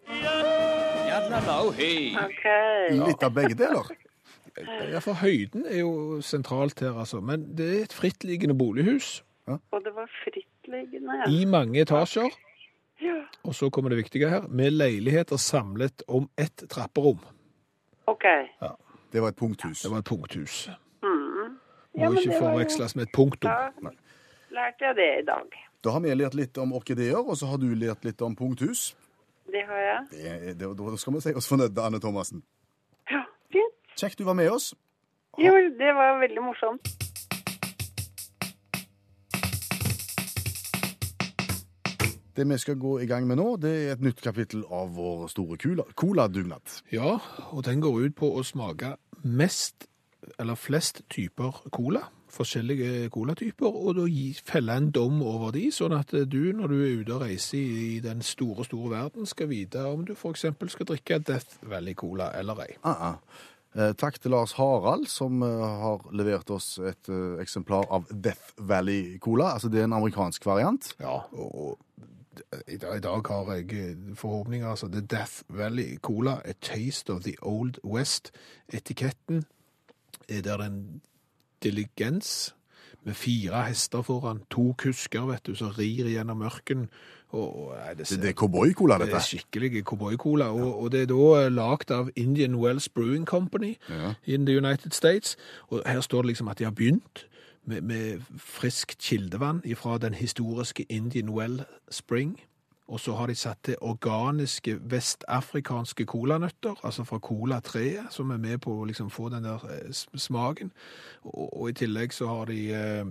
Litt 3.07 3.23
av 3.23 3.33
begge 3.33 3.55
deler. 3.57 3.87
Ja, 4.89 4.97
for 5.05 5.13
høyden 5.21 5.67
er 5.69 5.83
jo 5.83 6.17
sentralt 6.25 6.79
her, 6.81 6.95
altså. 6.97 7.19
Men 7.21 7.43
det 7.53 7.65
er 7.75 7.83
et 7.85 7.91
frittliggende 7.93 8.55
bolighus 8.57 9.19
Og 9.45 9.83
det 9.85 9.91
var 9.93 10.07
frittliggende. 10.23 11.27
i 11.29 11.43
mange 11.45 11.83
etasjer. 11.83 12.31
Ja, 13.05 13.19
Og 13.45 13.53
så 13.53 13.69
kommer 13.69 13.93
det 13.93 13.99
viktige 13.99 14.31
her. 14.31 14.47
Med 14.49 14.71
leiligheter 14.73 15.37
samlet 15.37 16.01
om 16.07 16.25
ett 16.41 16.63
trapperom. 16.73 17.19
OK. 18.09 18.25
Det 19.13 19.21
var 19.21 19.29
et 19.29 19.37
punkthus. 19.37 19.83
Det 19.85 19.91
var 19.93 20.01
et 20.01 20.09
punkthus. 20.09 20.69
Mm. 21.05 21.53
Ja, 21.93 22.09
Må 22.09 22.17
ikke 22.17 22.33
jo- 22.33 22.39
forveksles 22.41 22.95
med 22.97 23.05
et 23.05 23.13
punktum. 23.13 23.51
Da 23.51 23.93
lærte 24.57 24.89
jeg 24.89 24.95
det 24.95 25.09
i 25.21 25.25
dag. 25.29 25.53
Da 25.85 25.93
har 25.93 25.99
vi 26.01 26.15
lært 26.17 26.33
litt 26.33 26.57
om 26.57 26.73
orkideer, 26.73 27.21
og 27.21 27.37
så 27.37 27.45
har 27.53 27.57
du 27.61 27.69
lært 27.77 28.03
litt 28.09 28.21
om 28.25 28.33
punkthus. 28.35 28.95
Det 29.57 29.63
har 29.65 29.79
jeg. 29.81 29.99
Det, 30.11 30.55
det, 30.59 30.67
da 30.77 30.97
skal 31.01 31.15
vi 31.17 31.21
si 31.25 31.33
oss 31.39 31.47
fornøyde, 31.49 31.81
Anne 31.81 31.99
Thomassen. 32.03 32.43
Ja, 33.09 33.23
fint. 33.53 33.77
Kjekt 33.97 34.19
du 34.21 34.25
var 34.27 34.37
med 34.37 34.51
oss. 34.53 34.69
Jo, 35.41 35.53
det 35.79 35.93
var 35.97 36.19
veldig 36.21 36.43
morsomt. 36.45 36.93
Det 42.37 42.45
vi 42.45 42.57
skal 42.61 42.77
gå 42.77 42.99
i 43.01 43.07
gang 43.09 43.25
med 43.27 43.39
nå, 43.39 43.47
det 43.57 43.71
er 43.87 43.95
et 43.95 44.03
nytt 44.05 44.19
kapittel 44.21 44.61
av 44.69 44.91
vår 44.93 45.25
store 45.33 45.57
cola- 45.57 45.87
coladugnad. 45.97 46.61
Ja, 46.93 47.15
og 47.49 47.63
den 47.65 47.81
går 47.81 47.97
ut 48.05 48.15
på 48.19 48.29
å 48.37 48.43
smake 48.45 48.93
mest, 49.25 49.87
eller 50.37 50.53
flest 50.59 51.01
typer 51.09 51.63
cola. 51.73 52.03
Forskjellige 52.37 53.09
colatyper, 53.13 53.67
og 53.67 53.97
da 53.97 54.05
felle 54.45 54.77
en 54.77 54.91
dom 54.93 55.21
over 55.25 55.55
de, 55.55 55.67
sånn 55.73 55.95
at 55.97 56.13
du, 56.29 56.41
når 56.53 56.71
du 56.71 56.77
er 56.77 56.95
ute 57.01 57.15
og 57.15 57.25
reiser 57.25 57.57
i, 57.57 57.99
den 58.03 58.21
store, 58.25 58.67
store 58.67 58.93
verden, 58.93 59.25
skal 59.29 59.49
vite 59.49 59.81
om 59.89 60.05
du 60.05 60.13
eksempel 60.31 60.69
skal 60.69 60.89
drikke 60.91 61.21
Death 61.25 61.61
Valley 61.65 61.97
Cola 61.97 62.31
eller 62.37 62.67
ei. 62.67 62.73
Ah, 62.85 63.13
ah. 63.13 63.45
Eh, 63.77 63.91
takk 63.93 64.15
til 64.17 64.33
Lars 64.33 64.55
Harald, 64.57 65.05
som 65.11 65.43
eh, 65.45 65.65
har 65.81 66.05
levert 66.15 66.49
oss 66.53 66.77
et 66.79 67.09
eh, 67.13 67.35
eksemplar 67.43 67.85
av 67.93 68.07
Death 68.09 68.55
Valley 68.57 69.17
Cola. 69.21 69.51
Altså, 69.53 69.69
det 69.69 69.83
er 69.83 69.89
en 69.89 69.97
amerikansk 69.99 70.47
variant. 70.47 70.93
Ja, 71.03 71.19
og, 71.33 71.77
i, 72.65 72.77
dag, 72.77 72.97
i 72.97 73.03
dag 73.03 73.29
har 73.29 73.51
jeg 73.53 73.75
eh, 73.77 74.15
forhåpninger. 74.17 74.69
Altså, 74.69 74.89
The 74.89 75.01
Death 75.01 75.43
Valley 75.49 75.99
Cola, 76.01 76.39
A 76.45 76.55
Taste 76.61 77.13
of 77.13 77.21
the 77.27 77.35
Old 77.41 77.77
West. 77.83 78.31
Etiketten 78.73 79.45
er 80.29 80.41
der 80.41 80.63
en 80.65 81.01
diligens 81.63 82.53
med 83.05 83.13
fire 83.15 83.63
hester 83.67 84.01
foran, 84.01 84.41
to 84.51 84.73
kusker, 84.77 85.21
vet 85.29 85.45
du, 85.47 85.55
som 85.55 85.69
rir 85.77 86.09
gjennom 86.11 86.37
mørken. 86.43 86.89
Og, 87.29 87.73
nei, 87.77 87.89
det, 87.89 87.97
Det, 87.97 88.07
ser, 88.07 88.21
det 88.21 88.29
er 88.29 88.33
cowboycola, 88.33 88.97
dette? 88.97 89.11
det 89.11 89.15
er 89.19 89.25
skikkelig 89.25 89.83
cowboycola. 89.83 90.45
og, 90.51 90.81
og 90.83 90.91
det 90.91 91.01
er 91.01 91.05
da 91.11 91.47
lagd 91.49 91.91
av 91.91 92.09
Indian 92.15 92.55
Wells 92.55 92.89
Brewing 92.89 93.25
Company 93.27 93.77
Ja. 93.89 94.13
in 94.25 94.45
the 94.45 94.57
United 94.57 94.91
States. 94.91 95.37
Og 95.67 95.81
her 95.85 96.01
står 96.01 96.21
det 96.21 96.27
liksom 96.27 96.47
at 96.47 96.59
de 96.59 96.63
har 96.63 96.71
begynt 96.71 97.25
med, 97.65 97.81
med 97.81 98.19
friskt 98.37 98.97
kildevann 99.01 99.61
fra 99.75 99.97
den 99.97 100.13
historiske 100.13 100.83
Indian 100.89 101.29
Well 101.29 101.63
Spring. 101.91 102.39
Og 102.87 102.99
så 102.99 103.13
har 103.15 103.27
de 103.27 103.35
satt 103.35 103.59
til 103.63 103.75
organiske 103.81 104.77
vestafrikanske 104.91 106.05
colanøtter, 106.05 106.75
altså 106.83 107.03
fra 107.03 107.19
colatreet, 107.19 108.07
som 108.09 108.31
er 108.31 108.37
med 108.37 108.61
på 108.63 108.71
å 108.79 108.85
liksom 108.87 109.09
få 109.11 109.29
den 109.29 109.43
der 109.43 109.63
eh, 109.71 109.91
smaken. 110.15 110.71
Og, 111.23 111.61
og 111.61 111.69
i 111.69 111.73
tillegg 111.73 112.15
så 112.15 112.29
har 112.31 112.45
de 112.47 112.59
eh, 112.73 113.09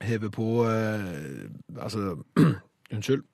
hevet 0.00 0.32
på 0.32 0.64
eh, 0.64 1.50
Altså, 1.76 2.16
unnskyld. 2.94 3.24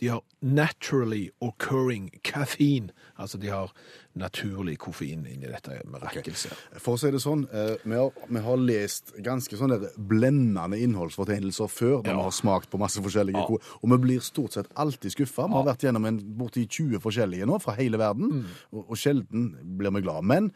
De 0.00 0.08
har 0.12 0.20
naturally 0.40 1.30
occurring 1.40 2.10
caffeine. 2.22 2.90
Altså 3.18 3.38
de 3.38 3.48
har 3.50 3.72
naturlig 4.18 4.76
koffein 4.78 5.24
inni 5.26 5.48
dette 5.50 5.80
mirakelset. 5.90 6.52
For 6.78 6.94
å 6.94 7.00
si 7.00 7.10
det 7.10 7.20
sånn, 7.22 7.42
eh, 7.52 7.74
vi, 7.84 7.96
har, 7.98 8.12
vi 8.30 8.42
har 8.44 8.56
lest 8.62 9.12
ganske 9.26 9.58
sånne 9.58 9.80
blendende 9.98 10.78
innholdsfortegnelser 10.78 11.66
før, 11.70 11.96
når 12.02 12.12
Ja. 12.12 12.16
vi 12.16 12.22
har 12.28 12.30
smakt 12.38 12.70
på 12.70 12.78
masse 12.78 13.02
forskjellige 13.02 13.42
Ja. 13.42 13.58
og 13.82 13.90
vi 13.90 13.98
blir 13.98 14.20
stort 14.20 14.52
sett 14.52 14.68
alltid 14.76 15.10
skuffa. 15.16 15.48
Vi 15.48 15.54
har 15.54 15.64
vært 15.64 15.82
gjennom 15.82 16.06
en 16.06 16.18
borti 16.38 16.66
20 16.68 16.98
forskjellige 17.02 17.46
nå, 17.46 17.58
fra 17.60 17.72
hele 17.74 17.98
verden, 17.98 18.28
Mm. 18.28 18.44
og, 18.72 18.90
og 18.90 18.96
sjelden 18.96 19.56
blir 19.78 19.90
vi 19.94 20.00
glad. 20.02 20.22
Men 20.24 20.52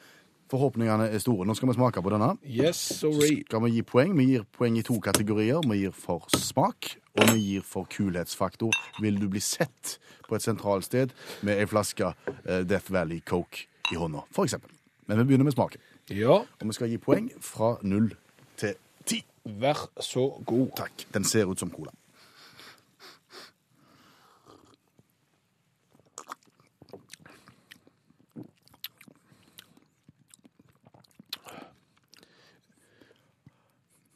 forhåpningene 0.52 1.08
er 1.12 1.20
store. 1.22 1.46
Nå 1.48 1.54
skal 1.56 1.70
vi 1.72 1.76
smake 1.78 2.02
på 2.04 2.12
denne. 2.12 2.30
Yes, 2.44 2.76
sorry. 3.00 3.40
Skal 3.48 3.62
vi 3.64 3.70
gi 3.78 3.82
poeng? 3.88 4.12
Vi 4.18 4.26
gir 4.34 4.44
poeng 4.56 4.76
i 4.78 4.84
to 4.86 4.98
kategorier. 5.02 5.62
Vi 5.68 5.80
gir 5.86 5.94
for 5.96 6.28
smak, 6.36 6.92
og 7.16 7.32
vi 7.32 7.40
gir 7.40 7.64
for 7.66 7.88
kulhetsfaktor. 7.90 8.72
Vil 9.00 9.18
du 9.20 9.28
bli 9.32 9.40
sett 9.42 9.96
på 10.28 10.36
et 10.38 10.44
sentralt 10.44 10.84
sted 10.88 11.12
med 11.44 11.58
ei 11.60 11.66
flaske 11.70 12.12
eh, 12.12 12.62
Death 12.68 12.92
Valley 12.92 13.20
Coke 13.24 13.64
i 13.92 13.98
hånda, 14.00 14.22
for 14.32 14.44
eksempel. 14.48 14.70
Men 15.08 15.18
vi 15.22 15.24
begynner 15.32 15.44
med 15.48 15.56
smaken. 15.56 15.80
Ja, 16.12 16.40
Og 16.44 16.68
vi 16.68 16.74
skal 16.76 16.90
gi 16.92 16.98
poeng 17.02 17.30
fra 17.42 17.74
null 17.82 18.12
til 18.60 18.76
ti. 19.08 19.22
vær 19.44 19.88
så 20.00 20.28
god. 20.46 20.70
Takk. 20.78 21.06
Den 21.14 21.24
ser 21.24 21.48
ut 21.50 21.58
som 21.58 21.70
cola. 21.70 21.90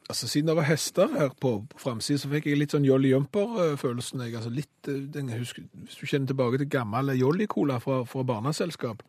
Altså, 0.09 0.27
Siden 0.27 0.47
det 0.47 0.55
var 0.55 0.63
hester 0.63 1.07
her 1.11 1.29
på, 1.41 1.49
på 1.69 1.79
framsida, 1.79 2.19
så 2.21 2.29
fikk 2.31 2.45
jeg 2.47 2.59
litt 2.61 2.71
sånn 2.71 2.85
Jolly 2.87 3.09
Jumper-følelsen. 3.11 4.21
jeg. 4.23 4.35
Altså 4.39 4.51
litt, 4.53 4.87
eh, 4.87 5.01
den, 5.13 5.29
husker, 5.35 5.65
Hvis 5.83 5.99
du 5.99 6.05
kjenner 6.07 6.27
tilbake 6.31 6.61
til 6.61 6.69
gammel 6.71 7.11
Jolly-cola 7.19 7.79
fra, 7.83 8.03
fra 8.07 8.23
barneselskap. 8.23 9.03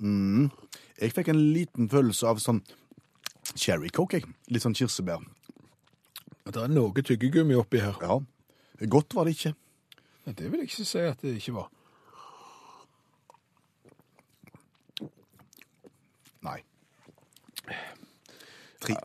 Jeg 0.00 1.12
fikk 1.14 1.28
en 1.28 1.42
liten 1.52 1.90
følelse 1.92 2.26
av 2.26 2.40
sånn 2.42 2.62
cherry 3.54 3.88
coke. 3.92 4.16
jeg. 4.20 4.34
Litt 4.48 4.64
sånn 4.64 4.74
kirsebær. 4.74 5.20
At 6.46 6.54
Det 6.54 6.62
er 6.62 6.72
noe 6.72 6.92
tyggegummi 6.92 7.54
oppi 7.54 7.80
her. 7.80 7.96
Ja. 8.00 8.18
Godt 8.88 9.14
var 9.14 9.24
det 9.24 9.36
ikke. 9.36 9.54
Ja, 10.26 10.32
det 10.32 10.50
vil 10.50 10.60
jeg 10.60 10.70
ikke 10.70 10.84
si 10.88 10.98
at 10.98 11.20
det 11.20 11.36
ikke 11.36 11.54
var. 11.54 11.68
Nei. 16.44 16.62
Tri. 18.80 18.96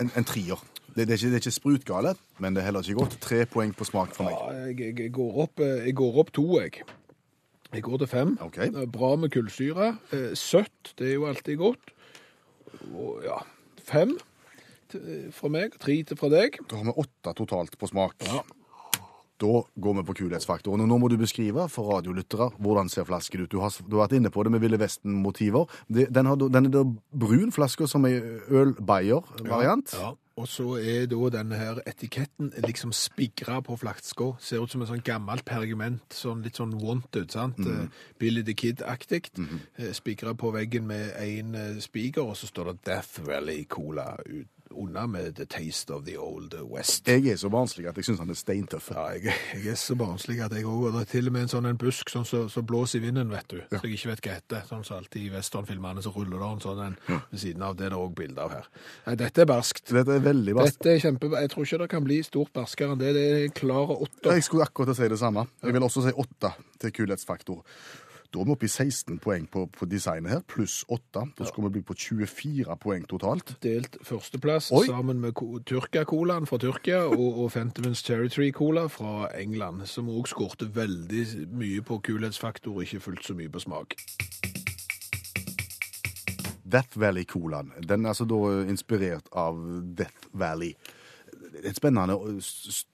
En, 0.00 0.10
en 0.16 0.24
trier. 0.24 0.60
Det, 0.92 1.06
det, 1.06 1.14
er 1.14 1.18
ikke, 1.18 1.30
det 1.32 1.38
er 1.38 1.42
ikke 1.42 1.54
sprutgale, 1.56 2.14
men 2.38 2.56
det 2.56 2.62
er 2.62 2.68
heller 2.68 2.84
ikke 2.84 3.00
godt. 3.00 3.16
Tre 3.24 3.44
poeng 3.48 3.72
på 3.76 3.86
smak 3.88 4.12
for 4.16 4.28
meg. 4.28 4.36
Ja, 4.36 4.66
jeg, 4.68 4.98
jeg, 5.00 5.12
går 5.12 5.38
opp, 5.46 5.62
eh, 5.64 5.86
jeg 5.88 5.96
går 6.00 6.18
opp 6.22 6.32
to, 6.36 6.46
jeg. 6.60 6.82
Jeg 7.72 7.84
går 7.86 8.02
til 8.02 8.10
fem. 8.10 8.34
Okay. 8.44 8.68
Er 8.68 8.90
Bra 8.92 9.14
med 9.16 9.32
kullsyre. 9.32 9.94
Eh, 10.12 10.32
Søtt, 10.36 10.92
det 10.98 11.08
er 11.08 11.14
jo 11.16 11.28
alltid 11.30 11.56
godt. 11.60 11.94
Og 12.92 13.22
ja, 13.24 13.40
fem 13.80 14.18
fra 15.32 15.48
meg, 15.48 15.78
tre 15.80 15.94
fra 16.18 16.28
deg. 16.28 16.58
Da 16.68 16.76
har 16.76 16.90
vi 16.90 16.92
åtte 17.00 17.32
totalt 17.38 17.78
på 17.80 17.88
smak. 17.88 18.18
Ja. 18.28 18.42
Da 19.42 19.62
går 19.84 19.98
vi 19.98 20.06
på 20.08 20.16
kulhetsfaktoren. 20.22 20.84
Og 20.84 20.90
nå 20.90 20.98
må 21.02 21.10
du 21.10 21.18
beskrive 21.20 21.66
for 21.72 21.96
radiolyttere 21.96 22.52
hvordan 22.62 22.90
ser 22.92 23.08
flasken 23.08 23.44
ut. 23.44 23.52
Du 23.52 23.60
har, 23.62 23.74
du 23.82 23.98
har 23.98 24.06
vært 24.06 24.18
inne 24.20 24.32
på 24.32 24.44
det 24.46 24.54
med 24.54 24.62
Ville 24.62 24.80
Vesten-motiver. 24.80 25.70
Den, 25.88 26.30
har 26.30 26.38
den 26.42 26.68
er 26.68 26.74
da 26.74 26.84
brun 27.12 27.54
flaske 27.54 27.90
som 27.90 28.06
ei 28.08 28.18
øl-bayer-variant. 28.48 29.96
Ja. 29.98 30.14
Og 30.40 30.48
så 30.48 30.64
er 30.80 31.04
da 31.10 31.28
denne 31.34 31.58
her 31.60 31.80
etiketten 31.84 32.52
liksom 32.64 32.92
spigra 32.96 33.58
på 33.64 33.76
flaska. 33.76 34.30
Ser 34.40 34.62
ut 34.64 34.72
som 34.72 34.80
en 34.80 34.88
sånn 34.88 35.04
gammelt 35.04 35.44
pergament, 35.44 36.06
sånn 36.16 36.40
litt 36.44 36.56
sånn 36.56 36.72
wanted, 36.80 37.28
sant? 37.34 37.60
Mm. 37.60 37.90
Billy 38.20 38.44
the 38.46 38.56
Kid-aktig. 38.56 39.28
Mm 39.36 39.60
Spigra 39.92 40.32
på 40.38 40.50
veggen 40.54 40.86
med 40.88 41.12
én 41.20 41.54
spiker, 41.82 42.24
og 42.24 42.36
så 42.38 42.46
står 42.48 42.70
det 42.70 42.84
Death 42.86 43.20
Valley 43.26 43.64
Cola 43.68 44.14
ut, 44.24 44.48
under 44.74 45.06
med 45.06 45.36
The 45.36 45.46
Taste 45.50 45.94
of 45.94 46.04
the 46.06 46.18
Old 46.20 46.54
West. 46.70 47.08
Jeg 47.08 47.26
er 47.32 47.38
så 47.40 47.50
barnslig 47.52 47.88
at 47.90 47.98
jeg 47.98 48.08
syns 48.08 48.22
han 48.22 48.32
er 48.32 48.38
steintøff. 48.38 48.90
Ja, 48.94 49.06
jeg, 49.16 49.34
jeg 49.56 49.72
er 49.74 49.78
så 49.80 49.96
barnslig 49.98 50.40
at 50.44 50.54
jeg 50.56 50.66
òg 50.68 50.88
Det 50.92 51.02
er 51.02 51.10
til 51.12 51.30
og 51.30 51.36
med 51.36 51.46
en 51.46 51.52
sånn 51.52 51.68
en 51.70 51.80
busk 51.80 52.12
sånn 52.12 52.26
som 52.28 52.48
så, 52.52 52.64
blåser 52.66 53.00
i 53.00 53.06
vinden, 53.06 53.30
vet 53.32 53.48
du. 53.50 53.60
Så 53.70 53.80
jeg 53.82 53.98
ikke 53.98 54.12
vet 54.12 54.24
hva 54.26 54.36
heter. 54.38 54.64
Sånn 54.68 54.84
som 54.86 54.98
alltid 55.00 55.28
i 55.28 55.32
westernfilmene 55.32 56.04
så 56.04 56.12
ruller 56.14 56.38
det 56.38 56.50
en 56.50 56.64
sånn 56.64 56.82
en 56.86 56.98
ved 57.08 57.40
siden 57.44 57.64
av. 57.66 57.76
Det 57.78 57.88
er 57.88 57.94
det 57.94 58.00
òg 58.00 58.14
bilde 58.18 58.44
av 58.44 58.56
her. 58.56 58.68
Nei, 59.06 59.16
dette 59.22 59.44
er 59.44 59.50
barskt. 59.50 59.84
Dette 59.92 60.18
er 60.18 60.26
veldig 60.26 60.58
barskt. 60.58 60.80
Dette 60.80 60.96
er 60.96 61.02
kjempe... 61.06 61.32
Jeg 61.42 61.52
tror 61.54 61.68
ikke 61.68 61.82
det 61.84 61.90
kan 61.94 62.06
bli 62.06 62.20
stort 62.26 62.52
barskere 62.56 62.96
enn 62.96 63.02
det. 63.02 63.14
Det 63.16 63.26
er 63.32 63.48
klare 63.56 63.98
åtter. 64.06 64.36
Jeg 64.36 64.48
skulle 64.48 64.68
akkurat 64.68 64.98
si 64.98 65.10
det 65.12 65.20
samme. 65.20 65.46
Jeg 65.62 65.76
vil 65.76 65.88
også 65.88 66.06
si 66.06 66.14
åtte 66.24 66.54
til 66.82 66.94
kulhetsfaktor. 67.00 67.62
Da 68.32 68.40
er 68.40 68.46
vi 68.48 68.52
oppe 68.54 68.64
i 68.64 68.70
16 68.72 69.18
poeng 69.20 69.44
på, 69.52 69.66
på 69.68 69.84
designet 69.84 70.32
her, 70.32 70.38
pluss 70.48 70.78
8. 70.88 71.24
Da 71.36 71.44
skal 71.44 71.66
vi 71.66 71.70
bli 71.74 71.82
på 71.84 71.96
24 72.00 72.76
poeng 72.80 73.04
totalt. 73.04 73.52
Delt 73.60 73.98
førsteplass 74.08 74.70
Oi. 74.72 74.86
sammen 74.88 75.20
med 75.20 75.36
Tyrkia-colaen 75.68 76.48
fra 76.48 76.56
Tyrkia 76.62 77.02
og, 77.10 77.42
og 77.42 77.50
Fentimans 77.52 78.00
Cherry 78.00 78.32
Tree-cola 78.32 78.86
fra 78.88 79.28
England, 79.36 79.84
som 79.90 80.08
òg 80.08 80.32
skårte 80.32 80.70
veldig 80.72 81.26
mye 81.52 81.84
på 81.84 82.00
kulhetsfaktor 82.08 82.80
ikke 82.86 83.02
fullt 83.04 83.28
så 83.28 83.36
mye 83.36 83.52
på 83.52 83.66
smak. 83.66 83.98
Death 86.72 86.96
Valley-colaen. 86.96 87.74
Den 87.84 88.06
er 88.06 88.14
altså 88.14 88.24
da 88.24 88.40
inspirert 88.64 89.28
av 89.36 89.60
Death 89.92 90.32
Valley. 90.32 90.72
Et 91.60 91.76
spennende 91.76 92.16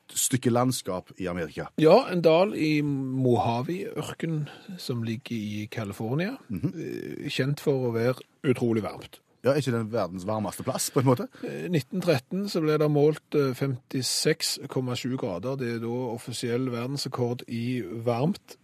stykke 0.09 0.51
landskap 0.51 1.13
i 1.19 1.29
Amerika. 1.31 1.69
Ja, 1.79 2.01
en 2.13 2.23
dal 2.25 2.55
i 2.59 2.81
Mojave-ørkenen 2.83 4.49
som 4.79 5.03
ligger 5.07 5.37
i 5.37 5.69
California. 5.71 6.37
Mm 6.49 6.61
-hmm. 6.61 7.29
Kjent 7.29 7.61
for 7.61 7.89
å 7.89 7.93
være 7.93 8.21
utrolig 8.45 8.83
varmt. 8.83 9.21
Ja, 9.45 9.51
Er 9.51 9.55
ikke 9.57 9.71
den 9.71 9.93
verdens 9.93 10.27
varmeste 10.27 10.65
plass, 10.67 10.91
på 10.91 11.01
en 11.01 11.07
måte? 11.07 11.29
Eh, 11.47 11.69
1913 11.71 12.49
så 12.49 12.61
ble 12.61 12.79
det 12.79 12.91
målt 12.91 13.35
eh, 13.35 13.55
56,7 13.55 15.17
grader. 15.17 15.57
Det 15.57 15.75
er 15.75 15.79
da 15.79 15.87
offisiell 15.87 16.71
verdensrekord 16.71 17.45
i 17.47 17.83
varmt. 18.05 18.57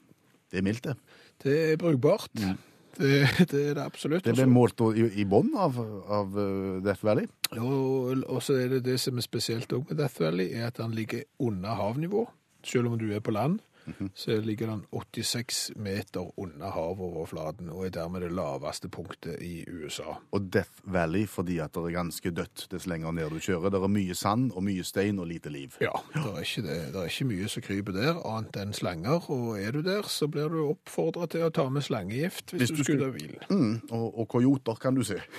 Det 0.50 0.58
er 0.58 0.62
mildt, 0.66 0.84
det. 0.84 0.96
Det 1.44 1.72
er 1.72 1.76
brukbart. 1.76 2.30
Det, 3.00 3.48
det 3.50 3.60
er 3.70 3.74
det 3.74 3.82
absolutt. 3.82 4.24
Det 4.26 4.36
ble 4.36 4.46
målt 4.46 4.80
i, 4.94 5.08
i 5.20 5.24
bånn 5.26 5.50
av, 5.58 5.78
av 6.14 6.36
eh, 6.38 6.80
Death 6.84 7.02
Valley. 7.06 7.26
Jo, 7.56 8.14
og 8.22 8.42
så 8.44 8.58
er 8.62 8.76
det 8.76 8.84
det 8.86 8.98
som 9.02 9.18
er 9.18 9.26
spesielt 9.26 9.72
med 9.74 9.96
Death 9.98 10.22
Valley, 10.22 10.52
er 10.54 10.68
at 10.70 10.78
den 10.78 10.94
ligger 10.94 11.24
under 11.42 11.74
havnivå. 11.80 12.26
Selv 12.64 12.92
om 12.92 12.98
du 13.00 13.10
er 13.12 13.20
på 13.24 13.34
land, 13.34 13.58
så 14.14 14.36
ligger 14.40 14.70
den 14.70 14.84
86 14.92 15.72
meter 15.76 16.30
under 16.40 16.70
havoverflaten, 16.74 17.68
og 17.70 17.86
er 17.86 17.90
dermed 17.94 18.20
det 18.24 18.30
laveste 18.32 18.88
punktet 18.88 19.42
i 19.44 19.64
USA. 19.68 20.16
Og 20.32 20.48
Death 20.52 20.70
Valley 20.84 21.26
fordi 21.28 21.58
at 21.64 21.74
det 21.74 21.82
er 21.84 21.96
ganske 21.98 22.30
dødt 22.30 22.66
dess 22.72 22.86
lenger 22.90 23.12
ned 23.12 23.30
du 23.30 23.38
kjører. 23.44 23.70
Det 23.74 23.82
er 23.82 23.92
mye 23.92 24.14
sand 24.14 24.52
og 24.52 24.64
mye 24.64 24.84
stein 24.84 25.18
og 25.18 25.26
lite 25.30 25.52
liv. 25.52 25.76
Ja, 25.84 25.92
det 26.14 26.24
er 26.24 26.40
ikke, 26.46 26.62
det. 26.68 26.78
Det 26.94 27.02
er 27.02 27.10
ikke 27.12 27.28
mye 27.32 27.48
som 27.52 27.66
kryper 27.68 27.92
der, 27.98 28.22
annet 28.24 28.56
enn 28.62 28.72
slanger. 28.76 29.30
Og 29.30 29.60
er 29.60 29.72
du 29.76 29.82
der, 29.84 30.02
så 30.08 30.28
blir 30.28 30.48
du 30.52 30.62
oppfordra 30.70 31.26
til 31.30 31.44
å 31.46 31.52
ta 31.54 31.68
med 31.68 31.82
slangegift 31.84 32.54
hvis, 32.56 32.68
Hvis 32.68 32.74
du, 32.74 32.76
du 32.82 32.84
skulle 32.88 33.06
av 33.12 33.14
bilen. 33.18 33.44
Mm, 33.50 33.76
og, 33.90 34.08
og 34.24 34.28
kojoter 34.28 34.80
kan 34.80 34.94
du 34.96 35.04
se. 35.04 35.20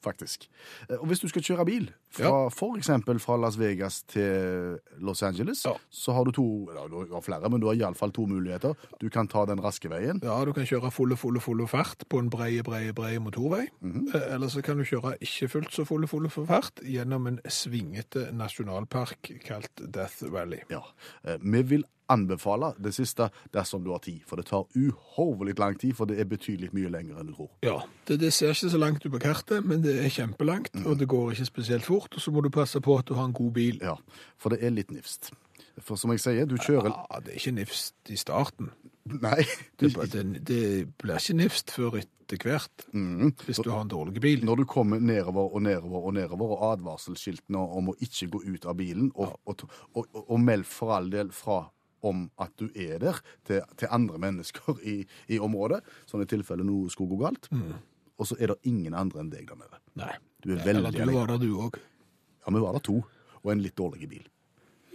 Faktisk. 0.00 0.46
Eh, 0.88 0.96
Og 0.96 1.06
hvis 1.10 1.20
du 1.20 1.28
skal 1.28 1.42
kjøre 1.44 1.64
bil, 1.68 1.90
fra, 2.10 2.48
for 2.50 2.76
eksempel 2.76 3.20
fra 3.22 3.36
Las 3.38 3.56
Vegas 3.58 4.02
til 4.10 4.78
Los 4.98 5.22
Angeles, 5.22 5.64
Ja. 5.64 5.72
så 5.90 6.12
har 6.12 6.24
du 6.24 6.32
to, 6.32 6.68
eller 6.70 6.88
du 6.88 7.14
har 7.14 7.20
flere, 7.22 7.48
men 7.50 7.60
du 7.60 7.66
har 7.68 7.74
iallfall 7.78 8.12
to 8.12 8.26
muligheter. 8.26 8.74
Du 9.00 9.08
kan 9.10 9.28
ta 9.28 9.44
den 9.46 9.60
raske 9.62 9.88
veien. 9.88 10.20
Ja, 10.22 10.44
du 10.44 10.52
kan 10.52 10.66
kjøre 10.66 10.90
fulle, 10.90 11.16
fulle, 11.16 11.40
fulle 11.40 11.68
fart 11.68 12.04
på 12.08 12.18
en 12.18 12.30
breie, 12.30 12.62
breie, 12.62 12.92
breie 12.92 13.18
motorvei. 13.20 13.68
Eh, 13.84 14.34
Eller 14.34 14.48
så 14.48 14.62
kan 14.62 14.76
du 14.78 14.84
kjøre 14.84 15.16
ikke 15.20 15.48
fullt 15.48 15.72
så 15.72 15.84
fulle, 15.86 16.06
fulle 16.08 16.28
fart 16.30 16.80
gjennom 16.82 17.26
en 17.26 17.40
svingete 17.48 18.32
nasjonalpark 18.32 19.30
kalt 19.46 19.80
Death 19.92 20.24
Valley. 20.32 20.60
Ja. 20.70 20.82
Eh, 21.24 21.38
Vi 21.40 21.62
vil 21.62 21.84
anbefale 22.10 22.72
det 22.82 22.90
siste 22.92 23.28
dersom 23.54 23.84
du 23.84 23.92
har 23.92 24.00
tid, 24.02 24.22
for 24.26 24.34
det 24.40 24.46
tar 24.48 24.64
uhorvelig 24.74 25.52
lang 25.60 25.76
tid, 25.78 25.92
for 25.94 26.06
det 26.10 26.16
er 26.18 26.24
betydelig 26.26 26.72
mye 26.74 26.88
lenger 26.90 27.20
enn 27.20 27.28
du 27.30 27.34
tror. 27.36 27.50
Ja, 27.62 27.76
det, 28.08 28.16
det 28.18 28.32
ser 28.34 28.50
ikke 28.50 28.70
så 28.72 28.80
langt 28.82 29.04
ut 29.06 29.12
på 29.12 29.20
kartet, 29.22 29.62
men 29.64 29.84
det 29.84 29.92
er 30.02 30.08
kjempelangt, 30.10 30.74
og 30.86 30.98
det 30.98 31.06
går 31.06 31.30
ikke 31.36 31.46
spesielt 31.46 31.84
fort, 31.86 31.99
og 32.08 32.22
så 32.22 32.32
må 32.32 32.42
du 32.44 32.50
passe 32.54 32.80
på 32.84 32.96
at 32.98 33.08
du 33.08 33.16
har 33.18 33.28
en 33.28 33.36
god 33.36 33.52
bil. 33.56 33.80
Ja, 33.84 33.96
for 34.40 34.54
det 34.54 34.62
er 34.64 34.74
litt 34.74 34.92
nifst. 34.94 35.32
For 35.80 35.96
som 36.00 36.12
jeg 36.14 36.22
sier, 36.22 36.48
du 36.48 36.56
kjører 36.60 36.90
Ja, 36.92 37.20
det 37.24 37.34
er 37.34 37.40
ikke 37.40 37.56
nifst 37.56 38.10
i 38.12 38.16
starten. 38.20 38.72
Nei. 39.10 39.44
Det, 39.80 39.92
det, 40.12 40.24
det 40.46 40.62
blir 41.00 41.20
ikke 41.20 41.36
nifst 41.38 41.72
før 41.74 41.98
etter 42.00 42.44
hvert, 42.44 42.84
hvis 43.46 43.58
du 43.64 43.70
har 43.72 43.82
en 43.82 43.90
dårlig 43.90 44.20
bil. 44.22 44.44
Når 44.46 44.62
du 44.62 44.64
kommer 44.70 45.00
nedover 45.02 45.54
og 45.56 45.64
nedover 45.66 46.06
og 46.10 46.14
nedover, 46.14 46.54
og 46.54 46.64
advarselskiltene 46.74 47.58
om 47.80 47.90
å 47.90 47.96
ikke 47.98 48.28
gå 48.36 48.42
ut 48.46 48.68
av 48.70 48.76
bilen, 48.78 49.10
og, 49.16 49.34
og, 49.48 49.66
og, 49.94 50.04
og, 50.04 50.24
og 50.26 50.40
meld 50.44 50.68
for 50.68 50.94
all 50.98 51.10
del 51.12 51.32
fra 51.34 51.64
om 52.06 52.24
at 52.40 52.52
du 52.60 52.70
er 52.72 53.00
der 53.02 53.18
til, 53.44 53.60
til 53.76 53.90
andre 53.92 54.20
mennesker 54.22 54.78
i, 54.88 55.00
i 55.28 55.40
området, 55.42 55.82
sånn 56.08 56.24
i 56.24 56.28
tilfelle 56.30 56.64
noe 56.64 56.88
skulle 56.92 57.12
gå 57.12 57.24
galt, 57.24 57.50
og 58.20 58.28
så 58.28 58.36
er 58.38 58.52
det 58.52 58.60
ingen 58.68 58.96
andre 58.96 59.24
enn 59.24 59.32
deg 59.32 59.48
der 59.48 59.58
nede. 59.60 59.80
Nei. 60.00 60.14
Du 60.40 60.54
er 60.54 60.62
veldig 60.64 60.88
Eller 60.88 61.10
du 61.10 61.16
var 61.18 61.28
der 61.28 61.40
du 61.42 61.50
òg. 61.60 61.76
Ja, 62.46 62.52
vi 62.54 62.60
var 62.64 62.72
der 62.76 62.84
to, 62.90 63.00
og 63.42 63.52
en 63.52 63.62
litt 63.64 63.76
dårlig 63.78 64.08
bil. 64.10 64.26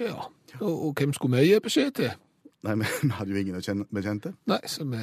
Ja. 0.02 0.28
Og, 0.60 0.72
og 0.89 0.93
hvem 1.00 1.14
skulle 1.16 1.39
vi 1.41 1.52
gi 1.54 1.60
beskjed 1.64 1.91
til? 2.02 2.14
Nei, 2.66 2.74
men 2.82 2.88
vi 3.06 3.12
hadde 3.14 3.30
jo 3.30 3.38
ingen 3.38 3.60
å 3.60 3.86
bekjente. 3.93 4.32
Nei, 4.50 4.58
så 4.66 4.82
vi 4.89 4.98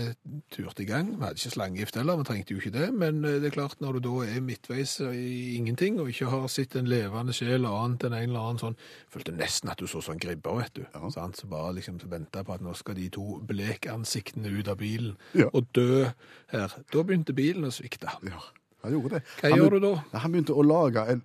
turte 0.50 0.82
i 0.82 0.86
gang. 0.88 1.12
Vi 1.14 1.22
hadde 1.22 1.38
ikke 1.38 1.52
slangegift 1.54 1.94
heller, 2.00 2.18
vi 2.18 2.24
trengte 2.26 2.56
jo 2.56 2.58
ikke 2.58 2.72
det. 2.74 2.88
Men 2.98 3.20
eh, 3.24 3.36
det 3.38 3.52
er 3.52 3.54
klart, 3.54 3.76
når 3.80 4.00
du 4.00 4.08
da 4.08 4.14
er 4.26 4.42
midtveis 4.42 4.96
i 5.06 5.54
ingenting, 5.60 6.00
og 6.02 6.10
ikke 6.10 6.26
har 6.32 6.48
sett 6.50 6.74
en 6.80 6.90
levende 6.90 7.32
sjel 7.36 7.68
annet 7.70 8.08
enn 8.08 8.16
en 8.18 8.26
eller 8.32 8.48
annen 8.48 8.58
sånn 8.64 8.74
Følte 9.14 9.36
nesten 9.36 9.70
at 9.70 9.78
du 9.78 9.86
så 9.86 10.02
sånn 10.02 10.18
gribber, 10.22 10.58
vet 10.58 10.74
du. 10.80 10.82
Sant? 11.14 11.38
Så 11.38 11.46
bare 11.52 11.76
liksom 11.78 12.02
venta 12.10 12.42
på 12.42 12.56
at 12.56 12.66
nå 12.66 12.74
skal 12.74 12.98
de 12.98 13.06
to 13.14 13.38
blekansiktene 13.46 14.50
ut 14.58 14.68
av 14.74 14.80
bilen 14.82 15.14
Ja. 15.38 15.46
og 15.52 15.70
dø 15.78 16.08
her. 16.50 16.74
Da 16.90 17.04
begynte 17.06 17.32
bilen 17.36 17.70
å 17.70 17.72
svikte. 17.74 18.10
Ja, 18.26 18.42
han 18.82 18.96
gjorde 18.98 19.20
det. 19.20 19.22
Hva 19.38 19.52
han 19.54 19.60
gjør 19.62 19.78
du 19.78 19.84
da? 19.86 19.94
Han 20.18 20.34
begynte 20.34 20.58
å 20.58 20.66
lage 20.66 21.06
en 21.14 21.22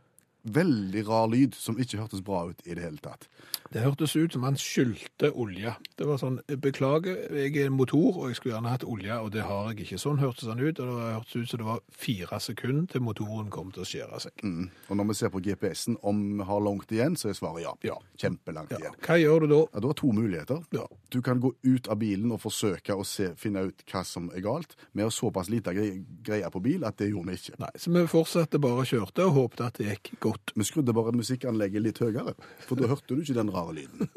veldig 0.53 1.03
rar 1.07 1.27
lyd 1.31 1.55
som 1.57 1.79
ikke 1.79 1.99
hørtes 2.01 2.23
bra 2.25 2.45
ut 2.51 2.61
i 2.65 2.75
det 2.75 2.85
hele 2.85 3.01
tatt. 3.03 3.27
Det 3.73 3.81
hørtes 3.83 4.15
ut 4.15 4.33
som 4.33 4.43
han 4.43 4.55
skyldte 4.55 5.31
olje. 5.35 5.73
Det 5.97 6.07
var 6.07 6.17
sånn 6.21 6.39
Beklager, 6.61 7.17
jeg 7.35 7.55
er 7.57 7.67
en 7.67 7.75
motor, 7.77 8.17
og 8.21 8.29
jeg 8.29 8.35
skulle 8.39 8.55
gjerne 8.55 8.71
hatt 8.71 8.83
olje, 8.87 9.13
og 9.19 9.31
det 9.33 9.43
har 9.47 9.71
jeg 9.71 9.85
ikke. 9.85 9.99
Sånn 10.01 10.19
hørtes 10.21 10.47
han 10.47 10.59
ut, 10.59 10.79
og 10.79 10.87
det 10.87 11.13
hørtes 11.17 11.35
ut 11.35 11.49
som 11.51 11.61
det 11.61 11.67
var 11.67 11.81
fire 11.91 12.39
sekunder 12.43 12.87
til 12.91 13.01
motoren 13.05 13.49
kom 13.53 13.71
til 13.75 13.83
å 13.83 13.87
skjære 13.87 14.21
seg. 14.23 14.43
Mm. 14.43 14.69
Og 14.89 14.97
når 14.99 15.07
vi 15.11 15.17
ser 15.19 15.29
på 15.33 15.41
GPS-en 15.45 15.97
om 16.07 16.21
vi 16.39 16.47
har 16.49 16.61
langt 16.63 16.91
igjen, 16.95 17.15
så 17.19 17.29
er 17.31 17.37
svaret 17.37 17.63
ja. 17.65 17.73
Ja. 17.87 17.97
Kjempelangt 18.17 18.71
Ja. 18.71 18.77
igjen. 18.81 18.95
Hva 19.05 19.17
gjør 19.21 19.39
du 19.41 19.47
da? 19.53 19.61
Ja, 19.73 19.79
Du 19.79 19.87
har 19.87 19.93
to 19.93 20.11
muligheter. 20.11 20.63
Ja. 20.71 20.85
Du 21.09 21.21
kan 21.21 21.39
gå 21.41 21.53
ut 21.63 21.87
av 21.87 21.97
bilen 21.99 22.31
og 22.31 22.41
forsøke 22.41 22.95
å 22.97 23.05
se, 23.05 23.33
finne 23.35 23.67
ut 23.67 23.83
hva 23.91 24.03
som 24.05 24.29
er 24.35 24.41
galt. 24.41 24.75
Vi 24.93 25.01
har 25.01 25.09
såpass 25.09 25.49
lite 25.49 25.71
gre- 25.73 26.03
greier 26.23 26.49
på 26.51 26.61
bil 26.61 26.83
at 26.85 26.97
det 26.97 27.11
gjorde 27.11 27.27
vi 27.31 27.37
ikke. 27.37 27.59
Nei, 27.59 27.69
så 27.77 27.91
vi 27.93 28.05
fortsatte 28.07 28.59
bare 28.59 28.83
å 28.83 28.87
kjørte 28.87 29.25
og 29.27 29.33
håpte 29.37 29.65
at 29.67 29.73
det 29.79 29.87
gikk 30.01 30.19
godt. 30.19 30.51
Vi 30.55 30.63
skrudde 30.63 30.93
bare 30.93 31.11
musikkanlegget 31.15 31.81
litt 31.81 31.99
høyere, 31.99 32.33
for 32.67 32.75
da 32.75 32.87
hørte 32.87 33.07
du 33.15 33.21
ikke 33.21 33.33
den 33.37 33.49
rare 33.57 33.75
lyden. 33.75 34.07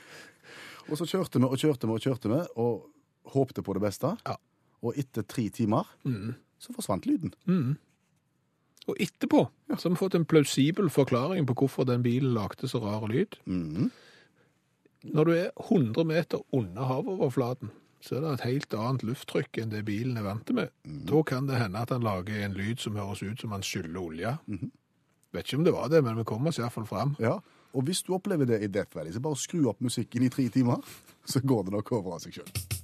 og 0.88 0.96
så 0.98 1.08
kjørte 1.10 1.42
vi 1.42 1.50
og 1.50 1.60
kjørte 1.60 1.90
vi 1.90 1.98
og 1.98 2.06
kjørte 2.06 2.32
vi, 2.32 2.40
og 2.62 3.34
håpte 3.34 3.64
på 3.66 3.76
det 3.76 3.84
beste. 3.84 4.14
Ja. 4.26 4.38
Og 4.80 4.96
etter 4.98 5.26
tre 5.28 5.50
timer 5.52 5.88
så 6.60 6.72
forsvant 6.76 7.06
lyden. 7.08 7.34
Og 8.88 8.96
etterpå 9.02 9.42
så 9.76 9.82
har 9.84 9.92
vi 9.92 10.00
fått 10.00 10.16
en 10.16 10.24
plausibel 10.28 10.88
forklaring 10.90 11.44
på 11.46 11.54
hvorfor 11.62 11.86
den 11.88 12.02
bilen 12.02 12.32
lagde 12.34 12.68
så 12.70 12.80
rar 12.82 13.04
lyd. 13.10 13.36
Når 15.04 15.28
du 15.28 15.32
er 15.36 15.50
100 15.56 16.04
meter 16.08 16.42
under 16.52 16.88
havoverflaten, 16.88 17.70
så 18.00 18.16
er 18.16 18.24
det 18.24 18.32
et 18.32 18.46
helt 18.48 18.74
annet 18.76 19.04
lufttrykk 19.04 19.60
enn 19.60 19.72
det 19.72 19.84
bilen 19.88 20.16
er 20.16 20.24
vant 20.24 20.50
med. 20.56 20.72
Da 20.84 21.22
kan 21.28 21.48
det 21.48 21.60
hende 21.60 21.80
at 21.80 21.92
han 21.92 22.04
lager 22.04 22.44
en 22.44 22.56
lyd 22.56 22.80
som 22.80 22.96
høres 22.96 23.22
ut 23.22 23.40
som 23.40 23.52
han 23.52 23.64
skyller 23.64 24.00
olje. 24.00 24.34
Vet 25.36 25.46
ikke 25.46 25.60
om 25.60 25.66
det 25.68 25.76
var 25.76 25.90
det, 25.92 26.00
men 26.04 26.16
vi 26.16 26.24
kom 26.28 26.48
oss 26.48 26.58
iallfall 26.58 26.88
fram. 26.88 27.14
Ja, 27.20 27.38
og 27.72 27.86
hvis 27.86 28.02
du 28.02 28.14
opplever 28.16 28.48
det 28.48 28.62
i 28.64 28.70
Death 28.72 28.96
Valley, 28.96 29.12
så 29.12 29.22
bare 29.22 29.38
skru 29.38 29.68
opp 29.70 29.80
musikken 29.80 30.26
i 30.26 30.32
tre 30.32 30.48
timer, 30.48 30.82
så 31.24 31.40
går 31.40 31.68
det 31.68 31.78
nok 31.78 31.92
over 31.92 32.16
av 32.18 32.24
seg 32.24 32.40
sjøl. 32.40 32.78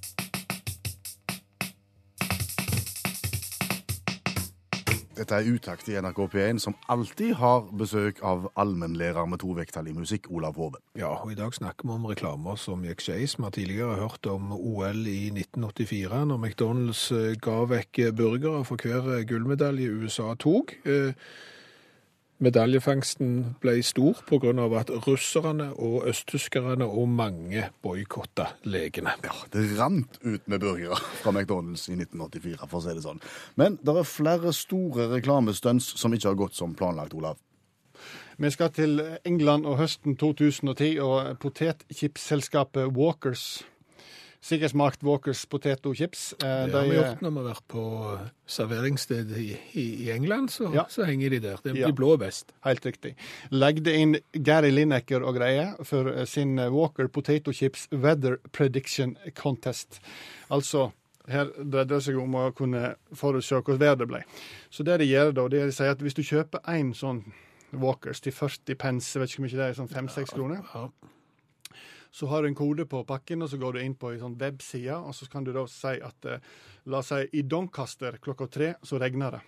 Dette 5.17 5.33
er 5.33 5.47
Utakt 5.49 5.87
i 5.89 5.95
NRK 5.97 6.19
P1, 6.29 6.59
som 6.61 6.75
alltid 6.93 7.31
har 7.39 7.63
besøk 7.73 8.19
av 8.21 8.51
allmennlærer 8.53 9.25
med 9.25 9.41
to 9.41 9.55
vekttall 9.57 9.89
i 9.89 9.95
musikk, 9.97 10.29
Olav 10.29 10.59
Hove. 10.61 10.77
Ja, 10.99 11.09
og 11.23 11.31
i 11.33 11.37
dag 11.39 11.55
snakker 11.57 11.89
vi 11.89 11.95
om 11.95 12.05
reklamer 12.05 12.59
som 12.61 12.85
gikk 12.85 13.01
skeis. 13.01 13.33
Vi 13.39 13.45
har 13.47 13.55
tidligere 13.55 13.97
hørt 13.97 14.29
om 14.29 14.53
OL 14.53 15.07
i 15.09 15.31
1984, 15.33 16.21
når 16.29 16.37
McDonald's 16.37 17.07
eh, 17.17 17.33
ga 17.41 17.63
vekk 17.65 18.03
burgere 18.19 18.61
for 18.69 18.77
hver 18.77 19.25
gullmedalje 19.25 19.89
USA 20.03 20.35
tok. 20.37 20.77
Eh, 20.85 21.17
Medaljefangsten 22.37 23.55
ble 23.63 23.79
stor 23.81 24.19
av 24.61 24.73
at 24.77 24.91
russerne 25.07 25.71
og 25.73 26.05
østtyskerne 26.11 26.85
og 26.85 27.07
mange 27.09 27.63
boikotta 27.81 28.51
legene. 28.69 29.15
Ja, 29.25 29.33
det 29.53 29.63
rant 29.79 30.19
ut 30.21 30.45
med 30.45 30.61
burgere 30.61 30.99
fra 31.23 31.33
McDonald's 31.33 31.87
i 31.89 31.97
1984, 31.97 32.67
for 32.67 32.77
å 32.77 32.83
si 32.85 32.93
det 32.93 33.01
sånn. 33.01 33.23
Men 33.57 33.79
det 33.81 33.95
er 33.97 34.05
flere 34.05 34.53
store 34.53 35.09
reklamestunts 35.15 35.95
som 35.97 36.13
ikke 36.13 36.29
har 36.29 36.37
gått 36.37 36.59
som 36.59 36.77
planlagt, 36.77 37.17
Olav. 37.17 37.41
Vi 38.37 38.51
skal 38.53 38.69
til 38.69 39.01
England 39.25 39.65
og 39.65 39.79
høsten 39.81 40.13
2010, 40.21 40.99
og 41.01 41.39
potetchipsselskapet 41.41 42.93
Walkers 42.93 43.63
Sikkert 44.41 44.71
smakt 44.71 45.01
Walkers 45.03 45.45
potetchips. 45.49 46.33
Eh, 46.43 46.65
Det 46.67 46.73
har 46.73 46.83
vi 46.87 46.95
gjort 46.95 47.21
når 47.21 47.31
vi 47.33 47.37
har 47.41 47.47
vært 47.53 47.67
på 47.67 47.83
serveringssted 48.47 49.31
i, 49.37 49.57
i, 49.73 50.11
England, 50.11 50.49
så, 50.51 50.69
Ja. 50.73 50.85
så 50.89 51.03
henger 51.05 51.29
de 51.29 51.39
der. 51.39 51.57
De, 51.63 51.73
Ja. 51.79 51.87
de 51.87 51.93
blå 51.93 52.13
er 52.13 52.17
best. 52.17 52.53
Helt 52.63 52.85
riktig. 52.85 53.15
Legde 53.51 53.93
inn 53.97 54.17
Gary 54.43 54.69
Lineker 54.69 55.23
og 55.23 55.35
greier 55.35 55.75
for 55.83 56.07
eh, 56.09 56.25
sin 56.25 56.57
eh, 56.59 56.69
Walker 56.71 57.07
Potato 57.07 57.51
Chips 57.51 57.87
Weather 57.91 58.37
Prediction 58.51 59.17
Contest. 59.35 59.99
Altså, 60.51 60.91
her 61.27 61.45
dreide 61.57 61.89
det 61.95 62.03
seg 62.03 62.15
om 62.21 62.31
å 62.35 62.51
kunne 62.55 62.95
forutse 63.13 63.55
hvordan 63.61 63.79
været 63.79 64.07
ble. 64.07 64.23
Så 64.69 64.83
det 64.85 64.99
de 64.99 65.05
gjør 65.09 65.33
da, 65.33 65.47
det 65.47 65.61
er 65.61 65.65
de 65.65 65.71
sier 65.75 65.91
at 65.91 65.99
hvis 65.99 66.13
du 66.13 66.21
kjøper 66.23 66.59
én 66.67 66.93
sånn 66.95 67.23
Walkers 67.73 68.21
til 68.21 68.31
40 68.31 68.75
pence, 68.79 69.19
vet 69.19 69.29
ikke 69.29 69.41
hvor 69.41 69.49
mye 69.49 69.57
det 69.59 69.65
er, 69.65 69.73
sånn 69.73 69.89
5-6 69.91 70.31
kroner, 70.33 70.61
Ja. 70.73 70.87
Så 72.17 72.25
har 72.31 72.41
du 72.41 72.47
en 72.49 72.55
kode 72.57 72.87
på 72.89 73.03
pakken, 73.05 73.43
og 73.45 73.51
så 73.51 73.59
går 73.61 73.75
du 73.77 73.83
inn 73.83 73.93
på 73.99 74.09
en 74.09 74.21
sånn 74.23 74.37
webside, 74.41 74.95
og 74.97 75.13
så 75.13 75.27
kan 75.29 75.45
du 75.45 75.51
da 75.53 75.67
si 75.69 75.91
at 76.01 76.25
eh, 76.25 76.39
la 76.89 77.03
oss 77.03 77.11
si 77.13 77.19
i 77.37 77.43
Doncaster 77.45 78.17
klokka 78.23 78.47
tre, 78.49 78.71
så 78.81 78.97
regner 79.01 79.37
det. 79.37 79.43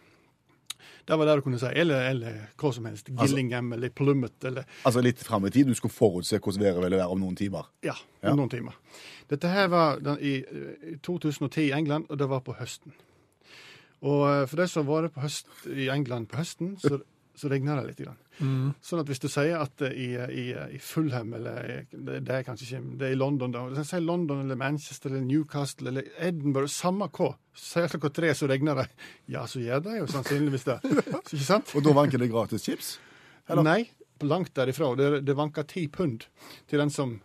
Det 1.10 1.18
var 1.18 1.26
det 1.26 1.36
du 1.40 1.42
kunne 1.42 1.60
si. 1.60 1.70
Eller, 1.82 2.06
eller 2.12 2.36
hva 2.60 2.70
som 2.76 2.86
helst. 2.86 3.10
Gillingham 3.10 3.74
eller 3.74 3.90
Plummet 3.90 4.46
eller 4.46 4.68
Altså 4.88 5.02
litt 5.04 5.20
fram 5.26 5.48
i 5.48 5.52
tid, 5.52 5.68
du 5.68 5.76
skulle 5.76 5.92
forutse 5.96 6.38
hvordan 6.40 6.64
været 6.64 6.84
ville 6.86 7.00
være 7.02 7.16
om 7.16 7.20
noen 7.24 7.36
timer. 7.40 7.72
Ja, 7.84 7.96
Ja. 8.24 8.36
noen 8.38 8.52
timer. 8.54 8.78
Dette 9.30 9.50
her 9.50 9.68
var 9.74 10.00
den, 10.00 10.20
i, 10.22 10.36
eh, 10.46 10.94
i 10.94 10.96
2010 11.02 11.66
i 11.70 11.72
England, 11.76 12.06
og 12.10 12.18
det 12.22 12.30
var 12.30 12.46
på 12.46 12.54
høsten. 12.60 12.94
Og 14.06 14.22
eh, 14.30 14.46
for 14.48 14.62
de 14.62 14.68
som 14.70 14.86
har 14.88 15.08
vært 15.08 15.18
på 15.18 15.26
høst, 15.26 15.50
i 15.74 15.90
England 15.90 16.30
på 16.30 16.38
høsten, 16.40 16.78
så, 16.80 17.02
så 17.40 17.50
regner 17.52 17.82
det 17.82 17.90
litt. 17.90 18.06
Grann. 18.06 18.22
Mm. 18.40 18.72
Sånn 18.84 19.02
at 19.02 19.10
hvis 19.12 19.20
du 19.20 19.28
sier 19.32 19.60
at 19.60 19.84
eh, 19.84 19.96
i, 20.00 20.08
i, 20.16 20.46
i 20.78 20.80
Fulham, 20.84 21.34
eller 21.36 21.84
det, 21.92 22.22
det 22.28 22.38
er 22.38 22.46
kanskje 22.48 22.68
ikke 22.68 22.98
Det 23.02 23.08
er 23.10 23.16
i 23.16 23.20
London, 23.20 23.52
da. 23.52 23.66
Hvis 23.68 23.82
jeg 23.84 23.90
sier 23.92 24.06
London 24.06 24.44
eller 24.46 24.60
Manchester 24.60 25.12
eller 25.12 25.26
Newcastle 25.28 25.92
eller 25.92 26.08
Edinburgh, 26.16 26.72
samme 26.72 27.10
hva, 27.12 27.34
sier 27.58 27.92
klokka 27.92 28.14
tre, 28.16 28.32
så 28.38 28.48
regner 28.50 28.84
det. 28.84 28.88
Ja, 29.34 29.44
så 29.50 29.64
gjør 29.64 29.84
det 29.90 29.98
jo 30.00 30.10
sannsynligvis 30.16 30.68
det. 30.70 30.80
Så, 31.30 31.36
ikke 31.36 31.46
sant? 31.46 31.74
Og 31.76 31.84
da 31.86 31.96
vanker 31.98 32.22
det 32.22 32.32
gratis 32.32 32.64
chips? 32.66 32.94
Eller? 33.50 33.66
Nei, 33.66 33.82
langt 34.26 34.54
derifra. 34.56 34.94
Det, 34.96 35.10
det 35.28 35.36
vanka 35.38 35.66
ti 35.68 35.88
pund 35.92 36.26
til 36.70 36.82
den 36.82 36.94
som 36.94 37.18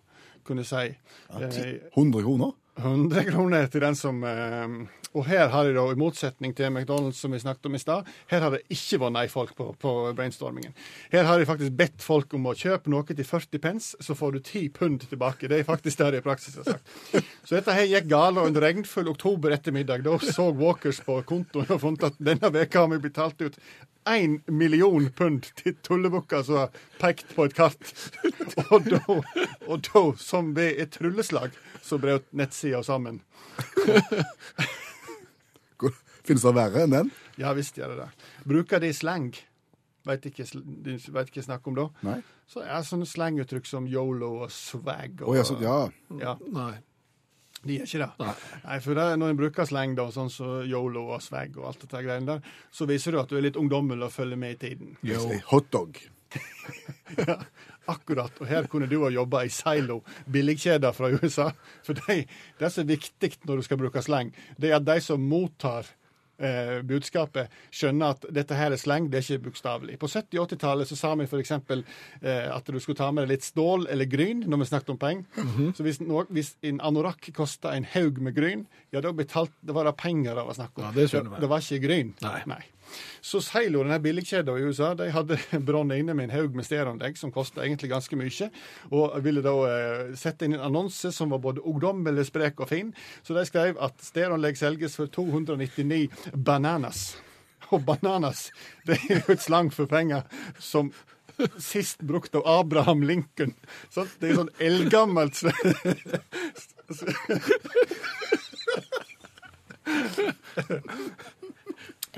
kunne 0.44 0.64
si 0.66 0.90
ja, 0.90 1.48
100 1.94 2.24
kroner? 2.24 2.52
100 2.80 3.24
kroner 3.30 3.70
til 3.70 3.84
den 3.86 3.96
som 3.96 4.18
eh, 4.26 4.66
Og 5.14 5.28
her 5.28 5.46
har 5.52 5.66
de 5.66 5.74
da, 5.76 5.84
i 5.92 5.98
motsetning 5.98 6.54
til 6.58 6.72
McDonald's 6.72 7.20
som 7.22 7.34
vi 7.34 7.38
snakket 7.38 7.68
om 7.68 7.76
i 7.78 7.80
stad, 7.82 8.08
her 8.30 8.42
har 8.42 8.54
det 8.54 8.64
ikke 8.66 8.98
vært 9.04 9.14
nei-folk 9.14 9.52
på, 9.58 9.68
på 9.78 9.92
brainstormingen. 10.18 10.74
Her 11.12 11.28
har 11.28 11.38
de 11.38 11.46
faktisk 11.46 11.76
bedt 11.78 12.02
folk 12.02 12.34
om 12.34 12.50
å 12.50 12.56
kjøpe 12.58 12.90
noe 12.90 13.06
til 13.06 13.22
40 13.22 13.62
pence, 13.62 14.02
så 14.02 14.16
får 14.18 14.34
du 14.34 14.40
10 14.40 14.68
pund 14.74 15.06
tilbake. 15.06 15.46
Det 15.50 15.60
er 15.60 15.68
faktisk 15.68 16.02
det 16.02 16.10
de 16.16 16.22
i 16.22 16.26
praksis 16.26 16.58
har 16.58 16.66
sagt. 16.66 16.94
Så 17.46 17.54
dette 17.54 17.78
her 17.78 17.86
gikk 17.86 18.10
galt, 18.10 18.42
og 18.42 18.50
en 18.50 18.62
regnfull 18.66 19.10
oktober 19.12 19.54
ettermiddag, 19.54 20.02
da 20.02 20.18
så 20.18 20.50
Walkers 20.50 21.02
på 21.04 21.20
kontoen 21.28 21.70
og 21.70 21.82
funnet 21.82 22.08
at 22.10 22.18
denne 22.18 22.50
veka 22.54 22.82
har 22.82 22.90
vi 22.96 23.02
betalt 23.06 23.44
ut 23.44 23.58
én 24.10 24.40
million 24.46 25.06
pund 25.16 25.46
til 25.56 25.76
tullebukker 25.86 26.42
som 26.44 26.58
har 26.64 26.80
pekt 27.00 27.30
på 27.36 27.46
et 27.48 27.56
kart. 27.56 27.94
Og 28.70 28.86
da, 28.90 29.00
og 29.66 29.84
da 29.86 30.02
som 30.20 30.52
ved 30.56 30.80
et 30.82 30.92
trylleslag, 30.94 31.54
så 31.82 31.98
brøt 32.02 32.26
nettsida 32.36 32.82
sammen. 32.84 33.22
Finnes 36.24 36.44
det 36.46 36.54
verre 36.56 36.84
enn 36.86 36.94
den? 36.94 37.10
Ja 37.40 37.52
visst 37.56 37.76
gjør 37.78 37.92
det 37.94 38.04
det. 38.04 38.30
Bruker 38.48 38.80
de 38.80 38.92
slang? 38.96 39.32
Veit 40.04 40.26
ikke, 40.28 40.44
vet 41.14 41.30
ikke 41.30 41.44
snakk 41.44 41.68
om 41.70 41.76
da? 41.78 41.84
Nei. 42.04 42.18
Så 42.48 42.60
er 42.60 42.74
det 42.74 42.88
sånne 42.90 43.08
slanguttrykk 43.08 43.68
som 43.68 43.86
yolo 43.88 44.34
og 44.44 44.50
swag. 44.52 45.22
Og, 45.22 45.30
oh, 45.30 45.36
ja, 45.38 45.44
så, 45.48 45.56
ja. 45.62 45.76
ja, 46.20 46.34
Nei. 46.52 46.74
de 47.64 47.78
er 47.78 47.88
ikke 47.88 48.02
det. 48.02 48.10
Nei. 48.20 48.34
Nei, 48.66 48.78
for 48.84 49.00
det, 49.00 49.06
Når 49.20 49.32
en 49.32 49.40
bruker 49.40 49.68
slang, 49.70 49.94
da, 49.96 50.04
sånn 50.12 50.28
som 50.32 50.58
yolo 50.68 51.06
og 51.16 51.24
swag 51.24 51.56
og 51.56 51.70
alt 51.70 51.86
dette 51.86 52.04
greiene 52.04 52.34
der, 52.34 52.52
så 52.68 52.88
viser 52.90 53.16
du 53.16 53.22
at 53.22 53.32
du 53.32 53.38
er 53.40 53.46
litt 53.46 53.60
ungdommelig 53.60 54.10
og 54.10 54.12
følger 54.12 54.40
med 54.44 54.58
i 54.58 54.60
tiden. 54.66 54.98
Hotdog. 55.52 56.00
Ja, 57.14 57.36
akkurat. 57.86 58.32
Og 58.40 58.48
her 58.48 58.64
kunne 58.66 58.88
du 58.90 58.96
ha 59.04 59.10
jobba 59.12 59.42
i 59.44 59.50
Silo, 59.52 60.00
billigkjeder 60.32 60.94
fra 60.96 61.10
USA. 61.16 61.50
For 61.84 61.94
det, 61.94 62.24
det 62.58 62.70
som 62.72 62.82
er 62.82 62.96
viktig 62.96 63.30
når 63.44 63.60
du 63.60 63.66
skal 63.66 63.78
bruke 63.78 64.02
slang, 64.02 64.32
det 64.58 64.72
er 64.72 64.80
at 64.80 64.86
de 64.88 64.96
som 65.04 65.22
mottar 65.22 65.86
eh, 66.38 66.80
budskapet, 66.86 67.52
skjønner 67.74 68.14
at 68.16 68.26
dette 68.34 68.58
her 68.58 68.74
er 68.74 68.80
slang, 68.80 69.08
det 69.12 69.20
er 69.20 69.26
ikke 69.26 69.50
bokstavelig. 69.50 69.98
På 70.02 70.10
70- 70.10 70.40
og 70.42 70.48
80-tallet 70.52 70.90
så 70.90 70.98
sa 70.98 71.14
vi 71.20 71.28
f.eks. 71.28 71.54
Eh, 71.54 72.48
at 72.50 72.66
du 72.70 72.80
skulle 72.80 72.98
ta 72.98 73.10
med 73.14 73.26
deg 73.26 73.36
litt 73.36 73.46
stål 73.46 73.88
eller 73.92 74.08
gryn 74.10 74.44
når 74.48 74.64
vi 74.64 74.70
snakket 74.72 74.94
om 74.96 75.00
penger. 75.00 75.24
Så 75.76 75.86
hvis, 75.86 76.00
no, 76.04 76.24
hvis 76.34 76.54
en 76.66 76.80
anorakk 76.84 77.30
kosta 77.36 77.74
en 77.76 77.86
haug 77.94 78.20
med 78.24 78.36
gryn, 78.36 78.66
ja, 78.94 79.02
da 79.04 79.12
betalt, 79.14 79.52
det 79.64 79.74
var 79.76 79.88
det 79.88 79.96
penger 80.00 80.34
det 80.34 80.46
var 80.48 80.58
snakk 80.60 80.78
om. 80.78 80.88
Ja, 80.88 80.94
det 80.94 81.10
det, 81.12 81.24
det 81.40 81.50
var 81.50 81.64
ikke 81.64 81.82
gryn. 81.86 82.14
Nei. 82.24 82.62
Så 83.24 83.40
Seilo, 83.44 83.82
denne 83.84 83.98
billigkjeden 84.04 84.58
i 84.58 84.66
USA, 84.68 84.92
de 84.98 85.08
hadde 85.14 85.38
brann 85.66 85.92
inne 85.94 86.14
med 86.16 86.28
en 86.28 86.36
haug 86.36 86.56
med 86.56 86.66
stereoanlegg 86.66 87.18
som 87.20 87.32
kosta 87.34 87.64
egentlig 87.64 87.90
ganske 87.92 88.18
mye, 88.20 88.50
og 88.92 89.16
ville 89.24 89.44
da 89.44 89.54
eh, 89.70 90.14
sette 90.18 90.46
inn 90.46 90.58
en 90.58 90.66
annonse 90.68 91.12
som 91.14 91.32
var 91.32 91.42
både 91.44 91.64
ungdommelig, 91.64 92.28
sprek 92.30 92.60
og 92.60 92.70
fin. 92.72 92.92
Så 93.22 93.36
de 93.36 93.46
skrev 93.48 93.80
at 93.82 93.96
stereoanlegg 94.04 94.60
selges 94.60 94.98
for 95.00 95.10
299 95.12 96.08
bananas. 96.34 97.14
Og 97.72 97.80
bananas, 97.80 98.50
det 98.86 98.98
er 99.08 99.22
jo 99.22 99.32
et 99.32 99.42
slang 99.42 99.70
for 99.72 99.88
penger 99.88 100.26
som 100.60 100.92
sist 101.58 102.02
brukt 102.04 102.34
av 102.36 102.46
Abraham 102.46 103.02
Lincoln. 103.02 103.54
Sant? 103.90 104.12
Det 104.20 104.28
er 104.30 104.36
sånn 104.38 104.52
eldgammelt 104.62 105.40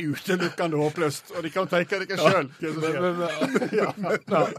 Utelukkende 0.00 0.76
håpløst. 0.80 1.32
Og 1.36 1.42
de 1.46 1.50
kan 1.54 1.68
tenke 1.70 1.98
dere 2.02 2.18
sjøl 2.20 2.50
hva 2.60 3.30
som 3.32 3.56
skjer. 3.70 4.56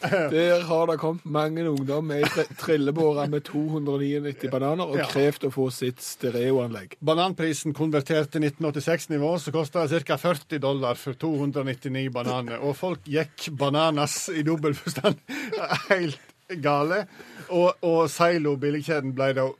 Der 0.32 0.62
har 0.64 0.86
det 0.88 0.96
kommet 1.02 1.24
mange 1.28 1.64
ungdom 1.68 2.06
med 2.08 2.24
tre- 2.32 2.46
trillebårer 2.56 3.28
med 3.28 3.44
299 3.44 4.48
bananer 4.52 4.88
og 4.88 5.02
krevd 5.12 5.44
å 5.48 5.52
få 5.52 5.66
sitt 5.74 6.00
stereoanlegg. 6.00 6.94
Bananprisen 7.04 7.74
konvertert 7.76 8.30
til 8.32 8.46
1986-nivå, 8.48 9.34
så 9.44 9.52
kosta 9.52 9.84
det 9.90 10.00
ca. 10.08 10.16
40 10.16 10.62
dollar 10.64 10.96
for 10.96 11.12
299 11.20 12.08
bananer. 12.16 12.62
Og 12.64 12.76
folk 12.80 13.04
gikk 13.04 13.50
bananas 13.60 14.30
i 14.32 14.40
dobbel 14.46 14.72
forstand. 14.78 15.20
Helt 15.90 16.16
gale. 16.64 17.04
Og, 17.52 17.76
og 17.84 18.06
Seilo 18.10 18.56
billigkjeden 18.60 19.12
ble 19.14 19.34
da 19.36 19.50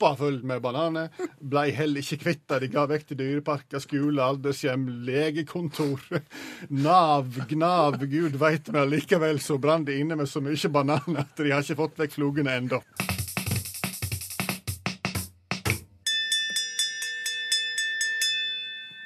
proppa 0.00 0.16
full 0.16 0.42
med 0.44 0.62
bananer. 0.62 1.08
Ble 1.40 1.70
heller 1.76 2.00
ikke 2.00 2.22
kvitt 2.24 2.46
det. 2.48 2.60
De 2.62 2.68
ga 2.72 2.86
vekk 2.88 3.10
til 3.10 3.18
dyreparker, 3.20 3.82
skole, 3.82 4.22
aldershjem, 4.24 4.86
legekontor. 5.04 6.00
Nav, 6.70 7.36
Gnav, 7.50 8.00
gud 8.08 8.38
veit, 8.40 8.70
men 8.72 8.88
likevel 8.88 9.40
så 9.44 9.58
brann 9.60 9.84
de 9.84 9.98
inne 10.00 10.16
med 10.16 10.28
så 10.28 10.40
mye 10.40 10.72
bananer 10.72 11.20
at 11.24 11.36
de 11.36 11.52
har 11.52 11.60
ikke 11.60 11.78
fått 11.82 12.00
vekk 12.00 12.16
flugene 12.16 12.56
ennå. 12.62 12.80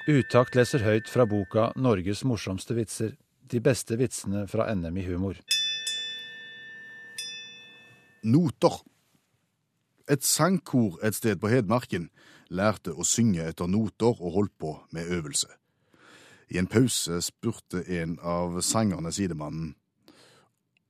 Utakt 0.04 0.54
leser 0.54 0.84
høyt 0.84 1.08
fra 1.08 1.24
boka 1.26 1.72
'Norges 1.74 2.22
morsomste 2.28 2.76
vitser'. 2.76 3.16
De 3.50 3.60
beste 3.60 3.96
vitsene 3.96 4.46
fra 4.46 4.70
NM 4.74 4.96
i 4.96 5.04
humor. 5.08 5.40
Noter. 8.24 8.84
Et 10.10 10.20
sangkor 10.20 10.98
et 11.02 11.16
sted 11.16 11.38
på 11.40 11.48
Hedmarken 11.48 12.10
lærte 12.52 12.92
å 12.92 13.06
synge 13.08 13.46
etter 13.48 13.70
noter 13.70 14.12
og 14.20 14.34
holdt 14.36 14.54
på 14.60 14.74
med 14.92 15.08
øvelse. 15.08 15.48
I 16.52 16.60
en 16.60 16.68
pause 16.68 17.22
spurte 17.24 17.80
en 18.00 18.18
av 18.20 18.60
sangerne 18.60 19.12
sidemannen. 19.12 19.72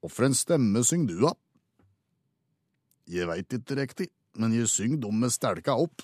Hvorfor 0.03 0.27
en 0.27 0.35
stemme 0.35 0.83
syng 0.85 1.07
du, 1.07 1.15
da? 1.23 1.31
Jeg 3.07 3.29
veit 3.31 3.55
ikke 3.55 3.79
riktig, 3.79 4.09
men 4.35 4.53
jeg 4.57 4.69
syng 4.73 4.99
dem 5.01 5.23
med 5.23 5.33
stelka 5.33 5.77
opp. 5.79 6.03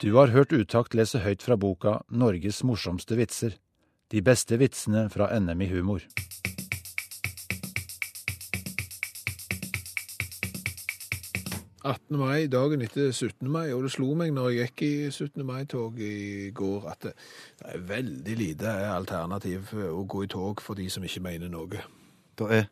Du 0.00 0.14
har 0.16 0.32
hørt 0.32 0.52
Utakt 0.56 0.96
lese 0.96 1.20
høyt 1.20 1.42
fra 1.44 1.56
boka 1.60 2.00
'Norges 2.08 2.64
morsomste 2.64 3.14
vitser'. 3.20 3.58
De 4.10 4.22
beste 4.24 4.56
vitsene 4.56 5.10
fra 5.12 5.28
NM 5.38 5.60
i 5.60 5.68
humor. 5.68 6.00
18. 11.84 12.16
mai, 12.18 12.46
dagen 12.46 12.82
etter 12.84 13.12
17. 13.12 13.48
mai, 13.48 13.72
og 13.72 13.82
det 13.82 13.92
slo 13.94 14.12
meg 14.18 14.34
når 14.36 14.50
jeg 14.50 14.68
gikk 14.68 14.82
i 14.84 15.10
17. 15.10 15.46
mai-tog 15.46 16.00
i 16.04 16.50
går, 16.54 16.88
at 16.90 17.06
det, 17.06 17.12
det 17.58 17.70
er 17.72 17.86
veldig 17.88 18.36
lite 18.36 18.74
alternativ 18.92 19.72
å 19.88 20.04
gå 20.04 20.26
i 20.26 20.28
tog 20.28 20.60
for 20.60 20.76
de 20.76 20.90
som 20.92 21.04
ikke 21.04 21.24
mener 21.24 21.48
noe. 21.52 21.80
Det 22.38 22.50
er 22.50 22.68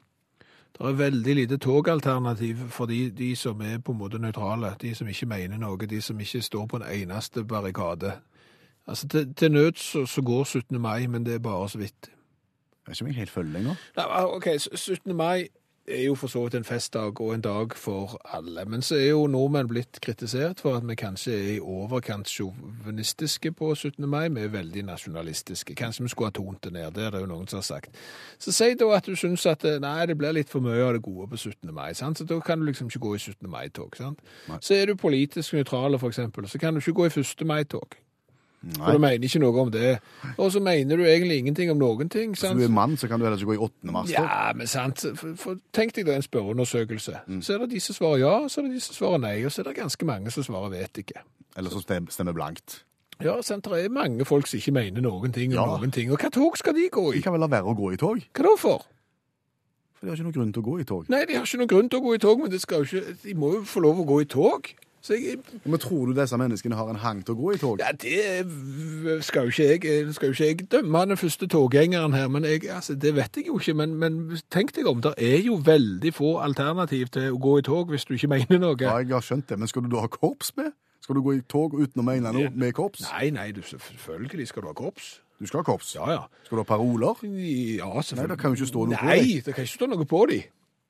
Det 0.78 0.86
er 0.86 0.92
veldig 0.92 1.34
lite 1.34 1.56
togalternativ 1.59 2.56
for 2.70 2.86
de, 2.86 3.11
de 3.11 3.36
som 3.36 3.61
er 3.61 3.78
på 3.78 3.92
en 3.92 3.98
måte 3.98 4.18
nøytrale, 4.18 4.76
de 4.80 4.94
som 4.94 5.09
ikke 5.09 5.26
mener 5.26 5.59
noe, 5.59 5.86
de 5.86 6.00
som 6.00 6.20
ikke 6.20 6.42
står 6.42 6.66
på 6.66 6.76
en 6.76 6.84
eneste 6.86 7.44
barrikade. 7.44 8.12
Altså, 8.86 9.09
til, 9.09 9.34
til 9.34 9.52
nød 9.52 9.72
så, 9.76 10.06
så 10.06 10.22
går 10.22 10.44
17. 10.44 10.80
mai, 10.80 11.06
men 11.06 11.26
det 11.26 11.34
er 11.34 11.38
bare 11.38 11.68
så 11.68 11.78
vidt. 11.78 12.11
Jeg 12.86 12.88
er 12.88 12.92
ikke 12.92 13.04
meg 13.04 13.14
helt 13.14 13.30
følge 13.30 13.52
lenger. 13.52 13.74
Nei, 13.96 14.04
OK, 14.24 14.46
17. 14.74 15.16
mai 15.16 15.48
er 15.89 16.03
jo 16.05 16.14
for 16.14 16.28
så 16.28 16.43
vidt 16.45 16.55
en 16.55 16.64
festdag 16.64 17.20
og 17.20 17.34
en 17.34 17.41
dag 17.41 17.74
for 17.76 18.20
alle. 18.36 18.64
Men 18.64 18.82
så 18.82 18.97
er 18.97 19.09
jo 19.09 19.26
nordmenn 19.26 19.68
blitt 19.68 20.01
kritisert 20.05 20.61
for 20.61 20.76
at 20.76 20.89
vi 20.89 20.95
kanskje 20.99 21.32
er 21.32 21.51
i 21.55 21.61
overkant 21.61 22.28
sjåvinistiske 22.28 23.53
på 23.53 23.74
17. 23.74 24.09
mai. 24.09 24.28
Vi 24.28 24.41
er 24.41 24.49
veldig 24.53 24.82
nasjonalistiske. 24.89 25.74
Kanskje 25.74 26.03
vi 26.03 26.09
skulle 26.09 26.32
ha 26.32 26.36
tont 26.36 26.64
det 26.64 26.72
ned. 26.72 26.91
Det 26.95 27.05
er 27.05 27.11
det 27.11 27.20
jo 27.20 27.30
noen 27.30 27.49
som 27.49 27.59
har 27.59 27.68
sagt. 27.68 27.97
Så 28.39 28.53
si 28.53 28.74
da 28.74 28.91
at 28.97 29.07
du 29.07 29.16
syns 29.16 29.47
at 29.47 29.64
eh, 29.64 29.80
nei, 29.82 30.07
det 30.07 30.18
blir 30.18 30.36
litt 30.36 30.51
for 30.51 30.64
mye 30.64 30.82
av 30.84 30.97
det 30.99 31.03
gode 31.03 31.30
på 31.30 31.36
17. 31.36 31.72
mai. 31.74 31.93
Sant? 31.95 32.18
Så 32.18 32.28
da 32.28 32.41
kan 32.41 32.61
du 32.61 32.66
liksom 32.66 32.91
ikke 32.93 33.05
gå 33.07 33.14
i 33.14 33.18
17. 33.18 33.49
mai-tog. 33.51 33.97
Så 34.61 34.74
er 34.74 34.86
du 34.86 34.97
politisk 34.97 35.55
nøytral, 35.55 35.99
for 35.99 36.09
eksempel, 36.09 36.49
så 36.49 36.59
kan 36.59 36.74
du 36.74 36.80
ikke 36.80 36.93
gå 36.93 37.09
i 37.09 37.16
1. 37.20 37.47
mai-tog. 37.47 37.99
For 38.59 38.92
du 38.92 38.98
mener 38.98 39.22
ikke 39.24 39.38
noe 39.38 39.61
om 39.62 39.70
det. 39.70 39.98
Og 40.36 40.50
så 40.52 40.61
mener 40.61 40.98
du 40.98 41.04
egentlig 41.06 41.38
ingenting 41.38 41.70
om 41.70 41.78
noen 41.78 42.09
ting. 42.11 42.32
Hvis 42.34 42.42
sant? 42.42 42.59
du 42.59 42.64
er 42.64 42.72
mann, 42.74 42.96
så 42.98 43.09
kan 43.09 43.20
du 43.20 43.24
heller 43.24 43.38
ikke 43.38 43.52
gå 43.52 43.59
i 43.59 43.64
8. 43.68 43.92
mars. 43.94 44.11
Ja, 44.11 44.52
men 44.56 44.66
sant. 44.66 45.04
For, 45.14 45.36
for, 45.38 45.61
tenk 45.72 45.94
deg 45.94 46.09
da 46.09 46.16
en 46.18 46.26
spørreundersøkelse. 46.26 47.20
Mm. 47.26 47.42
Så 47.42 47.54
er 47.54 47.62
det 47.62 47.70
de 47.70 47.80
som 47.80 47.94
svarer 47.94 48.18
ja, 48.24 48.34
så 48.48 48.61
er 48.61 48.66
det 48.66 48.74
de 48.74 48.82
som 48.82 48.98
svarer 48.98 49.22
nei, 49.22 49.36
og 49.46 49.54
så 49.54 49.62
er 49.62 49.70
det 49.70 49.76
ganske 49.78 50.11
mange 50.11 50.34
som 50.34 50.46
svarer 50.46 50.74
vet 50.74 51.02
ikke. 51.04 51.22
Eller 51.56 51.70
som 51.70 51.86
stemmer 52.11 52.34
blankt. 52.34 52.82
Ja, 53.22 53.40
sant, 53.42 53.64
det 53.66 53.84
er 53.84 53.90
mange 53.90 54.24
folk 54.26 54.46
som 54.46 54.59
ikke 54.59 54.74
mener 54.74 55.02
noen 55.02 55.32
ting 55.34 55.54
om 55.54 55.59
Ja. 55.59 55.78
noen 55.78 55.90
ting. 55.94 56.11
Og 56.12 56.18
hva 56.18 56.30
tog 56.30 56.59
skal 56.59 56.74
de 56.74 56.88
gå 56.90 57.12
i? 57.12 57.16
De 57.16 57.22
kan 57.22 57.32
vel 57.32 57.40
la 57.40 57.50
være 57.50 57.66
å 57.66 57.74
gå 57.78 57.92
i 57.94 57.96
tog? 57.96 58.18
Hva 58.34 58.42
da 58.46 58.56
for? 58.59 58.84
For 59.98 60.06
de 60.06 60.11
har 60.11 60.16
ikke 60.16 60.28
noen 60.28 60.34
grunn 60.36 60.52
til 60.52 60.62
å 60.62 60.66
gå 60.66 60.80
i 60.80 60.84
tog. 60.84 61.09
Nei, 61.11 61.24
de 61.26 61.34
har 61.34 61.46
ikke 61.46 61.59
noen 61.59 61.70
grunn 61.72 61.88
til 61.90 61.98
å 61.98 62.02
gå 62.02 62.14
i 62.14 62.18
tog, 62.22 62.38
men 62.38 62.50
det 62.50 62.61
skal 62.62 62.84
jo 62.84 63.00
ikke, 63.00 63.16
de 63.24 63.34
må 63.34 63.54
jo 63.56 63.62
få 63.66 63.82
lov 63.82 63.98
å 63.98 64.06
gå 64.06 64.20
i 64.22 64.28
tog. 64.30 64.70
Så 65.01 65.14
jeg, 65.14 65.38
Men 65.64 65.78
tror 65.78 66.07
du 66.07 66.20
disse 66.20 66.36
menneskene 66.36 66.76
har 66.76 66.88
en 66.90 66.99
hang 67.03 67.20
til 67.24 67.36
å 67.36 67.38
gå 67.38 67.53
i 67.55 67.59
tog? 67.61 67.78
ja, 67.78 67.92
det 67.92 69.24
skal 69.24 69.46
jo 69.46 69.55
ikke 69.55 69.68
jeg, 69.92 70.14
skal 70.14 70.32
jo 70.32 70.34
ikke 70.34 70.49
jeg 70.49 70.66
dømme 70.72 71.05
den 71.12 71.20
første 71.20 71.46
toggjengeren 71.46 72.16
her, 72.16 72.26
men 72.28 72.44
jeg, 72.44 72.66
altså, 72.74 72.94
det 72.94 73.14
vet 73.16 73.36
jeg 73.36 73.46
jo 73.46 73.59
ikke. 73.59 73.76
Men, 73.78 73.94
men 74.01 74.18
tenk 74.51 74.74
deg 74.76 74.90
om, 74.90 75.01
det 75.05 75.14
er 75.16 75.38
jo 75.46 75.61
veldig 75.64 76.12
få 76.14 76.38
alternativ 76.42 77.12
til 77.14 77.30
å 77.36 77.38
gå 77.38 77.59
i 77.61 77.64
tog 77.68 77.94
hvis 77.94 78.09
du 78.09 78.16
ikke 78.18 78.32
mener 78.34 78.59
noe. 78.59 78.76
Ja, 78.80 78.99
jeg 78.99 79.14
har 79.14 79.24
skjønt 79.24 79.49
det, 79.49 79.59
men 79.59 79.70
skal 79.70 79.86
du 79.86 79.92
da 79.94 80.03
ha 80.05 80.11
korps 80.12 80.53
med? 80.59 80.74
Skal 81.05 81.16
du 81.16 81.22
gå 81.24 81.38
i 81.38 81.40
tog 81.49 81.78
uten 81.78 82.03
å 82.03 82.05
mene 82.05 82.34
noe 82.34 82.51
med 82.53 82.74
korps? 82.76 83.07
Nei, 83.14 83.30
nei, 83.32 83.49
du, 83.57 83.62
selvfølgelig 83.64 84.51
skal 84.51 84.66
du 84.66 84.72
ha 84.72 84.76
korps. 84.76 85.18
Du 85.38 85.46
skal 85.46 85.62
ha 85.62 85.64
korps? 85.64 85.94
Ja, 85.94 86.11
ja. 86.11 86.22
Skal 86.44 86.59
du 86.59 86.64
ha 86.64 86.66
paroler? 86.66 87.22
Ja, 87.22 88.03
selvfølgelig. 88.03 88.18
Nei, 88.18 88.26
det 88.34 88.38
kan 88.42 88.51
jo 88.53 88.59
ikke 88.59 88.70
stå 88.72 88.84
noe 88.84 88.99
på 88.99 89.07
dem. 89.07 89.12
Nei, 89.14 89.40
det 89.46 89.55
kan 89.55 89.68
ikke 89.68 89.76
stå 89.78 89.88
noe 89.92 90.09
på 90.11 90.22
de. 90.32 90.40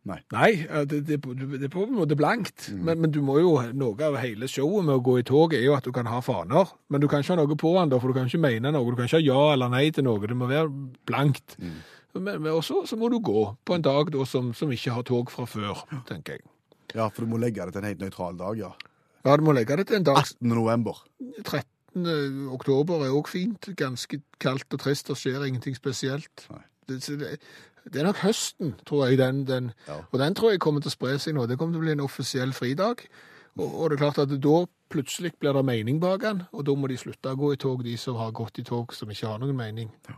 Nei. 0.08 0.18
Nei, 0.32 0.50
det, 0.88 1.02
det, 1.04 1.18
det 1.20 1.66
er 1.66 1.72
på 1.72 1.84
en 1.84 1.98
måte 1.98 2.16
blankt. 2.16 2.70
Mm. 2.72 2.80
Men, 2.86 3.02
men 3.04 3.12
du 3.12 3.20
må 3.24 3.38
jo, 3.42 3.52
noe 3.76 4.08
av 4.08 4.16
hele 4.22 4.48
showet 4.48 4.86
med 4.86 4.96
å 4.96 5.04
gå 5.04 5.18
i 5.20 5.26
tog 5.28 5.52
er 5.56 5.64
jo 5.66 5.76
at 5.76 5.84
du 5.84 5.92
kan 5.94 6.08
ha 6.08 6.22
faner. 6.24 6.72
Men 6.88 7.02
du 7.02 7.08
kan 7.10 7.24
ikke 7.24 7.36
ha 7.36 7.42
noe 7.42 7.60
på 7.60 7.74
den 7.76 7.92
for 7.98 8.08
du 8.08 8.16
kan 8.16 8.30
ikke 8.30 8.42
mene 8.42 8.72
noe. 8.72 8.88
Du 8.88 8.98
kan 8.98 9.10
ikke 9.10 9.20
ha 9.20 9.26
ja 9.26 9.44
eller 9.54 9.72
nei 9.72 9.86
til 9.94 10.06
noe. 10.08 10.22
Det 10.24 10.38
må 10.38 10.48
være 10.50 10.72
blankt. 11.08 11.58
Mm. 11.60 11.80
Og 12.18 12.62
så 12.64 12.96
må 12.98 13.10
du 13.12 13.18
gå 13.22 13.42
på 13.68 13.76
en 13.76 13.84
dag 13.84 14.10
da, 14.14 14.24
som, 14.26 14.52
som 14.56 14.72
ikke 14.72 14.96
har 14.96 15.04
tog 15.06 15.30
fra 15.30 15.44
før, 15.46 15.84
tenker 16.08 16.38
jeg. 16.38 16.46
Ja, 16.96 17.10
for 17.12 17.24
du 17.24 17.30
må 17.30 17.40
legge 17.40 17.66
det 17.68 17.76
til 17.76 17.84
en 17.84 17.90
helt 17.90 18.00
nøytral 18.00 18.38
dag, 18.40 18.56
ja. 18.58 18.72
Ja, 19.26 19.36
du 19.36 19.44
må 19.44 19.52
legge 19.52 19.76
det 19.76 19.88
til 19.90 19.98
en 20.00 20.06
dag. 20.08 20.22
18. 20.24 20.48
november. 20.48 21.02
13. 21.44 22.08
oktober 22.54 23.04
er 23.04 23.12
òg 23.12 23.28
fint. 23.28 23.68
Ganske 23.76 24.22
kaldt 24.40 24.72
og 24.72 24.80
trist. 24.80 25.10
Det 25.10 25.18
skjer 25.20 25.44
ingenting 25.44 25.76
spesielt. 25.76 26.46
Nei. 26.48 26.62
Det, 26.88 27.02
det, 27.20 27.34
det 27.92 28.00
er 28.02 28.08
nok 28.08 28.22
høsten, 28.22 28.74
tror 28.86 29.06
jeg. 29.08 29.18
Den, 29.18 29.46
den, 29.48 29.72
Ja. 29.88 30.00
Og 30.10 30.18
den 30.18 30.34
tror 30.34 30.50
jeg 30.50 30.60
kommer 30.60 30.80
til 30.84 30.92
å 30.92 30.96
spre 30.96 31.18
seg 31.18 31.34
nå. 31.34 31.46
Det 31.46 31.58
kommer 31.58 31.74
til 31.76 31.82
å 31.82 31.86
bli 31.86 31.94
en 31.96 32.04
offisiell 32.04 32.52
fridag. 32.52 33.04
Og, 33.58 33.66
og 33.66 33.90
det 33.90 33.98
er 33.98 34.04
klart 34.04 34.18
at 34.22 34.34
da 34.42 34.56
plutselig 34.92 35.32
blir 35.40 35.52
det 35.52 35.64
mening 35.64 36.00
bak 36.00 36.22
den, 36.22 36.42
og 36.52 36.64
da 36.66 36.74
må 36.74 36.88
de 36.88 36.96
slutte 36.96 37.32
å 37.34 37.38
gå 37.38 37.52
i 37.52 37.60
tog, 37.60 37.82
de 37.84 37.96
som 38.00 38.16
har 38.16 38.32
gått 38.32 38.60
i 38.60 38.64
tog 38.64 38.94
som 38.96 39.10
ikke 39.10 39.28
har 39.28 39.42
noen 39.42 39.56
mening. 39.56 39.90
Ja, 40.08 40.16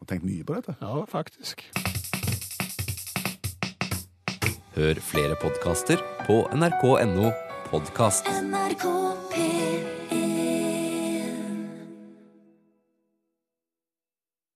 Har 0.00 0.10
tenkt 0.10 0.24
mye 0.24 0.44
på 0.44 0.56
dette. 0.58 0.76
Ja, 0.80 1.04
faktisk. 1.08 1.64
Hør 4.74 5.00
flere 5.04 5.36
podkaster 5.40 6.00
på 6.26 6.42
nrk.no 6.56 7.32
podkast. 7.70 8.28
NRK 8.48 8.86
P1 9.32 9.99